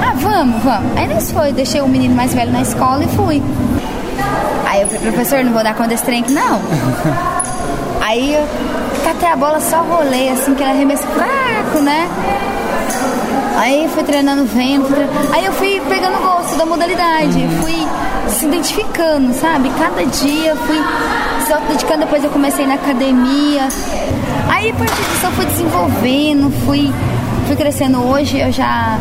Ah, 0.01 0.14
vamos, 0.16 0.64
vamos. 0.64 0.97
Aí 0.97 1.08
nós 1.08 1.32
foi, 1.32 1.51
deixei 1.51 1.82
o 1.82 1.88
menino 1.88 2.16
mais 2.16 2.34
velho 2.34 2.51
na 2.51 2.62
escola 2.62 3.03
e 3.03 3.08
fui. 3.08 3.43
Aí 4.66 4.82
eu 4.82 4.88
falei, 4.88 5.12
professor, 5.12 5.43
não 5.43 5.51
vou 5.51 5.64
dar 5.64 5.76
conta 5.76 5.89
desse 5.89 6.03
trem 6.03 6.24
não. 6.30 6.62
Aí 8.01 8.34
eu 8.34 8.47
catei 9.03 9.28
a 9.28 9.36
bola, 9.36 9.60
só 9.60 9.82
rolei, 9.82 10.30
assim, 10.30 10.55
que 10.55 10.64
ela 10.64 10.72
arremesso 10.72 11.03
fraco, 11.08 11.82
né? 11.82 12.08
Aí 13.58 13.89
fui 13.89 14.03
treinando 14.03 14.45
treinando. 14.45 14.93
aí 15.34 15.45
eu 15.45 15.51
fui 15.51 15.82
pegando 15.89 16.22
gosto 16.22 16.55
da 16.58 16.66
modalidade, 16.66 17.47
fui 17.60 17.88
se 18.30 18.45
identificando, 18.45 19.34
sabe? 19.34 19.72
Cada 19.80 20.05
dia 20.05 20.55
fui 20.55 20.78
se 21.43 21.53
dedicando, 21.68 22.01
depois 22.01 22.24
eu 22.24 22.30
comecei 22.30 22.68
na 22.68 22.76
academia. 22.76 23.68
Aí 24.47 24.70
a 24.70 24.74
partir 24.76 24.95
disso 24.95 25.26
eu 25.26 25.32
fui 25.32 25.45
desenvolvendo, 25.45 26.51
fui, 26.66 26.93
fui 27.47 27.55
crescendo. 27.55 27.99
Hoje 28.03 28.39
eu 28.39 28.51
já. 28.51 28.99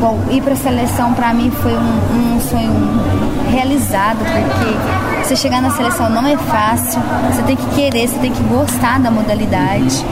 Bom, 0.00 0.18
ir 0.30 0.42
para 0.42 0.54
a 0.54 0.56
seleção 0.56 1.12
para 1.12 1.34
mim 1.34 1.50
foi 1.50 1.72
um, 1.72 2.36
um 2.36 2.40
sonho 2.40 2.72
realizado, 3.50 4.18
porque 4.18 5.13
você 5.24 5.36
chegar 5.36 5.62
na 5.62 5.70
seleção 5.70 6.10
não 6.10 6.26
é 6.26 6.36
fácil, 6.36 7.00
você 7.32 7.42
tem 7.44 7.56
que 7.56 7.66
querer, 7.74 8.06
você 8.06 8.18
tem 8.18 8.30
que 8.30 8.42
gostar 8.42 9.00
da 9.00 9.10
modalidade, 9.10 10.04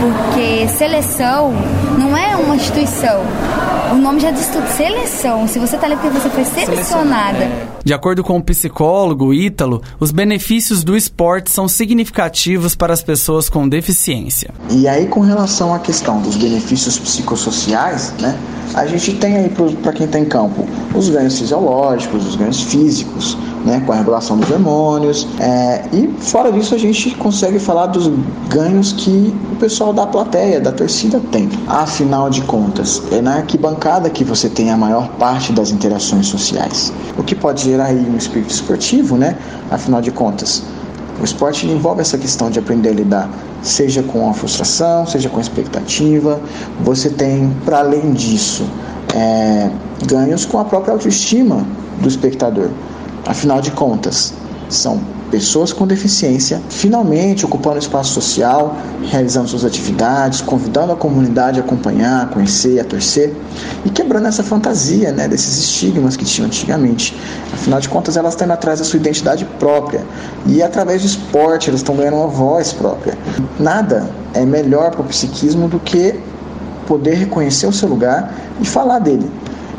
porque 0.00 0.66
seleção 0.66 1.52
não 1.96 2.16
é 2.16 2.36
uma 2.36 2.56
instituição. 2.56 3.22
O 3.92 3.94
nome 3.94 4.18
já 4.18 4.32
diz 4.32 4.48
tudo, 4.48 4.66
seleção. 4.66 5.46
Se 5.46 5.60
você 5.60 5.76
está 5.76 5.86
ali 5.86 5.96
porque 5.96 6.10
você 6.10 6.28
foi 6.28 6.44
selecionada. 6.44 7.48
De 7.84 7.94
acordo 7.94 8.24
com 8.24 8.36
o 8.36 8.42
psicólogo 8.42 9.32
Ítalo, 9.32 9.80
os 10.00 10.10
benefícios 10.10 10.82
do 10.82 10.96
esporte 10.96 11.50
são 11.52 11.68
significativos 11.68 12.74
para 12.74 12.92
as 12.92 13.02
pessoas 13.02 13.48
com 13.48 13.68
deficiência. 13.68 14.50
E 14.70 14.88
aí, 14.88 15.06
com 15.06 15.20
relação 15.20 15.72
à 15.72 15.78
questão 15.78 16.20
dos 16.20 16.36
benefícios 16.36 16.98
psicossociais, 16.98 18.12
né? 18.20 18.36
A 18.74 18.86
gente 18.86 19.14
tem 19.14 19.36
aí 19.36 19.48
para 19.82 19.92
quem 19.92 20.04
está 20.04 20.18
em 20.18 20.26
campo 20.26 20.66
os 20.94 21.08
ganhos 21.08 21.38
fisiológicos, 21.38 22.26
os 22.26 22.36
ganhos 22.36 22.60
físicos, 22.64 23.38
né, 23.64 23.82
com 23.84 23.92
a 23.92 23.96
regulação 23.96 24.36
dos 24.36 24.50
hormônios. 24.50 25.26
É, 25.40 25.84
e 25.92 26.08
fora 26.20 26.50
disso, 26.52 26.74
a 26.74 26.78
gente 26.78 27.14
consegue 27.16 27.58
falar 27.58 27.86
dos 27.86 28.10
ganhos 28.48 28.92
que 28.92 29.34
o 29.52 29.56
pessoal 29.56 29.92
da 29.92 30.06
plateia, 30.06 30.60
da 30.60 30.72
torcida 30.72 31.20
tem. 31.30 31.48
Afinal 31.66 32.30
de 32.30 32.42
contas, 32.42 33.02
é 33.12 33.20
na 33.20 33.36
arquibancada 33.36 34.08
que 34.10 34.24
você 34.24 34.48
tem 34.48 34.70
a 34.70 34.76
maior 34.76 35.08
parte 35.18 35.52
das 35.52 35.70
interações 35.70 36.26
sociais. 36.26 36.92
O 37.16 37.22
que 37.22 37.34
pode 37.34 37.64
gerar 37.64 37.86
aí 37.86 38.08
um 38.08 38.16
espírito 38.16 38.50
esportivo, 38.50 39.16
né? 39.16 39.36
Afinal 39.70 40.00
de 40.00 40.10
contas, 40.10 40.62
o 41.20 41.24
esporte 41.24 41.66
envolve 41.66 42.00
essa 42.00 42.16
questão 42.16 42.48
de 42.48 42.60
aprender 42.60 42.90
a 42.90 42.92
lidar, 42.92 43.30
seja 43.60 44.02
com 44.04 44.30
a 44.30 44.32
frustração, 44.32 45.04
seja 45.04 45.28
com 45.28 45.38
a 45.38 45.40
expectativa. 45.40 46.40
Você 46.84 47.10
tem, 47.10 47.52
para 47.64 47.80
além 47.80 48.12
disso, 48.12 48.64
é, 49.14 49.68
ganhos 50.06 50.44
com 50.44 50.58
a 50.58 50.64
própria 50.64 50.92
autoestima 50.92 51.66
do 52.00 52.08
espectador. 52.08 52.70
Afinal 53.26 53.60
de 53.60 53.70
contas, 53.70 54.32
são 54.68 55.00
pessoas 55.30 55.72
com 55.72 55.86
deficiência 55.86 56.60
finalmente 56.68 57.44
ocupando 57.44 57.78
espaço 57.78 58.12
social, 58.12 58.76
realizando 59.10 59.48
suas 59.48 59.64
atividades, 59.64 60.40
convidando 60.40 60.92
a 60.92 60.96
comunidade 60.96 61.60
a 61.60 61.62
acompanhar, 61.62 62.22
a 62.22 62.26
conhecer, 62.26 62.80
a 62.80 62.84
torcer 62.84 63.34
e 63.84 63.90
quebrando 63.90 64.26
essa 64.26 64.42
fantasia 64.42 65.12
né, 65.12 65.28
desses 65.28 65.58
estigmas 65.58 66.16
que 66.16 66.24
tinham 66.24 66.46
antigamente. 66.46 67.16
Afinal 67.52 67.80
de 67.80 67.88
contas, 67.88 68.16
elas 68.16 68.34
estão 68.34 68.46
indo 68.46 68.54
atrás 68.54 68.78
da 68.78 68.84
sua 68.84 68.98
identidade 68.98 69.44
própria 69.58 70.04
e 70.46 70.62
através 70.62 71.02
do 71.02 71.06
esporte 71.06 71.68
elas 71.68 71.80
estão 71.80 71.96
ganhando 71.96 72.16
uma 72.16 72.28
voz 72.28 72.72
própria. 72.72 73.16
Nada 73.58 74.08
é 74.34 74.44
melhor 74.44 74.90
para 74.90 75.02
o 75.02 75.04
psiquismo 75.04 75.68
do 75.68 75.78
que 75.78 76.18
poder 76.86 77.14
reconhecer 77.14 77.66
o 77.66 77.72
seu 77.72 77.88
lugar 77.88 78.34
e 78.60 78.66
falar 78.66 78.98
dele. 78.98 79.30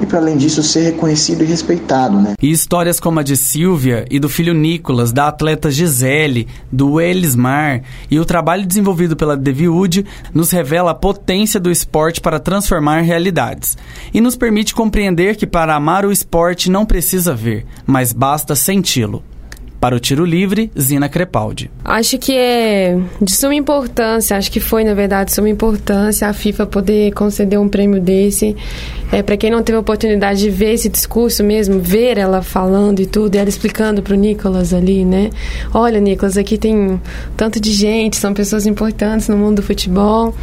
E 0.02 0.06
para 0.06 0.20
além 0.20 0.38
disso 0.38 0.64
ser 0.64 0.82
reconhecido 0.82 1.44
e 1.44 1.48
respeitado, 1.48 2.20
né? 2.20 2.34
E 2.42 2.52
histórias 2.52 3.00
como 3.00 3.20
a 3.20 3.24
de 3.24 3.36
Silvia 3.36 4.06
e 4.10 4.20
do 4.20 4.30
filho 4.30 4.54
Nicolas, 4.54 5.12
da 5.12 5.28
atleta 5.28 5.70
Gisele, 5.70 6.48
do 6.72 7.00
Elismar 7.02 7.84
e 8.10 8.20
o 8.20 8.26
trabalho 8.26 8.66
desenvolvido 8.66 9.16
pela 9.16 9.36
Deviud 9.36 10.06
nos 10.34 10.52
revela 10.52 10.92
a 10.92 10.96
potência 10.96 11.60
do 11.60 11.72
esporte 11.72 12.22
para 12.22 12.40
transformar 12.40 13.02
realidades 13.02 13.78
e 14.14 14.22
nos 14.22 14.36
permite 14.36 14.74
compreender 14.74 15.36
que 15.36 15.48
para 15.48 15.76
amar 15.76 16.06
o 16.06 16.12
esporte 16.12 16.70
não 16.70 16.86
precisa 16.86 17.34
ver, 17.34 17.66
mas 17.86 18.14
basta 18.14 18.56
senti-lo. 18.56 19.24
Para 19.80 19.96
o 19.96 20.00
tiro 20.00 20.26
livre, 20.26 20.70
Zina 20.78 21.08
Crepaldi. 21.08 21.72
Acho 21.86 22.18
que 22.18 22.36
é 22.36 22.98
de 23.22 23.32
suma 23.32 23.56
importância, 23.56 24.36
acho 24.36 24.52
que 24.52 24.60
foi, 24.60 24.84
na 24.84 24.94
verdade, 24.94 25.30
de 25.30 25.36
suma 25.36 25.48
importância 25.48 26.28
a 26.28 26.34
FIFA 26.34 26.66
poder 26.66 27.14
conceder 27.14 27.58
um 27.58 27.70
prêmio 27.70 28.02
desse. 28.02 28.56
É, 29.12 29.24
para 29.24 29.38
quem 29.38 29.50
não 29.50 29.64
teve 29.64 29.78
a 29.78 29.80
oportunidade 29.80 30.42
de 30.42 30.50
ver 30.50 30.74
esse 30.74 30.90
discurso 30.90 31.44
mesmo, 31.44 31.80
ver 31.80 32.18
ela 32.18 32.42
falando 32.42 33.00
e 33.00 33.06
tudo, 33.06 33.36
e 33.36 33.38
ela 33.38 33.48
explicando 33.48 34.02
pro 34.02 34.16
Nicolas 34.16 34.74
ali, 34.74 35.06
né? 35.06 35.30
Olha, 35.74 36.00
Nicolas, 36.00 36.38
aqui 36.38 36.58
tem 36.58 37.02
tanto 37.38 37.60
de 37.60 37.72
gente, 37.72 38.18
são 38.18 38.34
pessoas 38.34 38.66
importantes 38.66 39.30
no 39.30 39.38
mundo 39.38 39.58
do 39.58 39.64
futebol 39.64 40.36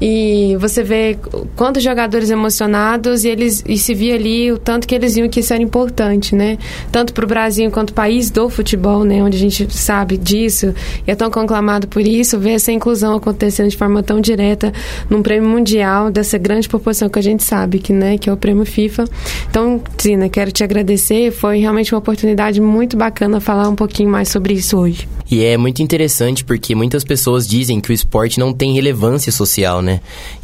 e 0.00 0.56
você 0.58 0.82
vê 0.82 1.18
quantos 1.54 1.82
jogadores 1.82 2.30
emocionados 2.30 3.24
e 3.24 3.28
eles 3.28 3.62
e 3.68 3.76
se 3.76 3.94
via 3.94 4.14
ali 4.14 4.50
o 4.50 4.58
tanto 4.58 4.86
que 4.86 4.94
eles 4.94 5.14
viam 5.14 5.28
que 5.28 5.40
isso 5.40 5.52
era 5.52 5.62
importante, 5.62 6.34
né? 6.34 6.58
Tanto 6.90 7.12
para 7.12 7.24
o 7.24 7.28
Brasil 7.28 7.70
quanto 7.70 7.92
país 7.92 8.30
do 8.30 8.48
futebol, 8.48 9.04
né? 9.04 9.22
Onde 9.22 9.36
a 9.36 9.40
gente 9.40 9.66
sabe 9.76 10.16
disso 10.16 10.74
e 11.06 11.10
é 11.10 11.14
tão 11.14 11.30
conclamado 11.30 11.86
por 11.88 12.00
isso, 12.00 12.38
ver 12.38 12.52
essa 12.52 12.72
inclusão 12.72 13.16
acontecendo 13.16 13.68
de 13.68 13.76
forma 13.76 14.02
tão 14.02 14.20
direta 14.20 14.72
num 15.08 15.22
prêmio 15.22 15.48
mundial 15.48 16.10
dessa 16.10 16.38
grande 16.38 16.68
proporção 16.68 17.08
que 17.08 17.18
a 17.18 17.22
gente 17.22 17.42
sabe 17.42 17.78
que, 17.78 17.92
né? 17.92 18.16
Que 18.16 18.30
é 18.30 18.32
o 18.32 18.36
prêmio 18.36 18.64
FIFA. 18.64 19.04
Então, 19.50 19.82
Zina, 20.00 20.28
quero 20.28 20.50
te 20.50 20.64
agradecer. 20.64 21.30
Foi 21.30 21.58
realmente 21.58 21.94
uma 21.94 21.98
oportunidade 21.98 22.60
muito 22.60 22.96
bacana 22.96 23.40
falar 23.40 23.68
um 23.68 23.76
pouquinho 23.76 24.08
mais 24.08 24.28
sobre 24.28 24.54
isso 24.54 24.78
hoje. 24.78 25.08
E 25.30 25.44
é 25.44 25.56
muito 25.56 25.80
interessante 25.80 26.44
porque 26.44 26.74
muitas 26.74 27.04
pessoas 27.04 27.46
dizem 27.46 27.80
que 27.80 27.90
o 27.90 27.92
esporte 27.92 28.40
não 28.40 28.52
tem 28.52 28.74
relevância 28.74 29.30
social, 29.30 29.80
né? 29.80 29.89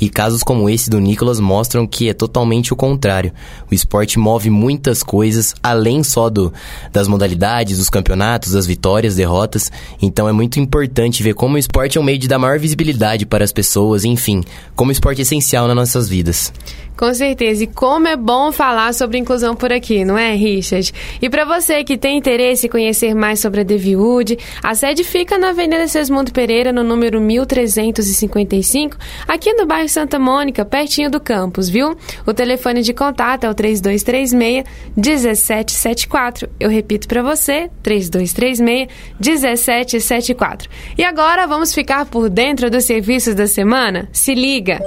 E 0.00 0.08
casos 0.08 0.42
como 0.42 0.68
esse 0.68 0.88
do 0.88 0.98
Nicolas 0.98 1.38
mostram 1.38 1.86
que 1.86 2.08
é 2.08 2.14
totalmente 2.14 2.72
o 2.72 2.76
contrário. 2.76 3.32
O 3.70 3.74
esporte 3.74 4.18
move 4.18 4.50
muitas 4.50 5.02
coisas 5.02 5.54
além 5.62 6.02
só 6.02 6.30
do, 6.30 6.52
das 6.92 7.06
modalidades, 7.06 7.78
dos 7.78 7.90
campeonatos, 7.90 8.52
das 8.52 8.66
vitórias, 8.66 9.16
derrotas. 9.16 9.70
Então 10.00 10.28
é 10.28 10.32
muito 10.32 10.58
importante 10.58 11.22
ver 11.22 11.34
como 11.34 11.56
o 11.56 11.58
esporte 11.58 11.98
é 11.98 12.00
um 12.00 12.04
meio 12.04 12.18
de 12.18 12.28
dar 12.28 12.38
maior 12.38 12.58
visibilidade 12.58 13.26
para 13.26 13.44
as 13.44 13.52
pessoas, 13.52 14.04
enfim, 14.04 14.42
como 14.74 14.88
o 14.88 14.92
esporte 14.92 15.20
é 15.20 15.22
essencial 15.22 15.66
nas 15.66 15.76
nossas 15.76 16.08
vidas. 16.08 16.52
Com 16.96 17.12
certeza. 17.12 17.64
E 17.64 17.66
como 17.66 18.08
é 18.08 18.16
bom 18.16 18.50
falar 18.50 18.94
sobre 18.94 19.18
inclusão 19.18 19.54
por 19.54 19.70
aqui, 19.70 20.02
não 20.04 20.16
é, 20.16 20.34
Richard? 20.34 20.92
E 21.20 21.28
para 21.28 21.44
você 21.44 21.84
que 21.84 21.98
tem 21.98 22.16
interesse 22.16 22.66
em 22.66 22.70
conhecer 22.70 23.14
mais 23.14 23.38
sobre 23.38 23.60
a 23.60 23.64
Deviwood, 23.64 24.38
a 24.62 24.74
sede 24.74 25.04
fica 25.04 25.36
na 25.36 25.50
Avenida 25.50 25.86
Sesmundo 25.86 26.32
Pereira, 26.32 26.72
no 26.72 26.82
número 26.82 27.20
1355, 27.20 28.96
aqui 29.36 29.52
no 29.52 29.66
bairro 29.66 29.88
Santa 29.88 30.18
Mônica, 30.18 30.64
pertinho 30.64 31.10
do 31.10 31.20
campus, 31.20 31.68
viu? 31.68 31.96
O 32.26 32.34
telefone 32.34 32.82
de 32.82 32.92
contato 32.92 33.44
é 33.44 33.50
o 33.50 33.54
3236 33.54 34.64
1774. 34.96 36.48
Eu 36.58 36.68
repito 36.68 37.06
para 37.06 37.22
você, 37.22 37.70
3236 37.82 38.88
1774. 39.20 40.68
E 40.98 41.04
agora 41.04 41.46
vamos 41.46 41.72
ficar 41.72 42.06
por 42.06 42.28
dentro 42.28 42.70
dos 42.70 42.84
serviços 42.84 43.34
da 43.34 43.46
semana? 43.46 44.08
Se 44.12 44.34
liga! 44.34 44.80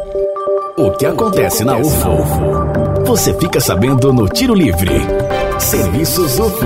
O 0.78 0.91
que 0.91 1.06
acontece 1.06 1.64
na 1.64 1.78
UFO? 1.78 3.06
Você 3.06 3.34
fica 3.38 3.60
sabendo 3.60 4.12
no 4.12 4.28
Tiro 4.28 4.54
Livre. 4.54 4.91
Serviços 5.60 6.39
UFO. 6.39 6.66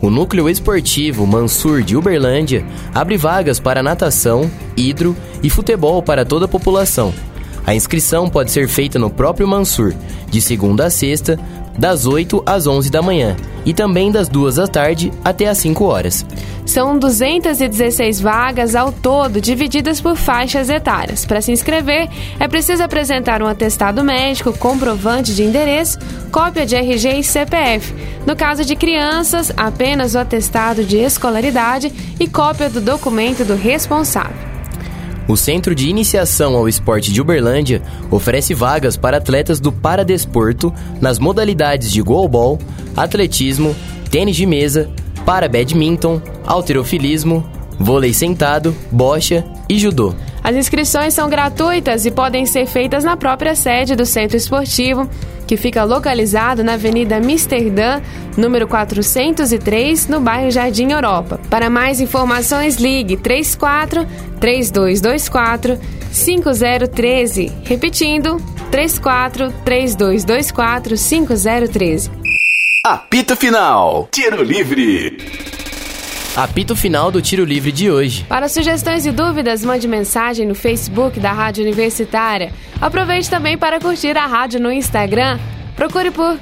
O 0.00 0.08
Núcleo 0.08 0.48
Esportivo 0.48 1.26
Mansur 1.26 1.82
de 1.82 1.94
Uberlândia 1.94 2.64
abre 2.94 3.18
vagas 3.18 3.60
para 3.60 3.82
natação, 3.82 4.50
hidro 4.74 5.14
e 5.42 5.50
futebol 5.50 6.02
para 6.02 6.24
toda 6.24 6.46
a 6.46 6.48
população. 6.48 7.12
A 7.66 7.74
inscrição 7.74 8.28
pode 8.28 8.50
ser 8.50 8.68
feita 8.68 8.98
no 8.98 9.10
próprio 9.10 9.46
Mansur, 9.46 9.94
de 10.28 10.40
segunda 10.40 10.86
a 10.86 10.90
sexta, 10.90 11.38
das 11.78 12.06
8 12.06 12.42
às 12.44 12.66
11 12.66 12.90
da 12.90 13.00
manhã 13.00 13.36
e 13.64 13.72
também 13.72 14.10
das 14.10 14.28
2 14.28 14.56
da 14.56 14.66
tarde 14.66 15.10
até 15.24 15.46
às 15.46 15.58
5 15.58 15.84
horas. 15.84 16.26
São 16.66 16.98
216 16.98 18.20
vagas 18.20 18.74
ao 18.74 18.92
todo, 18.92 19.40
divididas 19.40 20.00
por 20.00 20.16
faixas 20.16 20.68
etárias. 20.68 21.24
Para 21.24 21.40
se 21.40 21.52
inscrever, 21.52 22.08
é 22.38 22.46
preciso 22.46 22.82
apresentar 22.82 23.42
um 23.42 23.46
atestado 23.46 24.04
médico, 24.04 24.52
comprovante 24.56 25.34
de 25.34 25.42
endereço, 25.42 25.98
cópia 26.30 26.66
de 26.66 26.76
RG 26.76 27.18
e 27.18 27.24
CPF. 27.24 27.94
No 28.26 28.36
caso 28.36 28.64
de 28.64 28.76
crianças, 28.76 29.52
apenas 29.56 30.14
o 30.14 30.18
atestado 30.18 30.84
de 30.84 30.96
escolaridade 30.96 31.92
e 32.20 32.28
cópia 32.28 32.68
do 32.68 32.80
documento 32.80 33.44
do 33.44 33.54
responsável. 33.54 34.49
O 35.30 35.36
Centro 35.36 35.76
de 35.76 35.88
Iniciação 35.88 36.56
ao 36.56 36.68
Esporte 36.68 37.12
de 37.12 37.20
Uberlândia 37.20 37.80
oferece 38.10 38.52
vagas 38.52 38.96
para 38.96 39.18
atletas 39.18 39.60
do 39.60 39.70
paradesporto 39.70 40.74
nas 41.00 41.20
modalidades 41.20 41.92
de 41.92 42.02
goalball, 42.02 42.58
atletismo, 42.96 43.76
tênis 44.10 44.34
de 44.34 44.44
mesa, 44.44 44.90
para 45.24 45.48
badminton, 45.48 46.20
alterofilismo, 46.44 47.48
vôlei 47.78 48.12
sentado, 48.12 48.74
bocha 48.90 49.44
e 49.68 49.78
judô. 49.78 50.16
As 50.42 50.56
inscrições 50.56 51.14
são 51.14 51.28
gratuitas 51.28 52.06
e 52.06 52.10
podem 52.10 52.46
ser 52.46 52.66
feitas 52.66 53.04
na 53.04 53.16
própria 53.16 53.54
sede 53.54 53.94
do 53.94 54.06
Centro 54.06 54.36
Esportivo, 54.36 55.08
que 55.46 55.56
fica 55.56 55.84
localizado 55.84 56.64
na 56.64 56.74
Avenida 56.74 57.16
Amsterdã, 57.16 58.00
número 58.36 58.66
403, 58.66 60.06
no 60.08 60.20
bairro 60.20 60.50
Jardim 60.50 60.92
Europa. 60.92 61.40
Para 61.50 61.68
mais 61.68 62.00
informações, 62.00 62.76
ligue 62.76 63.16
34 63.16 64.06
3224 64.40 65.78
5013. 66.10 67.52
Repetindo, 67.64 68.36
34 68.70 69.52
3224 69.64 70.96
5013. 70.96 72.10
Apito 72.84 73.36
Final. 73.36 74.08
Tiro 74.10 74.42
Livre. 74.42 75.18
Apito 76.40 76.74
final 76.74 77.10
do 77.10 77.20
tiro 77.20 77.44
livre 77.44 77.70
de 77.70 77.90
hoje. 77.90 78.24
Para 78.26 78.48
sugestões 78.48 79.04
e 79.04 79.12
dúvidas, 79.12 79.62
mande 79.62 79.86
mensagem 79.86 80.46
no 80.46 80.54
Facebook 80.54 81.20
da 81.20 81.32
Rádio 81.32 81.62
Universitária. 81.62 82.50
Aproveite 82.80 83.28
também 83.28 83.58
para 83.58 83.78
curtir 83.78 84.16
a 84.16 84.24
rádio 84.24 84.58
no 84.58 84.72
Instagram. 84.72 85.38
Procure 85.76 86.10
por 86.10 86.38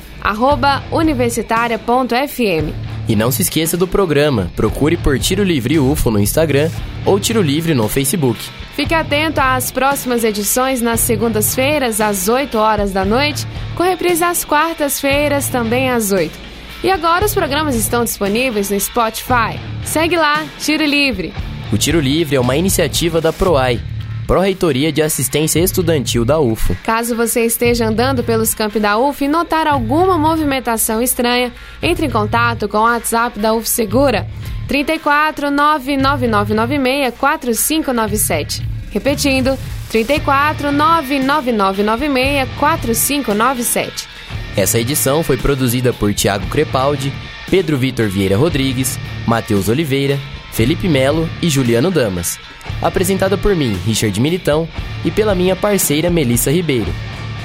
universitária.fm. 0.92 2.72
E 3.09 3.16
não 3.16 3.32
se 3.32 3.42
esqueça 3.42 3.76
do 3.76 3.88
programa. 3.88 4.53
Procure 4.55 4.96
por 4.96 5.18
Tiro 5.18 5.42
Livre 5.42 5.80
UFO 5.80 6.12
no 6.12 6.20
Instagram 6.20 6.70
ou 7.05 7.18
Tiro 7.18 7.42
Livre 7.42 7.74
no 7.74 7.88
Facebook. 7.88 8.38
Fique 8.76 8.94
atento 8.94 9.40
às 9.40 9.72
próximas 9.72 10.22
edições 10.22 10.80
nas 10.80 11.01
segundas-feiras, 11.01 12.01
às 12.01 12.28
8 12.28 12.57
horas 12.57 12.92
da 12.92 13.05
noite, 13.05 13.44
com 13.74 13.82
reprise 13.82 14.22
às 14.22 14.44
quartas-feiras, 14.44 15.49
também 15.49 15.90
às 15.90 16.12
8. 16.12 16.47
E 16.83 16.91
agora 16.93 17.24
os 17.24 17.35
programas 17.35 17.74
estão 17.74 18.05
disponíveis 18.05 18.70
no 18.70 18.79
Spotify. 18.79 19.59
Segue 19.85 20.16
lá, 20.16 20.47
Tiro 20.61 20.85
Livre. 20.85 21.35
O 21.72 21.76
Tiro 21.76 21.99
Livre 21.99 22.37
é 22.37 22.41
uma 22.41 22.57
iniciativa 22.57 23.20
da 23.20 23.33
PROAI, 23.33 23.81
Pró-Reitoria 24.29 24.93
de 24.93 25.03
Assistência 25.03 25.59
Estudantil 25.59 26.24
da 26.24 26.39
UFO. 26.39 26.76
Caso 26.85 27.16
você 27.16 27.45
esteja 27.45 27.87
andando 27.87 28.22
pelos 28.22 28.55
campos 28.55 28.81
da 28.81 28.97
UF 28.97 29.24
e 29.24 29.29
notar 29.29 29.66
alguma 29.66 30.16
movimentação 30.16 31.03
estranha, 31.03 31.53
entre 31.83 32.07
em 32.07 32.11
contato 32.11 32.68
com 32.68 32.79
o 32.79 32.83
WhatsApp 32.83 33.41
da 33.41 33.55
UF 33.55 33.68
Segura 33.68 34.29
34 34.68 35.51
99996 35.51 37.14
4597. 37.18 38.62
Repetindo, 38.93 39.59
34 39.91 40.70
99996 40.70 42.49
4597. 42.57 44.18
Essa 44.59 44.81
edição 44.81 45.23
foi 45.23 45.37
produzida 45.37 45.93
por 45.93 46.13
Tiago 46.13 46.49
Crepaldi, 46.49 47.13
Pedro 47.49 47.79
Vitor 47.79 48.09
Vieira 48.09 48.37
Rodrigues, 48.37 48.99
Matheus 49.25 49.69
Oliveira, 49.69 50.19
Felipe 50.51 50.89
Melo 50.89 51.31
e 51.41 51.49
Juliano 51.49 51.93
Damas. 51.93 52.41
Apresentada 52.83 53.39
por 53.39 53.55
mim, 53.55 53.79
Richard 53.87 54.21
Militão, 54.21 54.69
e 55.05 55.13
pela 55.13 55.33
minha 55.33 55.55
parceira 55.55 56.11
Melissa 56.11 56.51
Ribeiro. 56.51 56.93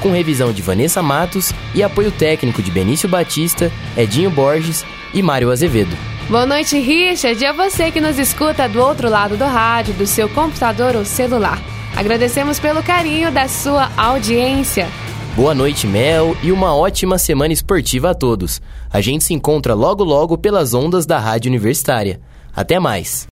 Com 0.01 0.09
revisão 0.09 0.51
de 0.51 0.63
Vanessa 0.63 1.03
Matos 1.03 1.53
e 1.75 1.83
apoio 1.83 2.11
técnico 2.11 2.63
de 2.63 2.71
Benício 2.71 3.07
Batista, 3.07 3.71
Edinho 3.95 4.31
Borges 4.31 4.83
e 5.13 5.21
Mário 5.21 5.51
Azevedo. 5.51 5.95
Boa 6.27 6.47
noite, 6.47 6.79
Richard. 6.79 7.39
E 7.39 7.45
a 7.45 7.53
você 7.53 7.91
que 7.91 8.01
nos 8.01 8.17
escuta 8.17 8.67
do 8.67 8.81
outro 8.81 9.07
lado 9.07 9.37
do 9.37 9.45
rádio, 9.45 9.93
do 9.93 10.07
seu 10.07 10.27
computador 10.29 10.95
ou 10.95 11.05
celular. 11.05 11.61
Agradecemos 11.95 12.59
pelo 12.59 12.81
carinho 12.81 13.31
da 13.31 13.47
sua 13.47 13.91
audiência. 13.95 14.87
Boa 15.35 15.55
noite, 15.55 15.87
Mel, 15.87 16.37
e 16.43 16.51
uma 16.51 16.75
ótima 16.75 17.17
semana 17.17 17.51
esportiva 17.51 18.11
a 18.11 18.13
todos. 18.13 18.61
A 18.91 19.01
gente 19.01 19.23
se 19.23 19.33
encontra 19.33 19.73
logo 19.73 20.03
logo 20.03 20.37
pelas 20.37 20.75
ondas 20.75 21.07
da 21.07 21.17
Rádio 21.17 21.49
Universitária. 21.49 22.21
Até 22.55 22.79
mais. 22.79 23.25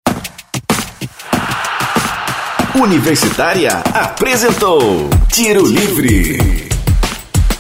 Universitária 2.74 3.84
apresentou 3.94 4.80
Tiro 5.32 5.64
Livre. 5.64 6.40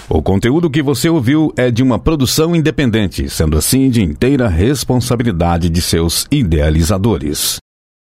O 0.09 0.23
conteúdo 0.23 0.71
que 0.71 0.81
você 0.81 1.07
ouviu 1.07 1.53
é 1.55 1.69
de 1.69 1.83
uma 1.83 1.99
produção 1.99 2.55
independente, 2.55 3.29
sendo 3.29 3.59
assim 3.59 3.91
de 3.91 4.01
inteira 4.01 4.47
responsabilidade 4.47 5.69
de 5.69 5.83
seus 5.83 6.25
idealizadores. 6.31 7.59